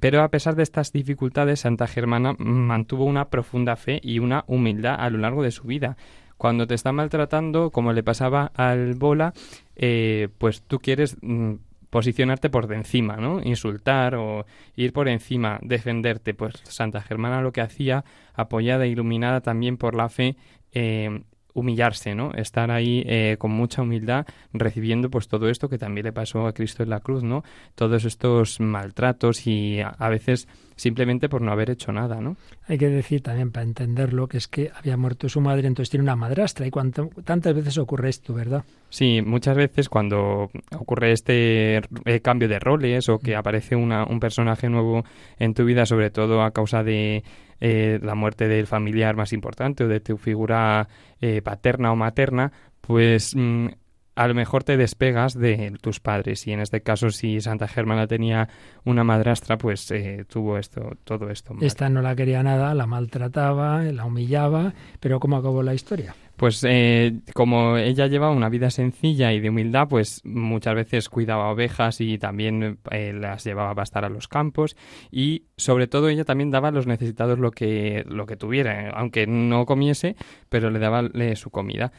Pero 0.00 0.22
a 0.22 0.28
pesar 0.28 0.54
de 0.54 0.62
estas 0.62 0.92
dificultades, 0.92 1.60
Santa 1.60 1.86
Germana 1.86 2.34
mantuvo 2.38 3.04
una 3.04 3.28
profunda 3.30 3.76
fe 3.76 4.00
y 4.02 4.18
una 4.18 4.44
humildad 4.46 4.96
a 4.98 5.10
lo 5.10 5.18
largo 5.18 5.42
de 5.42 5.50
su 5.50 5.64
vida. 5.64 5.96
Cuando 6.36 6.66
te 6.66 6.74
está 6.74 6.92
maltratando, 6.92 7.70
como 7.70 7.92
le 7.92 8.02
pasaba 8.02 8.50
al 8.56 8.94
bola, 8.94 9.32
eh, 9.76 10.28
pues 10.38 10.62
tú 10.62 10.80
quieres 10.80 11.16
mm, 11.22 11.54
posicionarte 11.92 12.48
por 12.48 12.68
de 12.68 12.76
encima, 12.76 13.18
¿no? 13.18 13.42
Insultar 13.44 14.14
o 14.14 14.46
ir 14.76 14.94
por 14.94 15.08
encima, 15.08 15.58
defenderte. 15.60 16.32
Pues 16.32 16.54
Santa 16.64 17.02
Germana 17.02 17.42
lo 17.42 17.52
que 17.52 17.60
hacía, 17.60 18.06
apoyada 18.32 18.86
e 18.86 18.88
iluminada 18.88 19.42
también 19.42 19.76
por 19.76 19.94
la 19.94 20.08
fe, 20.08 20.36
eh, 20.72 21.22
humillarse, 21.54 22.14
¿no? 22.14 22.32
Estar 22.34 22.70
ahí 22.70 23.02
eh, 23.06 23.36
con 23.38 23.50
mucha 23.50 23.82
humildad 23.82 24.26
recibiendo 24.52 25.10
pues 25.10 25.28
todo 25.28 25.48
esto 25.48 25.68
que 25.68 25.78
también 25.78 26.06
le 26.06 26.12
pasó 26.12 26.46
a 26.46 26.52
Cristo 26.52 26.82
en 26.82 26.90
la 26.90 27.00
cruz, 27.00 27.22
¿no? 27.22 27.44
Todos 27.74 28.04
estos 28.04 28.60
maltratos 28.60 29.46
y 29.46 29.80
a, 29.80 29.88
a 29.88 30.08
veces 30.08 30.48
simplemente 30.76 31.28
por 31.28 31.42
no 31.42 31.52
haber 31.52 31.70
hecho 31.70 31.92
nada, 31.92 32.20
¿no? 32.20 32.36
Hay 32.66 32.78
que 32.78 32.88
decir 32.88 33.22
también 33.22 33.50
para 33.52 33.64
entenderlo 33.64 34.26
que 34.26 34.38
es 34.38 34.48
que 34.48 34.70
había 34.74 34.96
muerto 34.96 35.28
su 35.28 35.40
madre, 35.40 35.66
entonces 35.68 35.90
tiene 35.90 36.02
una 36.02 36.16
madrastra 36.16 36.66
y 36.66 36.70
cuánto, 36.70 37.10
tantas 37.24 37.54
veces 37.54 37.78
ocurre 37.78 38.08
esto, 38.08 38.34
¿verdad? 38.34 38.64
Sí, 38.88 39.22
muchas 39.24 39.56
veces 39.56 39.88
cuando 39.88 40.50
ocurre 40.78 41.12
este 41.12 41.76
eh, 42.04 42.20
cambio 42.20 42.48
de 42.48 42.58
roles 42.58 43.08
o 43.08 43.18
que 43.18 43.36
aparece 43.36 43.76
una, 43.76 44.04
un 44.04 44.20
personaje 44.20 44.68
nuevo 44.68 45.04
en 45.38 45.54
tu 45.54 45.64
vida, 45.64 45.86
sobre 45.86 46.10
todo 46.10 46.42
a 46.42 46.50
causa 46.50 46.82
de 46.82 47.22
eh, 47.64 48.00
la 48.02 48.16
muerte 48.16 48.48
del 48.48 48.66
familiar 48.66 49.14
más 49.14 49.32
importante 49.32 49.84
o 49.84 49.88
de 49.88 50.00
tu 50.00 50.16
figura 50.16 50.88
eh, 51.20 51.42
paterna 51.42 51.92
o 51.92 51.96
materna, 51.96 52.50
pues 52.80 53.36
mm, 53.36 53.68
a 54.16 54.26
lo 54.26 54.34
mejor 54.34 54.64
te 54.64 54.76
despegas 54.76 55.34
de 55.34 55.72
tus 55.80 56.00
padres 56.00 56.44
y 56.48 56.52
en 56.52 56.58
este 56.58 56.80
caso 56.80 57.10
si 57.10 57.40
Santa 57.40 57.68
Germana 57.68 58.08
tenía 58.08 58.48
una 58.84 59.04
madrastra 59.04 59.58
pues 59.58 59.88
eh, 59.92 60.24
tuvo 60.28 60.58
esto 60.58 60.96
todo 61.04 61.30
esto. 61.30 61.54
Esta 61.60 61.88
no 61.88 62.02
la 62.02 62.16
quería 62.16 62.42
nada, 62.42 62.74
la 62.74 62.88
maltrataba, 62.88 63.82
la 63.82 64.06
humillaba, 64.06 64.74
pero 64.98 65.20
¿cómo 65.20 65.36
acabó 65.36 65.62
la 65.62 65.74
historia? 65.74 66.16
Pues 66.42 66.64
eh, 66.64 67.20
como 67.34 67.76
ella 67.76 68.08
llevaba 68.08 68.34
una 68.34 68.48
vida 68.48 68.68
sencilla 68.70 69.32
y 69.32 69.38
de 69.38 69.50
humildad, 69.50 69.86
pues 69.86 70.22
muchas 70.24 70.74
veces 70.74 71.08
cuidaba 71.08 71.52
ovejas 71.52 72.00
y 72.00 72.18
también 72.18 72.80
eh, 72.90 73.12
las 73.12 73.44
llevaba 73.44 73.70
a 73.70 73.74
pastar 73.76 74.04
a 74.04 74.08
los 74.08 74.26
campos 74.26 74.76
y 75.12 75.44
sobre 75.56 75.86
todo 75.86 76.08
ella 76.08 76.24
también 76.24 76.50
daba 76.50 76.66
a 76.66 76.72
los 76.72 76.88
necesitados 76.88 77.38
lo 77.38 77.52
que, 77.52 78.04
lo 78.08 78.26
que 78.26 78.34
tuviera, 78.34 78.90
aunque 78.90 79.28
no 79.28 79.66
comiese, 79.66 80.16
pero 80.48 80.70
le 80.70 80.80
daba 80.80 81.04
su 81.36 81.50
comida. 81.50 81.92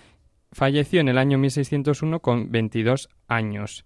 Falleció 0.52 1.00
en 1.00 1.08
el 1.08 1.20
año 1.20 1.38
1601 1.38 2.20
con 2.20 2.52
22 2.52 3.08
años. 3.30 3.86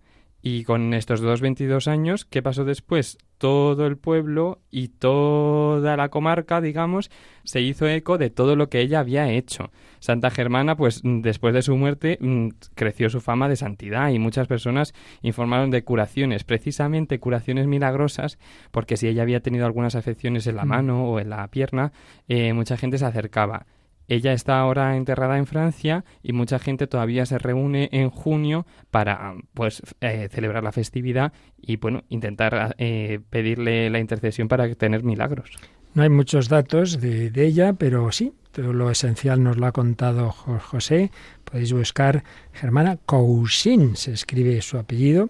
Y 0.50 0.64
con 0.64 0.94
estos 0.94 1.20
dos 1.20 1.42
22 1.42 1.90
años, 1.90 2.24
¿qué 2.24 2.42
pasó 2.42 2.64
después? 2.64 3.18
Todo 3.38 3.86
el 3.86 3.98
pueblo 3.98 4.62
y 4.72 4.88
toda 4.88 5.98
la 5.98 6.08
comarca, 6.08 6.62
digamos, 6.62 7.12
se 7.44 7.60
hizo 7.60 7.86
eco 7.86 8.18
de 8.18 8.30
todo 8.30 8.56
lo 8.56 8.70
que 8.70 8.80
ella 8.80 9.02
había 9.02 9.30
hecho. 9.30 9.72
Santa 10.00 10.32
Germana, 10.32 10.78
pues 10.78 11.02
después 11.04 11.54
de 11.54 11.64
su 11.64 11.76
muerte, 11.76 12.18
mm, 12.22 12.48
creció 12.76 13.10
su 13.10 13.20
fama 13.20 13.50
de 13.50 13.58
santidad 13.58 14.10
y 14.12 14.20
muchas 14.20 14.48
personas 14.48 14.94
informaron 15.22 15.70
de 15.70 15.84
curaciones, 15.84 16.46
precisamente 16.46 17.20
curaciones 17.20 17.68
milagrosas, 17.68 18.40
porque 18.72 18.96
si 18.96 19.10
ella 19.10 19.24
había 19.24 19.42
tenido 19.42 19.66
algunas 19.66 19.96
afecciones 19.96 20.48
en 20.48 20.56
la 20.56 20.64
mano 20.64 21.10
o 21.10 21.20
en 21.20 21.30
la 21.30 21.46
pierna, 21.50 21.92
eh, 22.30 22.54
mucha 22.54 22.78
gente 22.78 22.98
se 22.98 23.06
acercaba. 23.06 23.66
Ella 24.08 24.34
está 24.34 24.60
ahora 24.60 24.96
enterrada 24.96 25.38
en 25.38 25.46
Francia 25.46 26.06
y 26.24 26.34
mucha 26.34 26.60
gente 26.60 26.88
todavía 26.88 27.26
se 27.26 27.38
reúne 27.38 27.90
en 27.92 28.10
junio 28.10 28.66
para 28.92 29.36
pues 29.54 29.82
eh, 30.02 30.30
celebrar 30.32 30.64
la 30.64 30.72
festividad 30.72 31.34
y 31.62 31.78
bueno 31.78 32.04
intentar 32.10 32.76
eh, 32.78 33.20
pedirle 33.30 33.90
la 33.90 34.00
intercesión 34.00 34.48
para 34.48 34.74
tener 34.76 35.04
milagros. 35.04 35.52
No 35.94 36.04
hay 36.04 36.10
muchos 36.10 36.48
datos 36.48 37.02
de, 37.02 37.32
ella, 37.36 37.74
pero 37.74 38.12
sí, 38.12 38.34
todo 38.52 38.72
lo 38.72 38.92
esencial 38.92 39.42
nos 39.42 39.58
lo 39.58 39.66
ha 39.66 39.72
contado 39.72 40.30
José. 40.32 41.10
Podéis 41.44 41.74
buscar 41.74 42.24
Germana 42.54 42.98
Cousin, 42.98 43.96
se 43.96 44.12
escribe 44.12 44.62
su 44.62 44.78
apellido, 44.78 45.30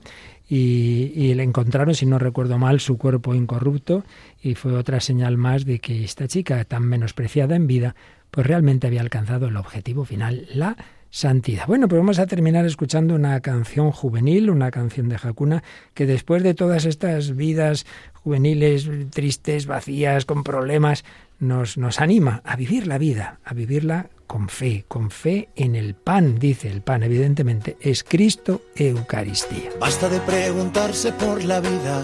y, 0.49 1.33
le 1.33 1.43
encontraron, 1.43 1.93
si 1.93 2.05
no 2.05 2.19
recuerdo 2.19 2.57
mal, 2.57 2.79
su 2.79 2.97
cuerpo 2.97 3.35
incorrupto 3.35 4.03
y 4.41 4.55
fue 4.55 4.73
otra 4.73 5.01
señal 5.01 5.37
más 5.37 5.65
de 5.65 5.79
que 5.79 6.05
esta 6.05 6.27
chica 6.27 6.63
tan 6.63 6.83
menospreciada 6.83 7.55
en 7.55 7.67
vida 7.67 7.95
pues 8.31 8.45
realmente 8.45 8.87
había 8.87 9.01
alcanzado 9.01 9.47
el 9.47 9.57
objetivo 9.57 10.05
final, 10.05 10.47
la 10.53 10.77
santidad. 11.09 11.65
Bueno, 11.67 11.87
pues 11.87 11.99
vamos 11.99 12.19
a 12.19 12.27
terminar 12.27 12.65
escuchando 12.65 13.15
una 13.15 13.39
canción 13.41 13.91
juvenil, 13.91 14.49
una 14.49 14.71
canción 14.71 15.09
de 15.09 15.17
Hakuna, 15.21 15.63
que 15.93 16.05
después 16.05 16.43
de 16.43 16.53
todas 16.53 16.85
estas 16.85 17.35
vidas 17.35 17.85
juveniles 18.13 18.89
tristes, 19.11 19.65
vacías, 19.65 20.25
con 20.25 20.43
problemas, 20.43 21.05
nos, 21.39 21.77
nos 21.77 22.01
anima 22.01 22.41
a 22.45 22.55
vivir 22.55 22.87
la 22.87 22.97
vida, 22.97 23.39
a 23.43 23.53
vivirla 23.53 24.09
con 24.27 24.49
fe, 24.49 24.85
con 24.87 25.09
fe 25.09 25.49
en 25.55 25.75
el 25.75 25.95
pan, 25.95 26.37
dice 26.37 26.69
el 26.69 26.81
pan, 26.81 27.03
evidentemente, 27.03 27.77
es 27.79 28.03
Cristo 28.03 28.61
Eucaristía. 28.75 29.69
Basta 29.79 30.09
de 30.09 30.19
preguntarse 30.19 31.13
por 31.13 31.43
la 31.43 31.61
vida, 31.61 32.03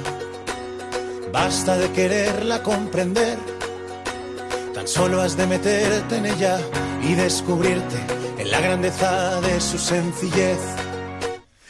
basta 1.34 1.78
de 1.78 1.92
quererla 1.92 2.64
comprender 2.64 3.38
Solo 4.86 5.22
has 5.22 5.38
de 5.38 5.48
meterte 5.48 6.18
en 6.18 6.26
ella 6.26 6.60
y 7.02 7.14
descubrirte 7.14 7.98
en 8.38 8.52
la 8.52 8.60
grandeza 8.60 9.40
de 9.42 9.62
su 9.62 9.78
sencillez. 9.78 10.60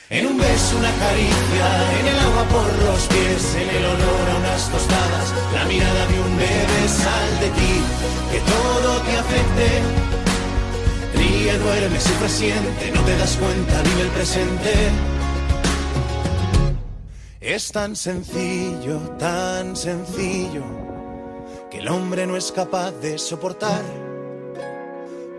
En 0.10 0.28
un 0.28 0.38
beso, 0.38 0.78
una 0.78 0.92
caricia, 0.92 2.00
en 2.00 2.08
el 2.08 2.20
agua 2.20 2.44
por 2.46 2.84
los 2.86 3.08
pies, 3.08 3.56
en 3.56 3.70
el 3.70 3.86
olor 3.86 4.30
a 4.30 4.38
unas 4.38 4.70
tostadas, 4.70 5.34
la 5.54 5.66
mirada 5.66 6.08
de 6.08 6.20
un 6.20 6.38
bebé, 6.38 6.88
sal 6.88 7.40
de 7.40 7.50
ti, 7.50 7.74
que 8.32 8.40
todo 8.40 9.02
te 9.02 9.18
afecte. 9.18 9.82
Ríe, 11.16 11.58
duerme, 11.58 12.00
sufre, 12.00 12.30
siente, 12.30 12.92
no 12.94 13.02
te 13.04 13.18
das 13.18 13.38
cuenta, 13.38 13.82
vive 13.84 14.02
el 14.02 14.10
presente. 14.10 14.74
Es 17.42 17.72
tan 17.72 17.96
sencillo, 17.96 19.00
tan 19.20 19.76
sencillo 19.76 20.83
que 21.74 21.80
el 21.80 21.88
hombre 21.88 22.28
no 22.28 22.38
es 22.38 22.52
capaz 22.52 22.92
de 22.92 23.18
soportar. 23.18 23.84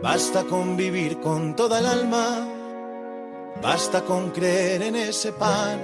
Basta 0.02 0.42
con 0.42 0.76
vivir 0.76 1.20
con 1.20 1.54
toda 1.54 1.78
el 1.78 1.86
alma, 1.86 2.48
basta 3.62 4.02
con 4.02 4.30
creer 4.30 4.82
en 4.82 4.96
ese 4.96 5.30
pan. 5.32 5.78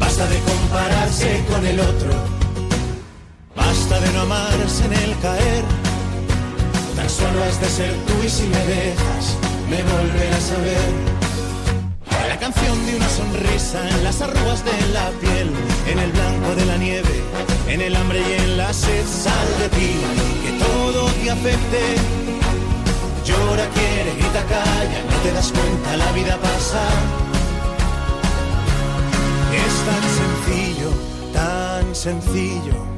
Basta 0.00 0.26
de 0.26 0.38
compararse 0.40 1.44
con 1.48 1.64
el 1.64 1.78
otro 1.78 2.37
Basta 3.58 4.00
de 4.00 4.12
no 4.12 4.20
amarse 4.22 4.84
en 4.84 4.92
el 4.92 5.18
caer. 5.20 5.64
Tan 6.96 7.10
solo 7.10 7.42
has 7.44 7.60
de 7.60 7.68
ser 7.68 7.94
tú 8.06 8.14
y 8.24 8.28
si 8.28 8.44
me 8.54 8.62
dejas, 8.74 9.24
me 9.68 9.82
volverás 9.82 10.52
a 10.56 10.60
ver. 10.68 11.18
La 12.28 12.38
canción 12.38 12.86
de 12.86 12.96
una 12.96 13.08
sonrisa 13.08 13.80
en 13.88 14.04
las 14.04 14.20
arrugas 14.22 14.64
de 14.64 14.76
la 14.92 15.10
piel, 15.20 15.50
en 15.90 15.98
el 15.98 16.12
blanco 16.12 16.54
de 16.54 16.66
la 16.66 16.76
nieve, 16.76 17.16
en 17.68 17.80
el 17.80 17.96
hambre 17.96 18.20
y 18.20 18.32
en 18.42 18.56
la 18.58 18.72
sed. 18.72 19.04
Sal 19.24 19.48
de 19.58 19.68
ti, 19.76 19.92
que 20.44 20.52
todo 20.64 21.06
te 21.20 21.30
afecte. 21.30 21.82
Llora, 23.26 23.66
quiere, 23.76 24.12
grita, 24.20 24.42
calla, 24.54 25.00
no 25.10 25.16
te 25.24 25.32
das 25.32 25.52
cuenta, 25.52 25.96
la 25.96 26.12
vida 26.12 26.38
pasa. 26.40 26.84
Es 29.64 29.74
tan 29.88 30.04
sencillo, 30.20 30.90
tan 31.32 31.94
sencillo 31.94 32.97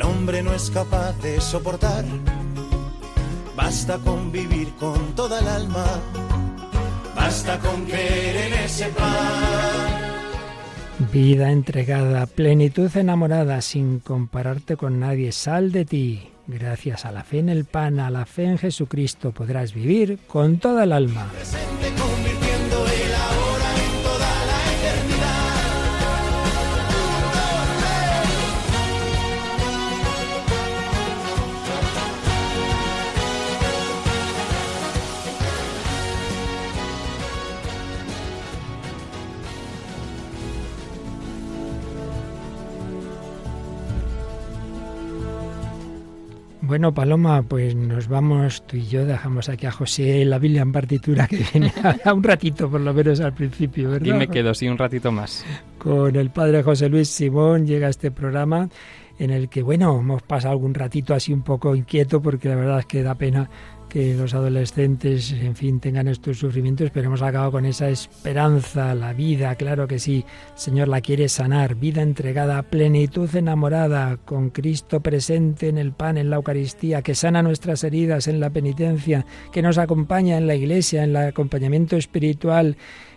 el 0.00 0.06
hombre 0.06 0.42
no 0.42 0.54
es 0.54 0.70
capaz 0.70 1.12
de 1.20 1.40
soportar. 1.40 2.04
Basta 3.54 3.98
con 3.98 4.32
vivir 4.32 4.72
con 4.78 5.14
toda 5.14 5.40
el 5.40 5.48
alma, 5.48 5.84
basta 7.14 7.58
con 7.58 7.84
creer 7.84 8.46
en 8.46 8.52
ese 8.64 8.86
pan. 8.86 9.10
Vida 11.12 11.50
entregada, 11.50 12.26
plenitud 12.26 12.90
enamorada, 12.96 13.60
sin 13.60 14.00
compararte 14.00 14.76
con 14.76 15.00
nadie, 15.00 15.32
sal 15.32 15.70
de 15.70 15.84
ti. 15.84 16.28
Gracias 16.46 17.04
a 17.04 17.12
la 17.12 17.22
fe 17.22 17.40
en 17.40 17.50
el 17.50 17.66
pan, 17.66 18.00
a 18.00 18.10
la 18.10 18.24
fe 18.24 18.44
en 18.44 18.58
Jesucristo, 18.58 19.32
podrás 19.32 19.74
vivir 19.74 20.18
con 20.26 20.58
toda 20.58 20.84
el 20.84 20.92
alma. 20.92 21.28
Presente 21.32 22.09
Bueno, 46.70 46.94
Paloma, 46.94 47.42
pues 47.42 47.74
nos 47.74 48.06
vamos 48.06 48.64
tú 48.64 48.76
y 48.76 48.86
yo, 48.86 49.04
dejamos 49.04 49.48
aquí 49.48 49.66
a 49.66 49.72
José 49.72 50.24
la 50.24 50.38
Biblia 50.38 50.62
en 50.62 50.70
partitura 50.70 51.26
que 51.26 51.44
viene 51.52 51.72
a 52.04 52.14
un 52.14 52.22
ratito 52.22 52.70
por 52.70 52.80
lo 52.80 52.94
menos 52.94 53.18
al 53.18 53.34
principio, 53.34 53.90
¿verdad? 53.90 54.06
Y 54.06 54.12
me 54.12 54.28
quedo, 54.28 54.54
sí, 54.54 54.68
un 54.68 54.78
ratito 54.78 55.10
más. 55.10 55.44
Con 55.78 56.14
el 56.14 56.30
padre 56.30 56.62
José 56.62 56.88
Luis 56.88 57.08
Simón 57.08 57.66
llega 57.66 57.88
este 57.88 58.12
programa 58.12 58.68
en 59.18 59.30
el 59.30 59.48
que, 59.48 59.62
bueno, 59.62 59.98
hemos 59.98 60.22
pasado 60.22 60.52
algún 60.52 60.72
ratito 60.72 61.12
así 61.12 61.32
un 61.32 61.42
poco 61.42 61.74
inquieto 61.74 62.22
porque 62.22 62.48
la 62.48 62.54
verdad 62.54 62.78
es 62.78 62.86
que 62.86 63.02
da 63.02 63.16
pena 63.16 63.50
que 63.90 64.14
los 64.14 64.32
adolescentes, 64.32 65.32
en 65.32 65.56
fin, 65.56 65.80
tengan 65.80 66.08
estos 66.08 66.38
sufrimientos, 66.38 66.90
pero 66.94 67.08
hemos 67.08 67.20
acabado 67.20 67.50
con 67.50 67.66
esa 67.66 67.90
esperanza, 67.90 68.94
la 68.94 69.12
vida, 69.12 69.54
claro 69.56 69.86
que 69.88 69.98
sí, 69.98 70.24
el 70.54 70.58
Señor 70.58 70.88
la 70.88 71.00
quiere 71.00 71.28
sanar, 71.28 71.74
vida 71.74 72.00
entregada, 72.00 72.62
plenitud 72.62 73.28
enamorada, 73.34 74.16
con 74.16 74.50
Cristo 74.50 75.00
presente 75.00 75.68
en 75.68 75.76
el 75.76 75.92
pan, 75.92 76.16
en 76.16 76.30
la 76.30 76.36
Eucaristía, 76.36 77.02
que 77.02 77.16
sana 77.16 77.42
nuestras 77.42 77.84
heridas 77.84 78.28
en 78.28 78.40
la 78.40 78.50
penitencia, 78.50 79.26
que 79.52 79.60
nos 79.60 79.76
acompaña 79.76 80.38
en 80.38 80.46
la 80.46 80.54
iglesia, 80.54 81.02
en 81.02 81.10
el 81.10 81.16
acompañamiento 81.16 81.96
espiritual, 81.96 82.76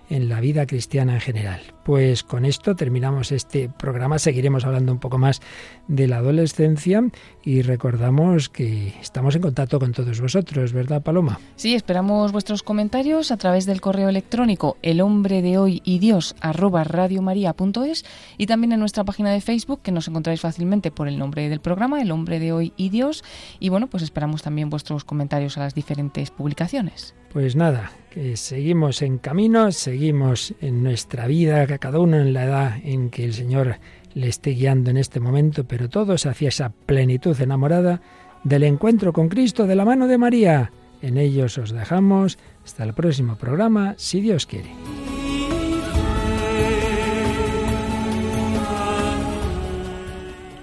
en 0.10 0.30
la 0.30 0.42
vida 0.42 0.66
cristiana 0.66 1.16
en 1.16 1.22
general. 1.22 1.62
Pues 1.84 2.24
con 2.24 2.46
esto 2.46 2.76
terminamos 2.76 3.32
este 3.32 3.70
programa. 3.70 4.20
Seguiremos 4.20 4.66
hablando 4.66 4.92
un 4.92 5.00
poco 5.00 5.18
más 5.18 5.42
de 5.88 6.08
la 6.08 6.18
adolescencia 6.18 7.04
y 7.46 7.62
recordamos 7.62 8.50
que 8.50 8.94
estamos 9.02 9.36
en 9.36 9.42
contacto 9.42 9.80
con 9.80 9.92
todos 9.92 10.22
vosotros, 10.22 10.72
¿verdad, 10.72 11.02
Paloma? 11.02 11.40
Sí, 11.56 11.76
esperamos 11.76 12.32
vuestros 12.32 12.64
comentarios 12.64 13.32
a 13.32 13.38
través 13.38 13.66
del 13.66 13.82
correo 13.82 14.10
electrónico 14.10 14.78
el 14.82 15.02
hombre 15.02 15.42
de 15.42 15.58
hoy 15.58 15.82
y 15.84 16.00
Dios 16.00 16.36
arroba 16.40 16.84
radiomaria.es 16.84 18.06
y 18.38 18.46
también 18.46 18.72
en 18.72 18.80
nuestra 18.80 19.04
página 19.04 19.32
de 19.32 19.42
Facebook 19.42 19.82
que 19.82 19.92
nos 19.92 20.08
encontráis 20.08 20.42
fácilmente 20.42 20.92
por 20.92 21.08
el 21.08 21.20
nombre 21.20 21.50
del 21.50 21.60
programa, 21.60 22.02
el 22.02 22.12
hombre 22.12 22.40
de 22.40 22.54
hoy 22.54 22.74
y 22.78 22.90
Dios. 22.90 23.24
Y 23.60 23.70
bueno, 23.70 23.88
pues 23.88 24.04
esperamos 24.04 24.42
también 24.42 24.70
vuestros 24.70 25.04
comentarios 25.04 25.58
a 25.58 25.62
las 25.62 25.76
diferentes 25.76 26.32
publicaciones. 26.32 27.16
Pues 27.34 27.56
nada, 27.56 27.92
que 28.12 28.38
seguimos 28.38 29.02
en 29.02 29.18
camino, 29.18 29.72
seguimos 29.72 30.54
en 30.62 30.84
nuestra 30.84 31.26
vida, 31.26 31.66
que 31.66 31.80
cada 31.80 32.00
uno 32.00 32.18
en 32.18 32.32
la 32.32 32.44
edad 32.44 32.78
en 32.84 33.10
que 33.10 33.26
el 33.26 33.34
Señor 33.34 33.80
le 34.14 34.28
esté 34.28 34.52
guiando 34.52 34.90
en 34.90 34.98
este 34.98 35.20
momento, 35.20 35.64
pero 35.66 35.90
todos 35.90 36.26
hacia 36.26 36.50
esa 36.50 36.70
plenitud 36.70 37.40
enamorada 37.40 38.02
del 38.44 38.64
encuentro 38.64 39.14
con 39.14 39.30
Cristo 39.30 39.68
de 39.68 39.76
la 39.76 39.86
mano 39.86 40.08
de 40.08 40.18
María. 40.18 40.72
En 41.02 41.18
ellos 41.18 41.58
os 41.58 41.72
dejamos. 41.72 42.38
Hasta 42.64 42.84
el 42.84 42.94
próximo 42.94 43.36
programa, 43.36 43.96
si 43.98 44.22
Dios 44.22 44.46
quiere. 44.46 44.72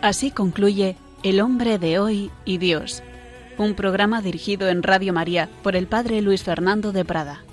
Así 0.00 0.30
concluye 0.30 0.96
El 1.22 1.40
hombre 1.40 1.78
de 1.78 1.98
hoy 1.98 2.30
y 2.46 2.56
Dios, 2.56 3.02
un 3.58 3.74
programa 3.74 4.22
dirigido 4.22 4.70
en 4.70 4.82
Radio 4.82 5.12
María 5.12 5.50
por 5.62 5.76
el 5.76 5.86
Padre 5.86 6.22
Luis 6.22 6.42
Fernando 6.42 6.92
de 6.92 7.04
Prada. 7.04 7.44